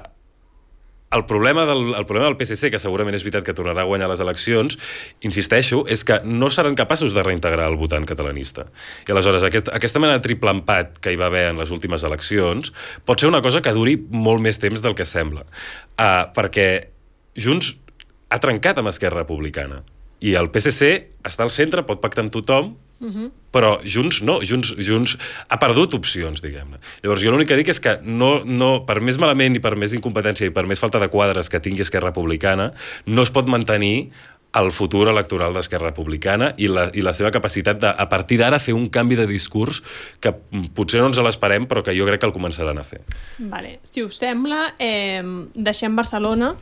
el 1.11 1.25
problema, 1.25 1.65
del, 1.65 1.93
el 1.93 2.05
problema 2.05 2.27
del 2.27 2.37
PSC, 2.39 2.71
que 2.73 2.81
segurament 2.81 3.15
és 3.15 3.23
veritat 3.23 3.45
que 3.47 3.53
tornarà 3.55 3.85
a 3.85 3.89
guanyar 3.89 4.09
les 4.11 4.21
eleccions, 4.23 4.77
insisteixo, 5.25 5.83
és 5.87 6.03
que 6.07 6.19
no 6.25 6.49
seran 6.51 6.75
capaços 6.75 7.13
de 7.15 7.23
reintegrar 7.23 7.69
el 7.69 7.77
votant 7.79 8.07
catalanista. 8.09 8.67
I 9.07 9.13
aleshores, 9.13 9.45
aquest, 9.47 9.71
aquesta 9.75 10.01
mena 10.03 10.17
de 10.17 10.25
triple 10.25 10.51
empat 10.57 10.99
que 10.99 11.13
hi 11.13 11.19
va 11.21 11.29
haver 11.29 11.47
en 11.53 11.61
les 11.61 11.71
últimes 11.71 12.03
eleccions 12.03 12.73
pot 13.05 13.21
ser 13.21 13.29
una 13.31 13.43
cosa 13.45 13.61
que 13.61 13.73
duri 13.75 13.95
molt 13.97 14.43
més 14.43 14.59
temps 14.59 14.83
del 14.83 14.97
que 14.97 15.07
sembla. 15.07 15.45
Uh, 15.95 16.25
perquè 16.35 16.69
Junts 17.39 17.75
ha 18.31 18.41
trencat 18.41 18.81
amb 18.81 18.91
Esquerra 18.91 19.23
Republicana 19.23 19.83
i 20.25 20.33
el 20.39 20.49
PSC 20.49 20.91
està 21.27 21.45
al 21.45 21.53
centre, 21.53 21.83
pot 21.85 22.01
pactar 22.01 22.25
amb 22.25 22.33
tothom, 22.33 22.73
-huh. 23.01 23.31
Però 23.51 23.79
Junts 23.83 24.21
no, 24.21 24.39
Junts, 24.43 24.75
Junts 24.77 25.17
ha 25.47 25.57
perdut 25.57 25.93
opcions, 25.93 26.41
diguem-ne. 26.41 26.77
Llavors 27.03 27.23
jo 27.23 27.31
l'únic 27.31 27.47
que 27.47 27.55
dic 27.55 27.69
és 27.69 27.79
que 27.79 27.99
no, 28.03 28.41
no, 28.43 28.85
per 28.85 28.99
més 28.99 29.17
malament 29.17 29.55
i 29.55 29.59
per 29.59 29.75
més 29.75 29.93
incompetència 29.93 30.47
i 30.47 30.51
per 30.51 30.65
més 30.65 30.79
falta 30.79 30.99
de 30.99 31.07
quadres 31.07 31.49
que 31.49 31.59
tingui 31.59 31.81
Esquerra 31.81 32.11
Republicana, 32.11 32.71
no 33.05 33.21
es 33.21 33.31
pot 33.31 33.47
mantenir 33.47 34.11
el 34.55 34.71
futur 34.71 35.07
electoral 35.11 35.55
d'Esquerra 35.55 35.89
Republicana 35.91 36.51
i 36.57 36.69
la, 36.71 36.87
i 36.95 37.03
la 37.05 37.13
seva 37.15 37.31
capacitat 37.33 37.79
de, 37.81 37.89
a 37.89 38.07
partir 38.11 38.39
d'ara, 38.39 38.59
fer 38.63 38.75
un 38.75 38.87
canvi 38.93 39.17
de 39.19 39.27
discurs 39.29 39.81
que 40.23 40.31
potser 40.75 41.01
no 41.01 41.09
ens 41.11 41.19
l'esperem, 41.19 41.67
però 41.69 41.83
que 41.83 41.95
jo 41.97 42.07
crec 42.07 42.21
que 42.23 42.29
el 42.29 42.35
començaran 42.35 42.79
a 42.79 42.85
fer. 42.87 43.01
Vale. 43.51 43.79
Si 43.83 44.03
us 44.05 44.19
sembla, 44.21 44.61
eh, 44.79 45.23
deixem 45.55 45.95
Barcelona, 45.95 46.53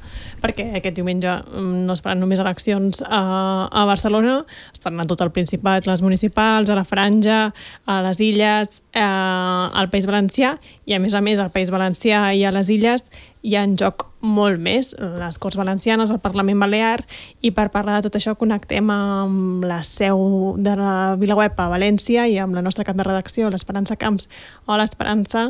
perquè 0.43 0.69
aquest 0.79 0.97
diumenge 0.97 1.35
mm, 1.41 1.83
no 1.87 1.97
es 1.97 2.03
faran 2.05 2.23
només 2.23 2.41
eleccions 2.41 3.03
a, 3.05 3.23
a 3.69 3.85
Barcelona, 3.89 4.39
es 4.73 4.81
faran 4.83 5.03
a 5.03 5.07
tot 5.09 5.21
el 5.25 5.33
Principat, 5.33 5.87
les 5.89 6.01
municipals, 6.05 6.69
a 6.69 6.77
la 6.77 6.85
Franja, 6.87 7.43
a 7.85 7.99
les 8.07 8.21
Illes, 8.21 8.81
eh, 8.93 9.03
al 9.03 9.89
País 9.93 10.09
Valencià, 10.09 10.55
i 10.85 10.97
a 10.97 10.99
més 10.99 11.13
a 11.13 11.21
més 11.21 11.39
al 11.39 11.53
País 11.53 11.71
Valencià 11.73 12.25
i 12.35 12.43
a 12.45 12.51
les 12.53 12.69
Illes 12.73 13.07
hi 13.43 13.55
ha 13.57 13.63
en 13.67 13.75
joc 13.79 14.07
molt 14.23 14.61
més, 14.63 14.93
les 14.97 15.37
Corts 15.41 15.59
Valencianes, 15.59 16.11
el 16.13 16.21
Parlament 16.23 16.61
Balear, 16.63 17.03
i 17.43 17.51
per 17.51 17.67
parlar 17.73 17.99
de 17.99 18.07
tot 18.07 18.17
això 18.19 18.37
connectem 18.39 18.87
amb 18.93 19.65
la 19.67 19.81
seu 19.87 20.55
de 20.57 20.77
la 20.79 20.93
Vilaweb 21.19 21.59
a 21.59 21.67
València 21.73 22.27
i 22.31 22.39
amb 22.39 22.55
la 22.55 22.63
nostra 22.63 22.87
cap 22.87 22.95
de 22.99 23.07
redacció, 23.07 23.51
l'Esperança 23.51 23.99
Camps. 23.99 24.29
Hola, 24.65 24.87
Esperança. 24.87 25.49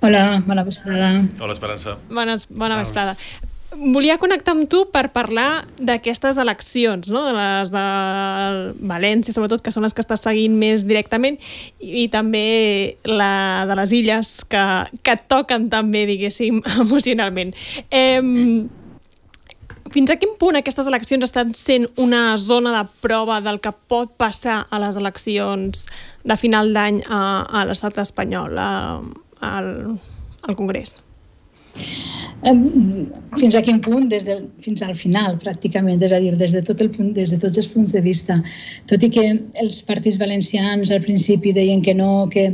Hola, 0.00 0.40
bona 0.46 0.64
vesprada. 0.64 1.12
Hola, 1.40 1.52
Esperança. 1.52 1.98
Bones, 2.08 2.48
bona 2.48 2.80
vesprada 2.80 3.16
volia 3.76 4.16
connectar 4.18 4.54
amb 4.56 4.68
tu 4.70 4.84
per 4.92 5.08
parlar 5.14 5.64
d'aquestes 5.78 6.38
eleccions, 6.40 7.10
no? 7.12 7.22
de 7.26 7.34
les 7.36 7.72
de 7.74 7.84
València, 8.88 9.34
sobretot, 9.34 9.62
que 9.64 9.72
són 9.74 9.86
les 9.86 9.94
que 9.96 10.04
estàs 10.04 10.24
seguint 10.24 10.56
més 10.58 10.86
directament, 10.88 11.38
i, 11.80 12.04
i 12.04 12.08
també 12.12 12.96
la 13.08 13.66
de 13.68 13.76
les 13.80 13.94
illes, 14.00 14.32
que, 14.50 14.64
que 15.02 15.14
et 15.18 15.28
toquen 15.30 15.70
també, 15.72 16.06
diguéssim, 16.08 16.62
emocionalment. 16.86 17.54
Eh, 17.90 18.66
fins 19.94 20.10
a 20.10 20.18
quin 20.20 20.34
punt 20.40 20.58
aquestes 20.58 20.88
eleccions 20.90 21.24
estan 21.24 21.54
sent 21.56 21.86
una 22.02 22.36
zona 22.42 22.74
de 22.74 22.84
prova 23.04 23.40
del 23.44 23.60
que 23.62 23.72
pot 23.88 24.12
passar 24.18 24.64
a 24.68 24.80
les 24.82 24.98
eleccions 24.98 25.86
de 26.26 26.36
final 26.40 26.74
d'any 26.74 27.02
a, 27.06 27.22
a 27.46 27.66
l'estat 27.68 28.02
espanyol, 28.02 28.58
a, 28.58 28.70
al, 29.46 29.74
al 30.42 30.58
Congrés? 30.58 31.00
Fins 33.40 33.56
a 33.56 33.62
quin 33.64 33.80
punt? 33.82 34.08
Des 34.12 34.26
del, 34.28 34.44
fins 34.62 34.82
al 34.84 34.94
final, 34.94 35.38
pràcticament, 35.42 36.02
és 36.02 36.12
a 36.12 36.20
dir, 36.22 36.34
des 36.38 36.54
de, 36.54 36.62
tot 36.62 36.82
el 36.84 36.90
punt, 36.94 37.12
des 37.16 37.32
de 37.32 37.38
tots 37.42 37.56
els 37.56 37.68
punts 37.72 37.96
de 37.96 38.02
vista. 38.04 38.40
Tot 38.90 39.02
i 39.02 39.10
que 39.10 39.24
els 39.62 39.80
partits 39.86 40.18
valencians 40.20 40.90
al 40.90 41.02
principi 41.04 41.54
deien 41.56 41.82
que 41.82 41.94
no, 41.94 42.28
que, 42.32 42.52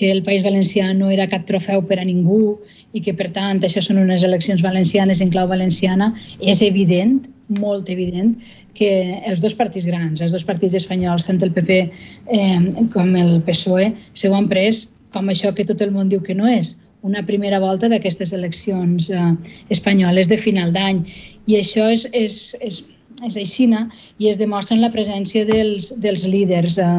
que 0.00 0.10
el 0.10 0.22
País 0.22 0.42
Valencià 0.42 0.94
no 0.96 1.10
era 1.12 1.28
cap 1.28 1.44
trofeu 1.48 1.82
per 1.84 1.98
a 2.00 2.06
ningú 2.08 2.56
i 2.96 3.02
que, 3.04 3.12
per 3.16 3.28
tant, 3.36 3.60
això 3.66 3.82
són 3.84 4.00
unes 4.00 4.24
eleccions 4.26 4.62
valencianes 4.64 5.20
en 5.20 5.32
clau 5.34 5.50
valenciana, 5.50 6.14
és 6.40 6.62
evident, 6.64 7.20
molt 7.60 7.90
evident, 7.92 8.36
que 8.78 8.90
els 9.28 9.42
dos 9.42 9.54
partits 9.58 9.84
grans, 9.86 10.22
els 10.22 10.32
dos 10.32 10.46
partits 10.46 10.76
espanyols, 10.78 11.26
tant 11.28 11.42
el 11.44 11.52
PP 11.52 11.80
eh, 11.82 12.86
com 12.94 13.12
el 13.18 13.40
PSOE, 13.44 13.90
s'ho 14.14 14.32
han 14.36 14.48
pres 14.48 14.86
com 15.12 15.28
això 15.28 15.50
que 15.54 15.66
tot 15.66 15.82
el 15.82 15.92
món 15.92 16.08
diu 16.08 16.22
que 16.22 16.36
no 16.38 16.48
és, 16.48 16.76
una 17.02 17.24
primera 17.26 17.60
volta 17.60 17.88
d'aquestes 17.88 18.32
eleccions 18.36 19.10
eh, 19.10 19.32
espanyoles 19.70 20.28
de 20.28 20.38
final 20.40 20.72
d'any. 20.72 21.04
I 21.48 21.60
això 21.60 21.88
és, 21.92 22.06
és, 22.12 22.38
és, 22.60 22.82
és 23.26 23.36
aixina 23.40 23.86
i 24.18 24.28
es 24.30 24.38
demostra 24.40 24.76
en 24.76 24.84
la 24.84 24.92
presència 24.92 25.46
dels, 25.48 25.90
dels 26.04 26.26
líders 26.28 26.78
eh, 26.78 26.90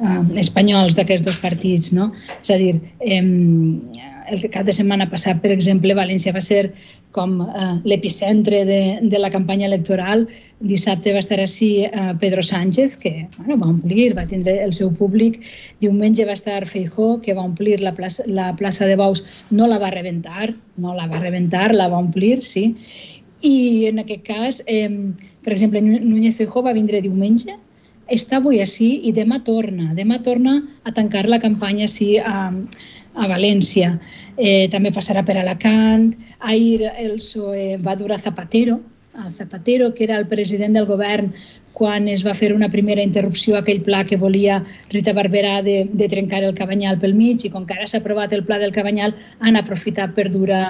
eh, 0.00 0.20
espanyols 0.40 0.98
d'aquests 0.98 1.26
dos 1.26 1.40
partits. 1.42 1.92
No? 1.92 2.12
És 2.42 2.54
a 2.54 2.60
dir, 2.60 2.76
eh, 3.00 3.22
el 4.30 4.44
cap 4.52 4.66
de 4.66 4.74
setmana 4.74 5.06
passat, 5.10 5.40
per 5.42 5.50
exemple, 5.54 5.94
València 5.96 6.32
va 6.34 6.42
ser 6.44 6.70
com 7.16 7.38
eh, 7.42 7.66
l'epicentre 7.88 8.64
de, 8.68 8.80
de 9.02 9.20
la 9.20 9.30
campanya 9.32 9.68
electoral. 9.68 10.26
Dissabte 10.60 11.14
va 11.16 11.22
estar 11.22 11.38
així 11.42 11.70
eh, 11.86 12.08
Pedro 12.20 12.44
Sánchez, 12.44 12.96
que 13.02 13.12
bueno, 13.36 13.58
va 13.62 13.70
omplir, 13.72 14.10
va 14.18 14.26
tindre 14.28 14.58
el 14.64 14.74
seu 14.76 14.90
públic. 14.94 15.40
Diumenge 15.84 16.26
va 16.28 16.36
estar 16.38 16.64
Feijó, 16.66 17.16
que 17.24 17.36
va 17.36 17.46
omplir 17.46 17.80
la 17.84 17.94
plaça, 17.96 18.26
la 18.26 18.50
plaça 18.56 18.88
de 18.88 18.98
Baus. 19.00 19.24
No 19.50 19.70
la 19.70 19.78
va 19.82 19.92
rebentar, 19.94 20.52
no 20.76 20.96
la 20.98 21.06
va 21.10 21.22
rebentar, 21.22 21.72
la 21.74 21.88
va 21.88 22.02
omplir, 22.02 22.42
sí. 22.42 22.72
I 23.46 23.86
en 23.92 24.02
aquest 24.02 24.26
cas, 24.26 24.62
eh, 24.66 24.90
per 25.44 25.54
exemple, 25.54 25.80
Núñez 25.82 26.36
Feijó 26.38 26.64
va 26.66 26.76
vindre 26.76 27.02
diumenge, 27.04 27.56
està 28.08 28.38
avui 28.38 28.60
així 28.62 28.88
i 29.04 29.12
demà 29.12 29.42
torna. 29.44 29.92
Demà 29.96 30.18
torna 30.24 30.58
a 30.88 30.92
tancar 30.96 31.26
la 31.28 31.38
campanya 31.42 31.84
així 31.84 32.16
a, 32.18 32.48
a 33.18 33.28
València. 33.30 33.92
Eh, 34.36 34.68
també 34.72 34.92
passarà 34.94 35.24
per 35.26 35.36
Alacant. 35.40 36.12
Ahir 36.38 36.86
el 36.94 37.18
PSOE 37.18 37.76
va 37.82 37.96
dur 37.98 38.12
a 38.14 38.18
Zapatero, 38.18 38.78
a 39.18 39.28
Zapatero, 39.30 39.92
que 39.94 40.06
era 40.06 40.18
el 40.18 40.28
president 40.30 40.78
del 40.78 40.86
govern 40.86 41.32
quan 41.78 42.08
es 42.10 42.24
va 42.26 42.34
fer 42.34 42.50
una 42.54 42.68
primera 42.72 43.04
interrupció 43.06 43.54
a 43.54 43.60
aquell 43.62 43.84
pla 43.86 44.02
que 44.04 44.18
volia 44.18 44.58
Rita 44.90 45.14
Barberà 45.14 45.60
de, 45.62 45.76
de 45.86 46.08
trencar 46.10 46.42
el 46.42 46.56
Cabanyal 46.58 46.98
pel 46.98 47.14
mig 47.14 47.44
i 47.46 47.50
com 47.54 47.66
que 47.68 47.76
ara 47.76 47.86
s'ha 47.86 48.00
aprovat 48.02 48.34
el 48.34 48.42
pla 48.48 48.58
del 48.58 48.74
Cabanyal 48.74 49.14
han 49.38 49.58
aprofitat 49.60 50.16
per 50.16 50.26
dur 50.34 50.50
a, 50.50 50.62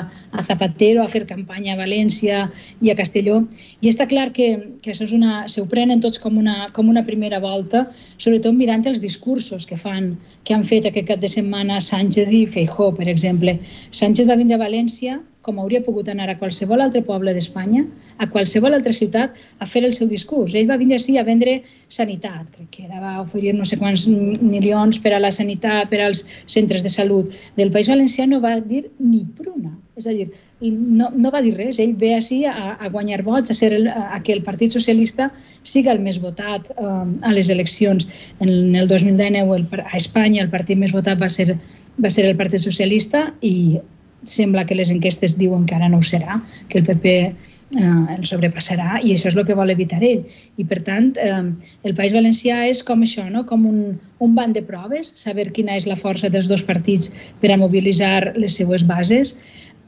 Zapatero 0.48 1.02
a 1.02 1.09
fer 1.09 1.24
campanya 1.28 1.74
a 1.74 1.80
València 1.80 2.44
i 2.84 2.92
a 2.92 2.96
Castelló 2.98 3.40
i 3.80 3.88
està 3.88 4.09
clar 4.11 4.28
que, 4.36 4.50
que 4.84 4.92
això 4.92 5.09
és 5.09 5.14
una, 5.16 5.46
se 5.48 5.62
ho 5.62 5.66
prenen 5.70 6.04
tots 6.04 6.20
com 6.20 6.36
una, 6.36 6.68
com 6.76 6.92
una 6.92 7.04
primera 7.09 7.40
volta 7.40 7.86
sobretot 8.18 8.52
mirant 8.56 8.84
els 8.88 9.00
discursos 9.00 9.66
que 9.66 9.80
fan 9.80 10.12
que 10.44 10.54
han 10.54 10.64
fet 10.64 10.86
aquest 10.88 11.09
cap 11.09 11.24
de 11.24 11.32
setmana 11.32 11.80
Sánchez 11.80 12.30
i 12.32 12.44
Feijó, 12.48 12.92
per 12.94 13.09
exemple. 13.09 13.59
Sánchez 13.90 14.28
va 14.28 14.36
vindre 14.38 14.56
a 14.56 14.62
València 14.62 15.18
com 15.43 15.59
hauria 15.62 15.80
pogut 15.84 16.09
anar 16.11 16.28
a 16.28 16.36
qualsevol 16.39 16.82
altre 16.84 17.01
poble 17.07 17.32
d'Espanya, 17.34 17.84
a 18.18 18.26
qualsevol 18.28 18.74
altra 18.76 18.93
ciutat, 18.93 19.36
a 19.62 19.66
fer 19.66 19.84
el 19.86 19.95
seu 19.97 20.09
discurs. 20.11 20.55
Ell 20.59 20.68
va 20.70 20.78
vindre 20.80 20.99
així 20.99 21.16
a 21.16 21.24
vendre 21.24 21.61
sanitat, 21.89 22.51
crec 22.55 22.70
que 22.74 22.86
era, 22.89 23.01
va 23.01 23.14
oferir 23.22 23.55
no 23.57 23.64
sé 23.68 23.78
quants 23.80 24.07
milions 24.09 24.99
per 25.01 25.14
a 25.14 25.22
la 25.22 25.30
sanitat, 25.34 25.89
per 25.93 26.03
als 26.05 26.24
centres 26.47 26.84
de 26.84 26.93
salut. 26.93 27.34
Del 27.57 27.72
País 27.74 27.89
Valencià 27.89 28.26
no 28.28 28.43
va 28.45 28.59
dir 28.61 28.89
ni 28.99 29.24
pruna. 29.39 29.72
És 29.99 30.07
a 30.07 30.12
dir, 30.14 30.28
no, 30.62 31.09
no 31.11 31.30
va 31.34 31.41
dir 31.43 31.55
res. 31.57 31.78
Ell 31.82 31.95
ve 31.99 32.12
així 32.14 32.45
a, 32.47 32.74
a 32.78 32.91
guanyar 32.93 33.24
vots, 33.26 33.51
a, 33.51 33.57
ser 33.57 33.72
el, 33.74 33.89
a 33.89 34.20
que 34.22 34.34
el 34.36 34.45
Partit 34.47 34.74
Socialista 34.74 35.30
siga 35.66 35.95
el 35.95 36.03
més 36.05 36.20
votat 36.22 36.70
um, 36.76 37.16
a 37.26 37.32
les 37.34 37.51
eleccions. 37.51 38.07
En 38.39 38.76
el 38.78 38.91
2019 38.91 39.57
el, 39.59 39.66
a 39.82 39.97
Espanya 39.99 40.45
el 40.45 40.53
partit 40.55 40.78
més 40.78 40.95
votat 40.95 41.18
va 41.22 41.30
ser, 41.32 41.57
va 41.99 42.12
ser 42.14 42.28
el 42.28 42.39
Partit 42.39 42.62
Socialista 42.62 43.26
i 43.43 43.80
sembla 44.23 44.64
que 44.66 44.75
les 44.75 44.91
enquestes 44.91 45.37
diuen 45.39 45.66
que 45.66 45.77
ara 45.77 45.89
no 45.89 46.01
ho 46.01 46.07
serà, 46.07 46.41
que 46.69 46.81
el 46.81 46.87
PP 46.87 47.14
eh, 47.29 48.16
el 48.16 48.25
sobrepassarà 48.27 48.99
i 49.03 49.12
això 49.14 49.31
és 49.31 49.37
el 49.37 49.47
que 49.47 49.57
vol 49.59 49.71
evitar 49.71 50.01
ell. 50.03 50.25
I 50.59 50.64
per 50.64 50.81
tant, 50.87 51.12
eh, 51.23 51.45
el 51.85 51.95
País 51.95 52.16
Valencià 52.16 52.64
és 52.69 52.83
com 52.83 53.05
això, 53.07 53.29
no? 53.31 53.45
com 53.47 53.66
un, 53.69 53.99
un 54.25 54.35
banc 54.35 54.57
de 54.57 54.64
proves, 54.66 55.12
saber 55.16 55.51
quina 55.53 55.77
és 55.77 55.87
la 55.87 55.97
força 55.97 56.31
dels 56.33 56.49
dos 56.51 56.64
partits 56.66 57.12
per 57.41 57.53
a 57.53 57.61
mobilitzar 57.61 58.35
les 58.37 58.59
seues 58.59 58.87
bases. 58.87 59.37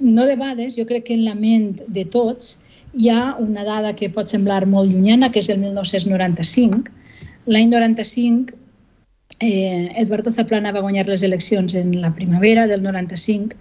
No 0.01 0.24
de 0.26 0.37
jo 0.76 0.87
crec 0.87 1.05
que 1.09 1.14
en 1.14 1.24
la 1.24 1.35
ment 1.35 1.81
de 1.89 2.05
tots 2.05 2.59
hi 2.95 3.11
ha 3.11 3.37
una 3.39 3.64
dada 3.64 3.95
que 3.95 4.09
pot 4.09 4.26
semblar 4.26 4.66
molt 4.66 4.91
llunyana, 4.91 5.31
que 5.31 5.39
és 5.39 5.49
el 5.49 5.59
1995, 5.59 6.91
L'any 7.47 7.70
95, 7.70 8.53
eh, 9.41 9.89
Eduardo 9.97 10.31
Zaplana 10.31 10.72
va 10.76 10.83
guanyar 10.85 11.07
les 11.09 11.22
eleccions 11.22 11.74
en 11.74 11.95
la 12.01 12.12
primavera 12.14 12.66
del 12.68 12.83
95 12.83 13.57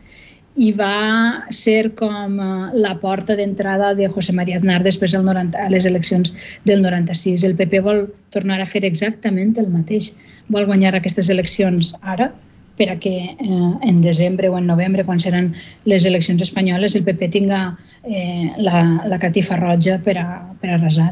i 0.56 0.72
va 0.74 1.46
ser 1.54 1.94
com 2.00 2.40
eh, 2.42 2.50
la 2.74 2.96
porta 3.00 3.36
d'entrada 3.38 3.94
de 3.96 4.10
José 4.10 4.34
María 4.34 4.58
Aznar 4.58 4.82
després 4.84 5.14
del 5.16 5.26
90, 5.26 5.60
a 5.60 5.70
les 5.70 5.86
eleccions 5.86 6.34
del 6.66 6.82
96. 6.82 7.46
El 7.48 7.56
PP 7.56 7.82
vol 7.86 8.06
tornar 8.34 8.60
a 8.62 8.68
fer 8.68 8.84
exactament 8.88 9.56
el 9.62 9.70
mateix. 9.70 10.14
Vol 10.50 10.66
guanyar 10.66 10.96
aquestes 10.98 11.30
eleccions 11.30 11.94
ara 12.02 12.32
per 12.80 12.90
a 12.90 13.00
que 13.00 13.16
eh, 13.36 13.72
en 13.84 14.02
desembre 14.02 14.50
o 14.50 14.58
en 14.58 14.68
novembre, 14.68 15.06
quan 15.06 15.20
seran 15.20 15.54
les 15.86 16.06
eleccions 16.06 16.42
espanyoles, 16.42 16.96
el 16.96 17.04
PP 17.04 17.32
tinga 17.36 17.78
eh, 18.04 18.52
la, 18.58 19.04
la 19.06 19.20
catifa 19.20 19.60
roja 19.60 20.00
per 20.04 20.18
a, 20.18 20.30
per 20.62 20.76
a 20.76 20.80
resar. 20.80 21.12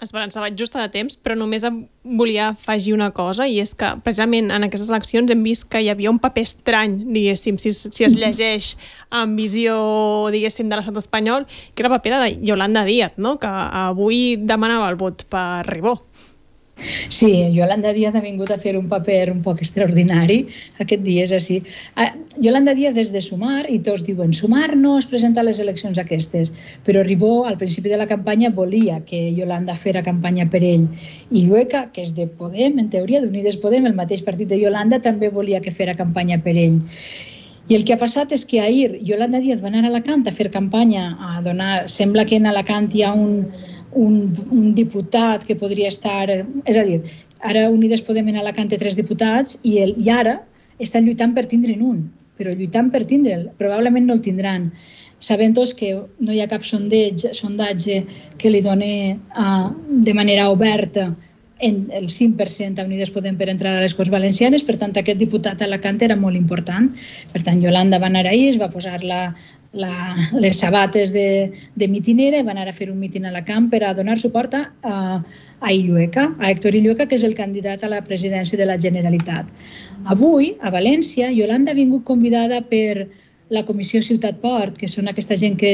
Esperança, 0.00 0.40
vaig 0.40 0.56
just 0.56 0.76
a 0.80 0.86
temps, 0.88 1.18
però 1.20 1.34
només 1.36 1.64
volia 2.02 2.50
afegir 2.54 2.94
una 2.96 3.10
cosa, 3.12 3.44
i 3.44 3.58
és 3.60 3.74
que 3.76 3.90
precisament 4.04 4.48
en 4.48 4.64
aquestes 4.64 4.88
eleccions 4.88 5.30
hem 5.30 5.42
vist 5.44 5.66
que 5.68 5.82
hi 5.84 5.90
havia 5.92 6.12
un 6.12 6.18
paper 6.22 6.44
estrany, 6.48 6.96
diguéssim, 7.12 7.58
si, 7.60 7.74
si 7.76 8.06
es 8.06 8.16
llegeix 8.16 8.72
amb 9.12 9.36
visió, 9.36 9.76
diguéssim, 10.32 10.70
de 10.72 10.80
l'estat 10.80 10.96
espanyol, 11.02 11.44
que 11.74 11.84
era 11.84 11.92
el 11.92 11.96
paper 11.98 12.14
de 12.16 12.30
Yolanda 12.48 12.86
Díaz, 12.88 13.18
no? 13.20 13.36
que 13.42 13.50
avui 13.50 14.38
demanava 14.40 14.88
el 14.88 14.96
vot 15.00 15.26
per 15.28 15.66
Ribó. 15.68 15.98
Sí, 17.08 17.30
Yolanda 17.54 17.92
Díaz 17.92 18.14
ha 18.14 18.22
vingut 18.24 18.50
a 18.50 18.58
fer 18.58 18.76
un 18.78 18.88
paper 18.88 19.30
un 19.32 19.40
poc 19.44 19.60
extraordinari 19.64 20.40
aquest 20.82 21.02
dia, 21.06 21.24
és 21.26 21.32
així. 21.36 21.60
Ah, 21.96 22.10
Yolanda 22.40 22.74
Díaz 22.78 22.98
és 23.00 23.12
de 23.14 23.22
Sumar 23.24 23.64
i 23.68 23.78
tots 23.86 24.04
diuen 24.06 24.32
Sumar 24.36 24.76
no 24.76 24.96
es 24.98 25.08
presenta 25.10 25.42
a 25.42 25.46
les 25.48 25.60
eleccions 25.62 25.98
aquestes, 26.00 26.52
però 26.86 27.04
Ribó 27.06 27.46
al 27.46 27.58
principi 27.60 27.92
de 27.92 27.98
la 28.00 28.08
campanya 28.10 28.52
volia 28.54 29.00
que 29.06 29.22
Yolanda 29.36 29.74
fera 29.74 30.04
campanya 30.06 30.48
per 30.50 30.62
ell 30.64 30.86
i 31.30 31.46
Llueca, 31.46 31.86
que 31.94 32.04
és 32.04 32.14
de 32.16 32.28
Podem, 32.40 32.78
en 32.78 32.88
teoria 32.92 33.20
d'Unides 33.24 33.58
Podem, 33.60 33.88
el 33.88 33.98
mateix 33.98 34.22
partit 34.26 34.48
de 34.48 34.60
Yolanda, 34.60 35.00
també 35.02 35.28
volia 35.32 35.60
que 35.60 35.74
fera 35.74 35.96
campanya 35.98 36.40
per 36.42 36.56
ell. 36.56 36.80
I 37.70 37.76
el 37.76 37.84
que 37.86 37.94
ha 37.94 38.00
passat 38.00 38.32
és 38.34 38.42
que 38.50 38.58
ahir 38.58 38.96
Yolanda 39.06 39.38
Díaz 39.38 39.60
va 39.62 39.68
anar 39.70 39.84
a 39.84 39.90
Alacant 39.92 40.24
a 40.26 40.32
fer 40.34 40.48
campanya, 40.50 41.04
a 41.22 41.42
donar... 41.44 41.84
Sembla 41.92 42.24
que 42.26 42.40
en 42.40 42.48
Alacant 42.50 42.88
hi 42.90 43.04
ha 43.06 43.12
un, 43.14 43.44
un, 43.92 44.30
un 44.52 44.74
diputat 44.74 45.44
que 45.46 45.58
podria 45.58 45.88
estar... 45.88 46.28
És 46.30 46.76
a 46.76 46.84
dir, 46.86 47.00
ara 47.40 47.68
Unides 47.72 48.04
Podem 48.06 48.28
en 48.30 48.40
Alacant 48.40 48.70
té 48.70 48.78
tres 48.78 48.96
diputats 48.98 49.58
i, 49.62 49.78
el, 49.82 49.94
i 49.98 50.10
ara 50.12 50.38
estan 50.80 51.06
lluitant 51.06 51.34
per 51.36 51.46
tindre'n 51.48 51.82
un, 51.84 52.04
però 52.40 52.54
lluitant 52.56 52.90
per 52.92 53.04
tindre'l, 53.08 53.48
probablement 53.60 54.06
no 54.08 54.16
el 54.16 54.22
tindran. 54.24 54.70
Sabem 55.20 55.52
tots 55.52 55.74
que 55.76 55.92
no 55.94 56.32
hi 56.32 56.40
ha 56.40 56.48
cap 56.48 56.64
sondeig, 56.64 57.26
sondatge 57.36 58.00
que 58.40 58.52
li 58.52 58.62
doni 58.64 58.94
uh, 59.12 59.66
de 60.06 60.14
manera 60.16 60.48
oberta 60.48 61.10
en 61.60 61.90
el 61.92 62.08
5% 62.08 62.80
a 62.80 62.86
Unides 62.88 63.12
Podem 63.12 63.36
per 63.36 63.50
entrar 63.52 63.74
a 63.76 63.82
les 63.84 63.92
Corts 63.94 64.12
Valencianes, 64.12 64.64
per 64.64 64.78
tant 64.80 64.96
aquest 64.96 65.20
diputat 65.20 65.60
a 65.60 65.68
Alacant 65.68 66.00
era 66.00 66.16
molt 66.16 66.38
important. 66.38 66.88
Per 67.34 67.42
tant, 67.44 67.60
Yolanda 67.60 68.00
va 68.00 68.08
anar 68.08 68.24
ahir, 68.30 68.48
es 68.54 68.60
va 68.60 68.70
posar 68.72 69.02
la, 69.04 69.34
la, 69.72 70.16
les 70.32 70.58
sabates 70.58 71.12
de, 71.12 71.52
de 71.76 71.88
mitinera 71.88 72.40
i 72.40 72.46
va 72.46 72.54
anar 72.54 72.66
a 72.68 72.74
fer 72.74 72.90
un 72.90 72.98
mitin 72.98 73.26
a 73.26 73.34
la 73.34 73.44
camp 73.46 73.68
per 73.70 73.82
a 73.86 73.92
donar 73.94 74.18
suport 74.18 74.56
a, 74.56 74.64
a 75.60 75.72
Illueca, 75.72 76.26
a 76.40 76.50
Héctor 76.50 76.74
Illueca, 76.74 77.06
que 77.06 77.14
és 77.18 77.24
el 77.26 77.36
candidat 77.38 77.84
a 77.84 77.92
la 77.92 78.02
presidència 78.02 78.58
de 78.58 78.66
la 78.66 78.78
Generalitat. 78.80 79.50
Avui, 80.10 80.54
a 80.60 80.72
València, 80.74 81.30
Yolanda 81.30 81.70
ha 81.72 81.78
vingut 81.78 82.04
convidada 82.08 82.60
per 82.66 83.06
la 83.50 83.64
Comissió 83.66 84.00
Ciutat 84.00 84.38
Port, 84.40 84.76
que 84.78 84.88
són 84.88 85.10
aquesta 85.10 85.36
gent 85.36 85.56
que 85.58 85.72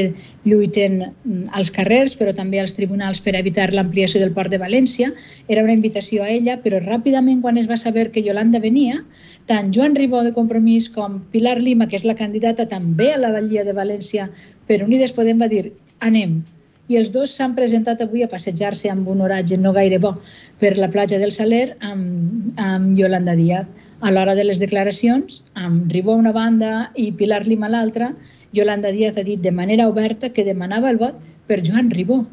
lluiten 0.49 0.97
mm, 1.05 1.53
als 1.57 1.69
carrers, 1.73 2.15
però 2.17 2.33
també 2.35 2.59
als 2.59 2.73
tribunals 2.73 3.21
per 3.21 3.35
evitar 3.37 3.69
l'ampliació 3.73 4.19
del 4.23 4.33
port 4.33 4.51
de 4.51 4.59
València. 4.61 5.11
Era 5.47 5.63
una 5.63 5.77
invitació 5.77 6.25
a 6.25 6.31
ella, 6.33 6.57
però 6.63 6.81
ràpidament, 6.81 7.43
quan 7.45 7.61
es 7.61 7.69
va 7.69 7.77
saber 7.77 8.09
que 8.11 8.25
Yolanda 8.25 8.59
venia, 8.63 9.03
tant 9.45 9.71
Joan 9.73 9.95
Ribó 9.95 10.23
de 10.25 10.33
Compromís 10.33 10.89
com 10.89 11.21
Pilar 11.31 11.59
Lima, 11.61 11.87
que 11.87 12.01
és 12.01 12.05
la 12.09 12.17
candidata 12.17 12.67
també 12.67 13.13
a 13.13 13.21
la 13.21 13.31
Vallia 13.37 13.63
de 13.63 13.77
València 13.77 14.29
per 14.67 14.81
Unides 14.83 15.13
Podem, 15.13 15.37
va 15.37 15.47
dir 15.47 15.69
anem. 16.01 16.41
I 16.87 16.95
els 16.97 17.11
dos 17.11 17.33
s'han 17.35 17.53
presentat 17.55 18.01
avui 18.01 18.23
a 18.23 18.29
passejar-se 18.31 18.89
amb 18.89 19.09
un 19.11 19.21
oratge 19.21 19.57
no 19.59 19.73
gaire 19.75 19.99
bo 19.99 20.13
per 20.61 20.77
la 20.79 20.87
platja 20.89 21.19
del 21.19 21.33
Saler 21.35 21.75
amb, 21.83 22.53
amb 22.55 22.97
Yolanda 22.97 23.35
Díaz 23.35 23.67
a 24.01 24.11
l'hora 24.11 24.35
de 24.37 24.45
les 24.45 24.59
declaracions, 24.61 25.41
amb 25.55 25.91
Ribó 25.91 26.13
a 26.13 26.21
una 26.21 26.31
banda 26.31 26.91
i 26.95 27.11
Pilar 27.11 27.45
Lima 27.47 27.67
a 27.67 27.73
l'altra, 27.73 28.11
Yolanda 28.53 28.91
Díaz 28.93 29.17
ha 29.17 29.25
dit 29.25 29.41
de 29.41 29.51
manera 29.51 29.87
oberta 29.89 30.29
que 30.33 30.45
demanava 30.45 30.89
el 30.89 30.99
vot 31.01 31.17
per 31.47 31.63
Joan 31.65 31.89
Ribó, 31.91 32.25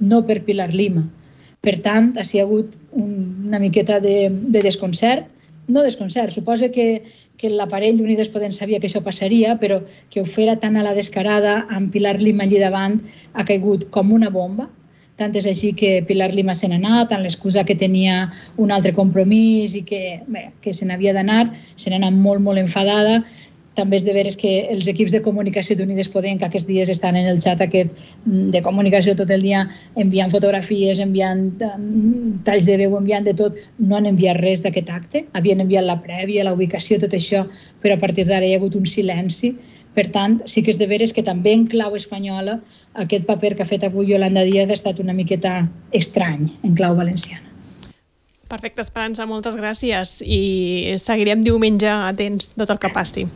no 0.00 0.22
per 0.24 0.40
Pilar 0.44 0.72
Lima. 0.74 1.04
Per 1.60 1.76
tant, 1.84 2.14
ha 2.16 2.46
un, 2.46 2.70
una 3.46 3.58
miqueta 3.60 4.00
de, 4.00 4.30
de 4.30 4.62
desconcert, 4.64 5.28
no 5.68 5.82
desconcert, 5.84 6.32
suposa 6.32 6.70
que, 6.72 7.04
que 7.36 7.50
l'aparell 7.52 7.98
d'Unides 7.98 8.32
Podem 8.32 8.52
sabia 8.56 8.80
que 8.80 8.88
això 8.88 9.02
passaria, 9.04 9.54
però 9.60 9.82
que 10.10 10.22
ho 10.22 10.26
fera 10.26 10.56
tan 10.58 10.76
a 10.76 10.82
la 10.82 10.96
descarada 10.96 11.66
amb 11.68 11.92
Pilar 11.92 12.18
Lima 12.20 12.44
allí 12.48 12.58
davant 12.58 12.98
ha 13.34 13.44
caigut 13.44 13.90
com 13.94 14.12
una 14.16 14.32
bomba, 14.32 14.70
tant 15.20 15.36
és 15.36 15.46
així 15.50 15.74
que 15.76 16.00
Pilar 16.08 16.30
Lima 16.32 16.56
se 16.56 16.70
n'ha 16.70 16.80
anat, 16.80 17.12
amb 17.12 17.26
l'excusa 17.26 17.66
que 17.68 17.76
tenia 17.76 18.30
un 18.56 18.72
altre 18.72 18.94
compromís 18.96 19.76
i 19.76 19.84
que, 19.84 20.18
bé, 20.32 20.48
que 20.64 20.72
se 20.76 20.88
n'havia 20.88 21.14
d'anar, 21.16 21.44
se 21.76 21.92
n'ha 21.92 22.00
anat 22.00 22.16
molt, 22.16 22.42
molt 22.46 22.62
enfadada. 22.62 23.20
També 23.78 24.00
és 24.00 24.04
de 24.04 24.12
veres 24.12 24.34
que 24.36 24.50
els 24.72 24.88
equips 24.90 25.12
de 25.14 25.20
comunicació 25.22 25.76
d'Unides 25.78 26.08
Podem, 26.10 26.40
que 26.40 26.48
aquests 26.48 26.66
dies 26.68 26.90
estan 26.90 27.16
en 27.16 27.28
el 27.30 27.38
xat 27.40 27.62
aquest 27.62 27.92
mm, 28.26 28.48
de 28.56 28.62
comunicació 28.64 29.14
tot 29.16 29.30
el 29.30 29.44
dia, 29.46 29.62
enviant 30.04 30.32
fotografies, 30.32 30.98
enviant 31.04 31.44
mm, 31.68 32.40
talls 32.48 32.66
de 32.66 32.80
veu, 32.82 32.96
enviant 32.98 33.28
de 33.28 33.36
tot, 33.38 33.60
no 33.78 34.00
han 34.00 34.10
enviat 34.10 34.40
res 34.42 34.64
d'aquest 34.64 34.90
acte. 34.90 35.24
Havien 35.38 35.62
enviat 35.62 35.86
la 35.86 36.00
prèvia, 36.02 36.44
la 36.48 36.56
ubicació, 36.56 36.98
tot 37.04 37.14
això, 37.16 37.44
però 37.84 37.96
a 37.96 38.02
partir 38.02 38.26
d'ara 38.28 38.48
hi 38.48 38.56
ha 38.56 38.60
hagut 38.60 38.76
un 38.80 38.88
silenci 38.90 39.54
per 39.94 40.06
tant, 40.14 40.38
sí 40.46 40.62
que 40.62 40.70
és 40.70 40.78
de 40.78 40.86
veres 40.90 41.12
que 41.12 41.24
també 41.26 41.52
en 41.56 41.66
clau 41.70 41.96
espanyola 41.98 42.60
aquest 43.04 43.26
paper 43.26 43.54
que 43.56 43.64
ha 43.64 43.70
fet 43.70 43.84
avui 43.86 44.12
Yolanda 44.12 44.44
Díaz 44.46 44.70
ha 44.70 44.78
estat 44.78 45.00
una 45.02 45.14
miqueta 45.16 45.64
estrany 45.92 46.48
en 46.62 46.74
clau 46.78 46.96
valenciana. 46.98 47.46
Perfecte, 48.50 48.82
Esperança, 48.82 49.26
moltes 49.30 49.54
gràcies 49.54 50.16
i 50.26 50.96
seguirem 50.98 51.44
diumenge 51.46 51.90
atents 51.90 52.50
tot 52.56 52.72
el 52.74 52.80
que 52.82 52.90
passi. 52.94 53.28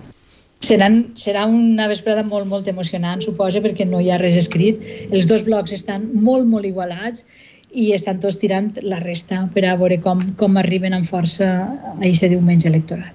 Seran, 0.64 1.12
serà 1.20 1.44
una 1.46 1.86
vesprada 1.90 2.24
molt, 2.26 2.48
molt 2.50 2.70
emocionant, 2.70 3.20
suposa, 3.22 3.60
perquè 3.62 3.84
no 3.86 4.00
hi 4.00 4.08
ha 4.10 4.18
res 4.18 4.38
escrit. 4.40 4.80
Els 5.10 5.28
dos 5.30 5.44
blocs 5.46 5.74
estan 5.76 6.08
molt, 6.14 6.48
molt 6.50 6.66
igualats 6.66 7.26
i 7.74 7.90
estan 7.94 8.20
tots 8.22 8.38
tirant 8.40 8.72
la 8.82 9.00
resta 9.02 9.42
per 9.54 9.66
a 9.68 9.74
veure 9.76 10.00
com, 10.02 10.22
com 10.40 10.56
arriben 10.56 10.96
amb 10.96 11.06
força 11.06 11.50
a 11.66 11.94
aquest 11.98 12.30
diumenge 12.32 12.70
electoral. 12.70 13.12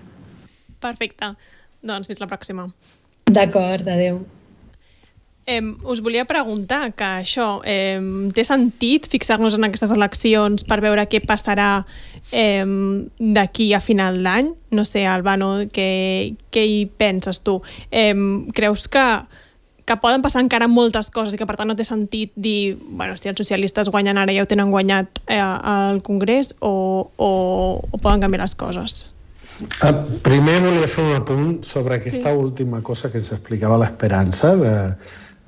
Perfecte. 0.84 1.34
Doncs 1.84 2.12
fins 2.12 2.22
la 2.22 2.28
pròxima. 2.30 2.70
D'acord, 3.30 3.88
adeu. 3.88 4.20
Eh, 5.50 5.62
us 5.84 6.02
volia 6.02 6.26
preguntar 6.30 6.92
que 6.94 7.04
això, 7.04 7.62
eh, 7.66 7.98
té 8.34 8.44
sentit 8.46 9.08
fixar-nos 9.10 9.56
en 9.58 9.66
aquestes 9.66 9.90
eleccions 9.90 10.64
per 10.64 10.78
veure 10.82 11.08
què 11.10 11.24
passarà 11.26 11.86
eh, 12.32 12.62
d'aquí 13.18 13.74
a 13.74 13.82
final 13.82 14.22
d'any? 14.22 14.54
No 14.70 14.86
sé, 14.86 15.08
Albano, 15.10 15.66
què, 15.74 16.36
què 16.54 16.66
hi 16.70 16.86
penses 16.86 17.42
tu? 17.42 17.64
Eh, 17.90 18.14
creus 18.54 18.86
que, 18.88 19.06
que 19.90 19.98
poden 19.98 20.22
passar 20.22 20.46
encara 20.46 20.70
moltes 20.70 21.10
coses 21.10 21.34
i 21.34 21.42
que 21.42 21.50
per 21.50 21.58
tant 21.58 21.74
no 21.74 21.78
té 21.78 21.88
sentit 21.88 22.30
dir, 22.36 22.78
bueno, 22.86 23.18
si 23.18 23.34
els 23.34 23.42
socialistes 23.42 23.90
guanyen 23.90 24.22
ara 24.22 24.36
ja 24.36 24.46
ho 24.46 24.50
tenen 24.50 24.70
guanyat 24.70 25.24
eh, 25.26 25.42
al 25.42 26.04
Congrés 26.06 26.54
o, 26.60 27.10
o, 27.18 27.32
o 27.90 27.98
poden 27.98 28.22
canviar 28.22 28.46
les 28.46 28.54
coses? 28.54 29.08
Uh, 29.60 30.20
primer 30.24 30.62
volia 30.64 30.88
fer 30.88 31.04
un 31.04 31.16
apunt 31.18 31.64
sobre 31.68 31.98
aquesta 32.00 32.32
sí. 32.32 32.36
última 32.38 32.80
cosa 32.86 33.10
que 33.12 33.20
s'explicava 33.20 33.80
l'Esperança 33.82 34.54
de, 34.56 34.74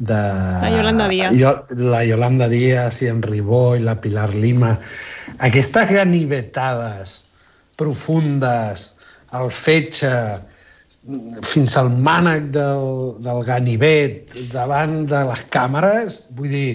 de 0.04 0.20
la 0.20 0.72
Yolanda 0.74 1.08
Díaz. 1.08 1.38
Jo, 1.40 1.54
la 1.80 2.04
Yolanda 2.04 2.50
Díaz 2.52 3.02
i 3.06 3.12
en 3.12 3.22
Ribó 3.24 3.78
i 3.80 3.84
la 3.86 3.96
Pilar 4.04 4.34
Lima. 4.36 4.74
Aquestes 5.40 5.94
ganivetades 5.96 7.22
profundes, 7.80 8.90
el 9.38 9.48
fetge, 9.48 10.12
fins 11.48 11.78
al 11.80 11.94
mànec 11.96 12.52
del, 12.54 13.16
del 13.24 13.46
ganivet 13.48 14.36
davant 14.52 15.06
de 15.10 15.24
les 15.32 15.46
càmeres, 15.56 16.26
vull 16.36 16.52
dir, 16.52 16.74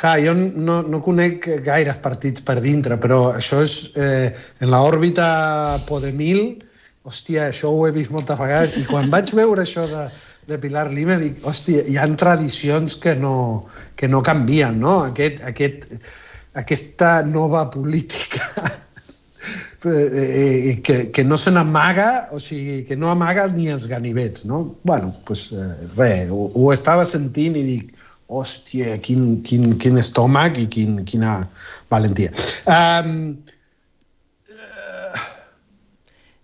Clar, 0.00 0.16
jo 0.24 0.32
no, 0.32 0.78
no 0.80 1.02
conec 1.04 1.44
gaires 1.60 1.98
partits 2.00 2.40
per 2.40 2.54
dintre, 2.64 2.96
però 2.96 3.34
això 3.34 3.58
és 3.60 3.74
eh, 4.00 4.30
en 4.64 4.70
l'òrbita 4.72 5.26
Podemil, 5.84 6.54
hòstia, 7.08 7.48
això 7.48 7.70
ho 7.72 7.86
he 7.86 7.92
vist 7.96 8.12
moltes 8.12 8.38
vegades, 8.38 8.76
i 8.76 8.84
quan 8.88 9.10
vaig 9.12 9.32
veure 9.36 9.64
això 9.64 9.86
de, 9.88 10.08
de 10.50 10.58
Pilar 10.60 10.88
Lima 10.92 11.16
dic, 11.20 11.40
hòstia, 11.46 11.84
hi 11.88 11.96
han 12.00 12.16
tradicions 12.20 12.96
que 13.00 13.14
no, 13.16 13.64
que 13.96 14.08
no 14.08 14.22
canvien, 14.26 14.80
no? 14.82 15.00
Aquest, 15.08 15.40
aquest, 15.48 15.86
aquesta 16.60 17.20
nova 17.24 17.64
política 17.72 18.44
eh, 19.86 20.10
eh, 20.10 20.76
que, 20.84 20.98
que 21.14 21.24
no 21.24 21.38
se 21.40 21.54
n'amaga, 21.54 22.28
o 22.36 22.40
sigui, 22.42 22.82
que 22.84 22.98
no 23.00 23.10
amaga 23.10 23.48
ni 23.54 23.70
els 23.72 23.88
ganivets, 23.88 24.44
no? 24.44 24.76
bueno, 24.84 25.14
pues, 25.26 25.48
eh, 25.52 25.72
res, 25.96 26.30
ho, 26.30 26.50
ho 26.54 26.72
estava 26.74 27.06
sentint 27.08 27.56
i 27.56 27.64
dic, 27.64 27.94
hòstia, 28.30 28.98
quin, 29.02 29.40
quin, 29.42 29.72
quin 29.82 29.98
estómac 29.98 30.58
i 30.60 30.68
quin, 30.70 31.00
quina 31.08 31.40
valentia. 31.90 32.30
Um, 32.70 33.40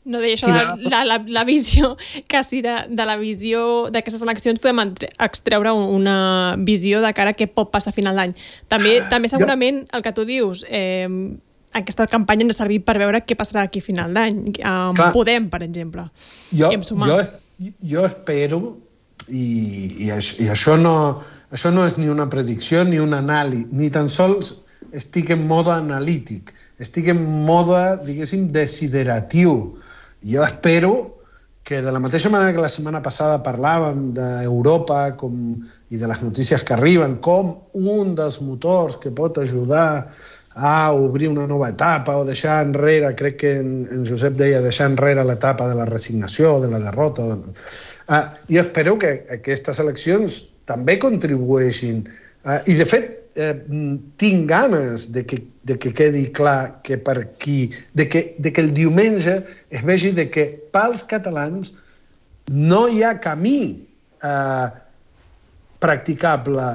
No 0.07 0.21
deia 0.23 0.37
això 0.39 0.53
de 0.55 0.91
la, 0.91 1.01
la, 1.09 1.17
la 1.27 1.43
visió, 1.49 1.97
quasi 2.31 2.61
de, 2.63 2.77
de 2.89 3.07
la 3.09 3.17
visió 3.19 3.63
d'aquestes 3.91 4.23
eleccions 4.23 4.61
podem 4.63 4.85
extreure 5.27 5.73
una 5.75 6.19
visió 6.63 7.01
de 7.03 7.11
cara 7.17 7.35
a 7.35 7.37
què 7.37 7.49
pot 7.51 7.73
passar 7.75 7.91
a 7.91 7.97
final 7.97 8.15
d'any. 8.19 8.37
També, 8.71 9.01
ah, 9.01 9.09
també 9.11 9.31
segurament 9.33 9.83
el 9.97 10.05
que 10.07 10.15
tu 10.15 10.27
dius, 10.29 10.63
eh, 10.71 11.09
aquesta 11.77 12.07
campanya 12.11 12.47
ens 12.47 12.55
ha 12.57 12.63
servit 12.65 12.87
per 12.87 12.97
veure 13.03 13.23
què 13.27 13.37
passarà 13.39 13.67
aquí 13.67 13.83
a 13.83 13.87
final 13.87 14.15
d'any, 14.17 14.43
amb 14.63 14.99
Clar, 14.99 15.11
Podem, 15.17 15.49
per 15.53 15.63
exemple. 15.67 16.07
Jo, 16.55 16.71
jo, 16.71 17.19
jo 17.83 18.05
espero, 18.07 18.61
i, 19.27 19.47
i, 20.07 20.13
això, 20.15 20.39
i 20.45 20.49
això, 20.53 20.77
no, 20.81 20.95
això 21.51 21.73
no 21.75 21.87
és 21.89 21.99
ni 21.99 22.09
una 22.13 22.29
predicció 22.31 22.85
ni 22.87 23.03
un 23.03 23.17
anàlisi, 23.17 23.67
ni 23.75 23.91
tan 23.91 24.11
sols 24.13 24.55
estic 24.97 25.33
en 25.35 25.47
mode 25.49 25.73
analític, 25.75 26.53
estic 26.83 27.11
en 27.13 27.23
mode, 27.47 27.83
diguéssim, 28.07 28.47
desideratiu 28.55 29.77
jo 30.27 30.45
espero 30.45 30.95
que 31.67 31.83
de 31.83 31.91
la 31.91 31.99
mateixa 31.99 32.31
manera 32.31 32.55
que 32.55 32.63
la 32.63 32.71
setmana 32.71 33.01
passada 33.03 33.41
parlàvem 33.43 34.13
d'Europa 34.15 35.01
com, 35.19 35.35
i 35.91 35.99
de 35.99 36.07
les 36.07 36.23
notícies 36.23 36.63
que 36.63 36.77
arriben, 36.77 37.17
com 37.19 37.57
un 37.75 38.15
dels 38.15 38.39
motors 38.39 38.95
que 39.03 39.11
pot 39.11 39.41
ajudar 39.43 40.07
a 40.57 40.93
obrir 40.93 41.29
una 41.29 41.47
nova 41.47 41.69
etapa 41.69 42.15
o 42.17 42.25
deixar 42.25 42.61
enrere, 42.65 43.11
crec 43.19 43.37
que 43.43 43.51
en, 43.59 43.73
en 43.93 44.07
Josep 44.09 44.39
deia, 44.39 44.63
deixar 44.65 44.87
enrere 44.93 45.27
l'etapa 45.27 45.67
de 45.69 45.75
la 45.77 45.85
resignació, 45.91 46.61
de 46.63 46.71
la 46.71 46.81
derrota. 46.81 47.27
De... 47.29 47.59
Uh, 48.07 48.23
jo 48.49 48.63
espero 48.63 48.95
que 49.03 49.13
aquestes 49.37 49.83
eleccions 49.83 50.39
també 50.71 50.97
contribueixin. 51.03 52.07
Uh, 52.47 52.63
I, 52.63 52.79
de 52.79 52.87
fet, 52.89 53.11
eh, 53.37 53.55
tinc 54.17 54.49
ganes 54.49 55.13
de 55.13 55.25
que, 55.25 55.39
de 55.65 55.77
que 55.79 55.93
quedi 55.93 56.27
clar 56.33 56.81
que 56.83 56.99
per 56.99 57.19
aquí, 57.19 57.71
de 57.95 58.09
que, 58.09 58.35
de 58.39 58.53
que 58.53 58.61
el 58.65 58.73
diumenge 58.75 59.43
es 59.71 59.85
vegi 59.85 60.11
de 60.17 60.29
que 60.31 60.49
pels 60.73 61.05
catalans 61.05 61.75
no 62.51 62.87
hi 62.89 63.05
ha 63.05 63.17
camí 63.21 63.87
eh, 64.25 64.69
practicable 65.79 66.67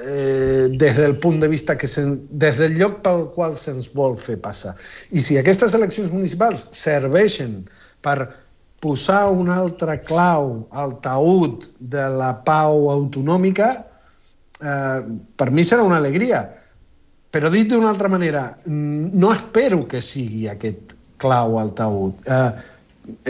eh, 0.00 0.68
des 0.70 0.96
del 0.96 1.18
punt 1.18 1.40
de 1.40 1.48
vista 1.48 1.76
que 1.76 1.86
se, 1.86 2.04
des 2.30 2.58
del 2.62 2.78
lloc 2.78 3.00
pel 3.04 3.26
qual 3.34 3.56
se'ns 3.58 3.90
vol 3.92 4.16
fer 4.18 4.38
passar. 4.40 4.76
I 5.10 5.20
si 5.20 5.36
aquestes 5.38 5.74
eleccions 5.74 6.14
municipals 6.14 6.68
serveixen 6.76 7.64
per 8.00 8.30
posar 8.80 9.28
un 9.28 9.50
altre 9.52 9.98
clau 10.08 10.62
al 10.70 10.96
taüt 11.04 11.66
de 11.80 12.06
la 12.16 12.32
pau 12.46 12.88
autonòmica, 12.92 13.89
eh, 14.62 15.04
per 15.36 15.50
mi 15.50 15.64
serà 15.64 15.82
una 15.86 15.98
alegria. 16.00 16.44
Però 17.30 17.48
dit 17.48 17.68
d'una 17.70 17.90
altra 17.92 18.08
manera, 18.10 18.58
no 18.66 19.30
espero 19.32 19.84
que 19.86 20.00
sigui 20.02 20.48
aquest 20.50 20.96
clau 21.22 21.58
al 21.60 21.72
taüt. 21.78 22.24
Eh, 22.26 22.50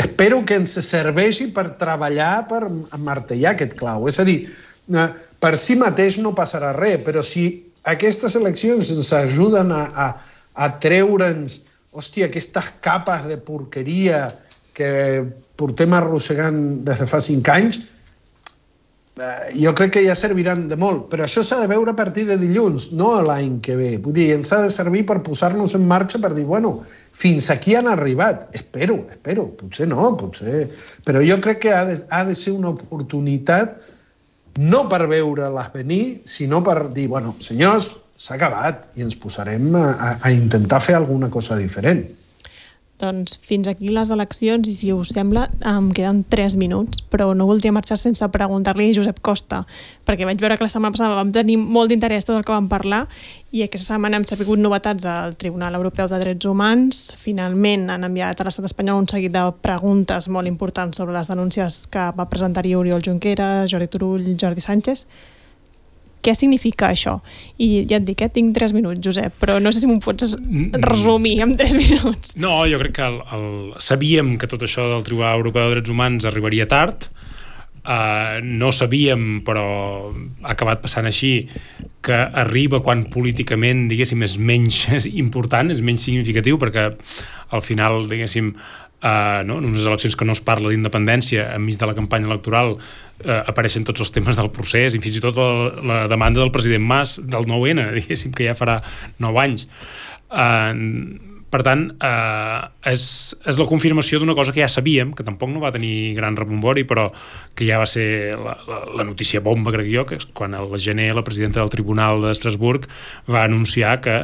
espero 0.00 0.40
que 0.48 0.56
ens 0.60 0.78
serveixi 0.86 1.50
per 1.52 1.66
treballar, 1.80 2.46
per 2.48 2.62
martellar 2.96 3.54
aquest 3.54 3.76
clau. 3.80 4.08
És 4.08 4.20
a 4.22 4.24
dir, 4.24 4.38
eh, 4.48 5.08
per 5.40 5.56
si 5.60 5.76
mateix 5.76 6.16
no 6.18 6.32
passarà 6.36 6.72
res, 6.76 7.02
però 7.04 7.22
si 7.24 7.48
aquestes 7.88 8.36
eleccions 8.36 8.90
ens 8.94 9.12
ajuden 9.16 9.72
a, 9.72 9.84
a, 9.92 10.08
a 10.54 10.70
treure'ns 10.80 11.62
hòstia, 11.92 12.28
aquestes 12.28 12.72
capes 12.84 13.26
de 13.28 13.36
porqueria 13.36 14.28
que 14.76 14.90
portem 15.58 15.92
arrossegant 15.96 16.84
des 16.86 17.00
de 17.02 17.08
fa 17.10 17.20
cinc 17.20 17.48
anys, 17.52 17.80
jo 19.56 19.72
crec 19.74 19.92
que 19.94 20.02
ja 20.04 20.14
serviran 20.18 20.66
de 20.70 20.76
molt, 20.80 21.06
però 21.12 21.24
això 21.26 21.42
s'ha 21.44 21.60
de 21.60 21.68
veure 21.70 21.92
a 21.92 21.98
partir 21.98 22.26
de 22.28 22.36
dilluns, 22.40 22.90
no 22.96 23.12
l'any 23.24 23.58
que 23.64 23.76
ve. 23.78 23.90
Vull 24.02 24.16
dir, 24.16 24.28
ens 24.36 24.52
ha 24.52 24.60
de 24.64 24.70
servir 24.72 25.04
per 25.08 25.20
posar-nos 25.26 25.74
en 25.78 25.86
marxa 25.90 26.20
per 26.22 26.32
dir, 26.36 26.44
bueno, 26.48 26.78
fins 27.12 27.50
aquí 27.52 27.76
han 27.76 27.90
arribat. 27.90 28.48
Espero, 28.56 29.00
espero, 29.10 29.48
potser 29.60 29.88
no, 29.90 30.12
potser... 30.20 30.68
Però 31.06 31.22
jo 31.24 31.40
crec 31.44 31.64
que 31.66 31.74
ha 31.74 31.84
de, 31.88 31.98
ha 32.10 32.22
de 32.28 32.36
ser 32.38 32.54
una 32.56 32.72
oportunitat 32.72 33.78
no 34.60 34.84
per 34.90 35.04
veure-les 35.10 35.72
venir, 35.74 36.04
sinó 36.28 36.62
per 36.66 36.90
dir, 36.94 37.08
bueno, 37.08 37.36
senyors, 37.40 37.94
s'ha 38.20 38.36
acabat 38.36 38.90
i 38.98 39.04
ens 39.06 39.16
posarem 39.16 39.70
a, 39.78 40.16
a 40.20 40.32
intentar 40.34 40.80
fer 40.84 40.98
alguna 40.98 41.30
cosa 41.32 41.56
diferent. 41.56 42.02
Doncs 43.00 43.38
fins 43.40 43.64
aquí 43.70 43.88
les 43.88 44.10
eleccions 44.12 44.68
i 44.68 44.74
si 44.76 44.90
us 44.92 45.14
sembla 45.14 45.46
em 45.64 45.86
queden 45.96 46.20
3 46.28 46.58
minuts, 46.60 47.00
però 47.08 47.30
no 47.32 47.46
voldria 47.48 47.72
marxar 47.72 47.96
sense 47.96 48.26
preguntar-li 48.28 48.90
a 48.90 48.96
Josep 48.98 49.22
Costa, 49.24 49.62
perquè 50.04 50.28
vaig 50.28 50.42
veure 50.42 50.58
que 50.58 50.66
la 50.66 50.72
setmana 50.72 50.92
passada 50.92 51.16
vam 51.16 51.32
tenir 51.32 51.56
molt 51.60 51.88
d'interès 51.88 52.28
tot 52.28 52.36
el 52.36 52.44
que 52.44 52.52
vam 52.52 52.68
parlar 52.68 53.06
i 53.56 53.64
aquesta 53.64 53.94
setmana 53.94 54.20
hem 54.20 54.28
sabut 54.28 54.60
novetats 54.60 55.06
del 55.06 55.34
Tribunal 55.40 55.80
Europeu 55.80 56.12
de 56.12 56.20
Drets 56.20 56.46
Humans. 56.46 57.02
Finalment 57.16 57.88
han 57.90 58.04
enviat 58.04 58.40
a 58.40 58.46
l'estat 58.46 58.68
espanyol 58.68 59.00
un 59.00 59.08
seguit 59.08 59.32
de 59.32 59.48
preguntes 59.64 60.28
molt 60.28 60.50
importants 60.52 61.00
sobre 61.00 61.16
les 61.16 61.32
denúncies 61.32 61.86
que 61.90 62.10
va 62.12 62.28
presentar-hi 62.28 62.76
Oriol 62.76 63.02
Junqueras, 63.02 63.70
Jordi 63.72 63.88
Turull, 63.88 64.34
Jordi 64.36 64.60
Sánchez 64.60 65.06
què 66.24 66.34
significa 66.36 66.90
això? 66.92 67.18
I 67.58 67.86
ja 67.90 67.98
et 68.00 68.06
dic, 68.06 68.22
eh, 68.22 68.30
tinc 68.32 68.54
3 68.56 68.74
minuts, 68.76 69.00
Josep, 69.04 69.36
però 69.40 69.58
no 69.62 69.72
sé 69.72 69.82
si 69.82 69.90
m'ho 69.90 70.00
pots 70.04 70.36
resumir 70.84 71.40
en 71.44 71.56
3 71.56 71.78
minuts. 71.80 72.36
No, 72.36 72.62
jo 72.70 72.80
crec 72.82 72.98
que 72.98 73.08
el, 73.08 73.20
el, 73.36 73.48
sabíem 73.78 74.36
que 74.40 74.50
tot 74.50 74.62
això 74.66 74.88
del 74.92 75.06
Tribunal 75.06 75.40
Europeu 75.40 75.68
de 75.68 75.78
Drets 75.78 75.92
Humans 75.92 76.28
arribaria 76.28 76.68
tard, 76.70 77.10
Uh, 77.80 78.44
no 78.44 78.68
sabíem, 78.76 79.38
però 79.40 79.62
ha 80.44 80.50
acabat 80.52 80.82
passant 80.84 81.06
així, 81.08 81.48
que 82.04 82.18
arriba 82.42 82.82
quan 82.84 83.06
políticament, 83.08 83.86
diguéssim, 83.88 84.20
és 84.26 84.36
menys 84.36 84.82
important, 85.24 85.72
és 85.72 85.80
menys 85.80 86.04
significatiu, 86.04 86.58
perquè 86.60 86.90
al 87.56 87.64
final, 87.64 88.04
diguéssim, 88.10 88.52
uh, 88.52 89.40
no? 89.48 89.56
en 89.62 89.70
unes 89.72 89.88
eleccions 89.88 90.16
que 90.16 90.28
no 90.28 90.36
es 90.36 90.44
parla 90.44 90.68
d'independència, 90.68 91.48
enmig 91.56 91.80
de 91.80 91.88
la 91.88 91.96
campanya 91.96 92.28
electoral 92.28 92.76
uh, 93.24 93.40
apareixen 93.50 93.86
tots 93.86 94.04
els 94.04 94.12
temes 94.14 94.38
del 94.38 94.52
procés 94.54 94.96
i 94.96 95.00
fins 95.02 95.18
i 95.20 95.24
tot 95.24 95.38
la, 95.40 95.50
la 95.80 95.98
demanda 96.10 96.42
del 96.42 96.52
president 96.54 96.84
Mas 96.86 97.18
del 97.22 97.48
9-N, 97.50 97.90
diguéssim 97.98 98.36
que 98.36 98.48
ja 98.50 98.58
farà 98.58 98.80
9 99.22 99.44
anys. 99.46 99.66
Uh, 100.30 101.28
per 101.50 101.64
tant, 101.66 101.80
eh, 102.06 102.58
és, 102.92 103.04
és 103.50 103.56
la 103.58 103.66
confirmació 103.66 104.20
d'una 104.22 104.36
cosa 104.38 104.52
que 104.54 104.62
ja 104.62 104.68
sabíem, 104.70 105.10
que 105.18 105.26
tampoc 105.26 105.50
no 105.50 105.62
va 105.62 105.72
tenir 105.74 106.14
gran 106.14 106.36
rebombori, 106.38 106.84
però 106.86 107.08
que 107.58 107.66
ja 107.66 107.80
va 107.82 107.88
ser 107.90 108.36
la, 108.38 108.54
la, 108.68 108.78
la 109.00 109.06
notícia 109.08 109.42
bomba, 109.42 109.72
crec 109.74 109.90
jo, 109.90 110.04
que 110.06 110.20
és 110.20 110.28
quan 110.30 110.54
al 110.54 110.70
gener 110.78 111.08
la 111.16 111.24
presidenta 111.26 111.58
del 111.58 111.72
Tribunal 111.72 112.22
d'Estrasburg 112.22 112.86
va 113.26 113.42
anunciar 113.48 113.96
que 114.04 114.20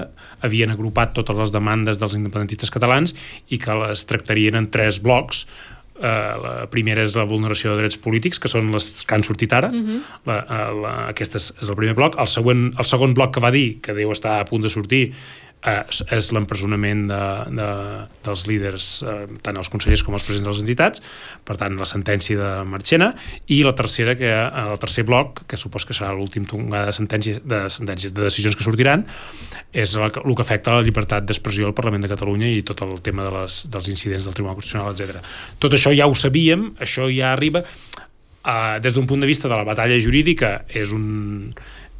havien 0.46 0.70
agrupat 0.70 1.16
totes 1.18 1.40
les 1.40 1.54
demandes 1.54 1.98
dels 1.98 2.14
independentistes 2.14 2.70
catalans 2.70 3.16
i 3.50 3.58
que 3.58 3.74
les 3.82 4.06
tractarien 4.06 4.54
en 4.60 4.70
tres 4.70 5.02
blocs 5.02 5.48
Uh, 5.96 6.34
la 6.42 6.50
primera 6.68 7.00
és 7.06 7.14
la 7.16 7.24
vulneració 7.24 7.72
de 7.72 7.80
drets 7.80 7.96
polítics, 7.96 8.36
que 8.42 8.50
són 8.52 8.68
les 8.74 9.00
que 9.08 9.16
han 9.16 9.24
sortit 9.24 9.52
ara. 9.56 9.70
Uh 9.72 9.80
mhm. 9.80 9.94
-huh. 9.96 10.00
la, 10.28 10.36
uh, 10.44 10.80
la, 10.82 10.92
aquest 11.08 11.36
és, 11.36 11.52
és 11.62 11.68
el 11.68 11.76
primer 11.76 11.94
bloc. 11.94 12.18
El, 12.18 12.26
següent, 12.26 12.72
el 12.76 12.84
segon 12.84 13.14
bloc 13.14 13.32
que 13.32 13.40
va 13.40 13.50
dir, 13.50 13.80
que 13.80 13.94
deu 13.94 14.12
estar 14.12 14.40
a 14.40 14.44
punt 14.44 14.62
de 14.62 14.68
sortir, 14.68 15.14
eh, 15.66 15.82
és 16.14 16.28
l'empresonament 16.34 17.06
de, 17.10 17.20
de, 17.58 17.68
dels 18.26 18.44
líders, 18.48 18.90
eh, 19.02 19.16
tant 19.44 19.58
els 19.58 19.70
consellers 19.72 20.04
com 20.06 20.16
els 20.16 20.26
presidents 20.26 20.46
de 20.46 20.52
les 20.54 20.62
entitats, 20.62 21.02
per 21.46 21.58
tant, 21.60 21.76
la 21.80 21.88
sentència 21.88 22.38
de 22.38 22.50
Marchena, 22.70 23.12
i 23.52 23.62
la 23.66 23.74
tercera, 23.78 24.16
que 24.18 24.30
eh, 24.30 24.46
el 24.62 24.78
tercer 24.82 25.06
bloc, 25.08 25.42
que 25.50 25.58
supos 25.60 25.86
que 25.88 25.96
serà 25.96 26.12
l'últim 26.14 26.46
tongada 26.48 26.92
de 26.92 26.96
sentències, 26.96 27.42
de 27.44 27.64
sentències, 27.72 28.14
de 28.14 28.26
decisions 28.28 28.56
que 28.58 28.66
sortiran, 28.66 29.06
és 29.74 29.96
el 29.98 30.12
que, 30.14 30.22
el 30.22 30.38
que 30.38 30.46
afecta 30.46 30.76
la 30.76 30.86
llibertat 30.86 31.26
d'expressió 31.26 31.68
al 31.68 31.76
Parlament 31.76 32.06
de 32.06 32.12
Catalunya 32.12 32.50
i 32.54 32.62
tot 32.66 32.84
el 32.86 32.98
tema 33.04 33.26
de 33.26 33.34
les, 33.34 33.64
dels 33.72 33.90
incidents 33.92 34.28
del 34.28 34.36
Tribunal 34.36 34.58
Constitucional, 34.60 34.94
etc. 34.94 35.22
Tot 35.62 35.74
això 35.74 35.94
ja 35.96 36.06
ho 36.06 36.14
sabíem, 36.16 36.70
això 36.82 37.10
ja 37.10 37.32
arriba, 37.34 37.64
eh, 38.46 38.78
des 38.82 38.94
d'un 38.94 39.06
punt 39.06 39.20
de 39.20 39.26
vista 39.26 39.50
de 39.50 39.56
la 39.56 39.66
batalla 39.66 39.98
jurídica, 39.98 40.60
és 40.68 40.94
un 40.94 41.50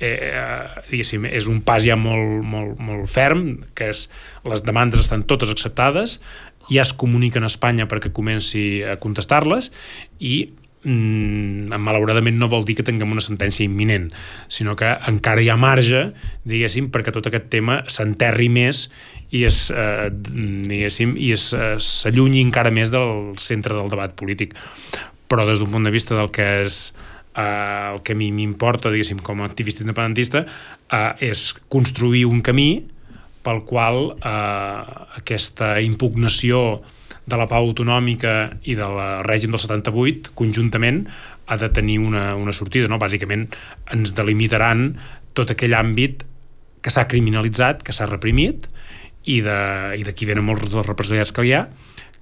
eh, 0.01 1.01
és 1.01 1.49
un 1.49 1.63
pas 1.65 1.83
ja 1.85 1.97
molt, 1.97 2.45
molt, 2.45 2.77
molt 2.79 3.09
ferm, 3.11 3.65
que 3.75 3.91
és 3.95 4.07
les 4.45 4.63
demandes 4.67 5.01
estan 5.01 5.25
totes 5.25 5.51
acceptades, 5.53 6.21
ja 6.71 6.83
es 6.83 6.93
comuniquen 6.93 7.47
a 7.47 7.51
Espanya 7.51 7.87
perquè 7.91 8.13
comenci 8.15 8.83
a 8.83 8.97
contestar-les 8.99 9.71
i 10.19 10.49
mm, 10.83 11.77
malauradament 11.83 12.39
no 12.39 12.49
vol 12.51 12.67
dir 12.67 12.77
que 12.79 12.87
tinguem 12.87 13.13
una 13.15 13.25
sentència 13.25 13.67
imminent, 13.67 14.09
sinó 14.49 14.77
que 14.79 14.91
encara 15.11 15.43
hi 15.43 15.51
ha 15.53 15.59
marge, 15.61 16.09
diguéssim, 16.49 16.91
perquè 16.95 17.15
tot 17.15 17.29
aquest 17.31 17.51
tema 17.53 17.83
s'enterri 17.93 18.51
més 18.53 18.87
i 19.35 19.45
es, 19.49 19.67
eh, 19.71 20.09
diguéssim, 20.13 21.17
i 21.19 21.33
s'allunyi 21.37 22.45
encara 22.47 22.75
més 22.75 22.93
del 22.95 23.35
centre 23.43 23.75
del 23.79 23.91
debat 23.93 24.15
polític. 24.19 24.55
Però 25.27 25.43
des 25.47 25.59
d'un 25.59 25.71
punt 25.73 25.87
de 25.87 25.91
vista 25.91 26.15
del 26.15 26.31
que 26.31 26.47
és 26.63 26.95
eh, 27.37 27.93
el 27.95 28.03
que 28.03 28.17
a 28.17 28.19
mi 28.19 28.31
m'importa, 28.33 28.91
diguéssim, 28.91 29.21
com 29.23 29.43
a 29.43 29.49
activista 29.49 29.85
independentista, 29.85 30.47
eh, 30.91 31.31
és 31.31 31.53
construir 31.69 32.25
un 32.27 32.43
camí 32.43 32.87
pel 33.47 33.63
qual 33.69 34.17
eh, 34.17 35.07
aquesta 35.21 35.77
impugnació 35.85 36.83
de 37.27 37.39
la 37.39 37.49
pau 37.51 37.67
autonòmica 37.69 38.37
i 38.71 38.77
del 38.79 39.01
règim 39.27 39.55
del 39.55 39.63
78, 39.63 40.33
conjuntament, 40.39 41.05
ha 41.47 41.57
de 41.59 41.69
tenir 41.71 41.99
una, 42.03 42.35
una 42.39 42.55
sortida. 42.55 42.89
No? 42.91 42.99
Bàsicament, 43.03 43.49
ens 43.95 44.15
delimitaran 44.19 44.93
tot 45.35 45.51
aquell 45.53 45.75
àmbit 45.79 46.25
que 46.83 46.93
s'ha 46.95 47.07
criminalitzat, 47.11 47.83
que 47.83 47.95
s'ha 47.95 48.07
reprimit, 48.07 48.69
i 49.27 49.41
d'aquí 49.43 50.27
venen 50.27 50.47
molts 50.47 50.71
dels 50.71 50.87
represaliats 50.87 51.35
que 51.35 51.43
hi 51.47 51.53
ha, 51.57 51.67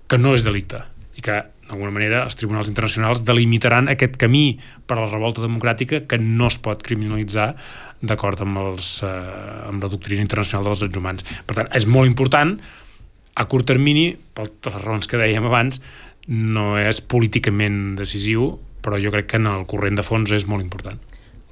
que 0.08 0.20
no 0.20 0.32
és 0.36 0.44
delicte 0.44 0.80
i 1.14 1.24
que 1.24 1.36
d'alguna 1.68 1.92
manera 1.94 2.22
els 2.26 2.36
tribunals 2.38 2.68
internacionals 2.70 3.22
delimitaran 3.24 3.88
aquest 3.92 4.18
camí 4.20 4.58
per 4.86 4.98
a 4.98 5.04
la 5.04 5.10
revolta 5.10 5.44
democràtica 5.44 6.02
que 6.08 6.18
no 6.20 6.50
es 6.52 6.58
pot 6.62 6.84
criminalitzar 6.84 7.54
d'acord 8.04 8.42
amb, 8.44 8.60
els, 8.60 8.98
eh, 9.06 9.68
amb 9.70 9.82
la 9.82 9.90
doctrina 9.92 10.24
internacional 10.24 10.68
dels 10.68 10.84
drets 10.84 11.00
humans. 11.00 11.24
Per 11.46 11.56
tant, 11.56 11.70
és 11.72 11.86
molt 11.86 12.10
important 12.10 12.58
a 13.34 13.46
curt 13.50 13.66
termini, 13.66 14.12
per 14.34 14.50
les 14.50 14.82
raons 14.82 15.08
que 15.08 15.18
dèiem 15.18 15.48
abans, 15.48 15.80
no 16.28 16.74
és 16.78 17.00
políticament 17.00 17.96
decisiu, 17.96 18.54
però 18.84 19.00
jo 19.00 19.10
crec 19.14 19.32
que 19.32 19.40
en 19.40 19.48
el 19.48 19.66
corrent 19.66 19.96
de 19.96 20.04
fons 20.04 20.30
és 20.36 20.46
molt 20.46 20.62
important 20.62 21.00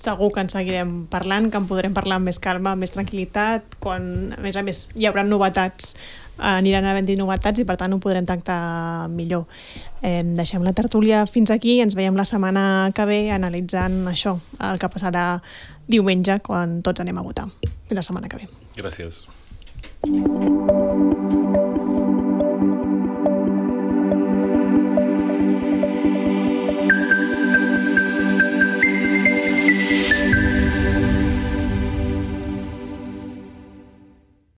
segur 0.02 0.32
que 0.34 0.42
en 0.42 0.50
seguirem 0.52 0.92
parlant, 1.10 1.48
que 1.50 1.60
en 1.60 1.68
podrem 1.70 1.94
parlar 1.94 2.18
amb 2.18 2.28
més 2.30 2.40
calma, 2.42 2.74
amb 2.74 2.84
més 2.84 2.92
tranquil·litat, 2.94 3.78
quan, 3.82 4.04
a 4.36 4.40
més 4.44 4.58
a 4.58 4.64
més, 4.66 4.84
hi 4.98 5.06
haurà 5.08 5.24
novetats, 5.26 5.94
eh, 5.94 6.52
aniran 6.52 6.86
havent-hi 6.90 7.16
novetats 7.20 7.62
i 7.62 7.66
per 7.68 7.78
tant 7.80 7.94
ho 7.94 8.00
podrem 8.02 8.26
tractar 8.28 9.08
millor. 9.12 9.46
Eh, 10.02 10.22
deixem 10.36 10.64
la 10.66 10.74
tertúlia 10.76 11.24
fins 11.30 11.54
aquí, 11.54 11.78
ens 11.84 11.96
veiem 11.98 12.18
la 12.18 12.26
setmana 12.28 12.64
que 12.94 13.06
ve 13.08 13.20
analitzant 13.34 14.02
això, 14.10 14.38
el 14.58 14.82
que 14.82 14.90
passarà 14.92 15.26
diumenge 15.86 16.40
quan 16.44 16.80
tots 16.82 17.00
anem 17.04 17.18
a 17.18 17.26
votar. 17.26 17.48
La 17.92 18.02
setmana 18.02 18.28
que 18.28 18.42
ve. 18.42 18.48
Gràcies. 18.78 19.26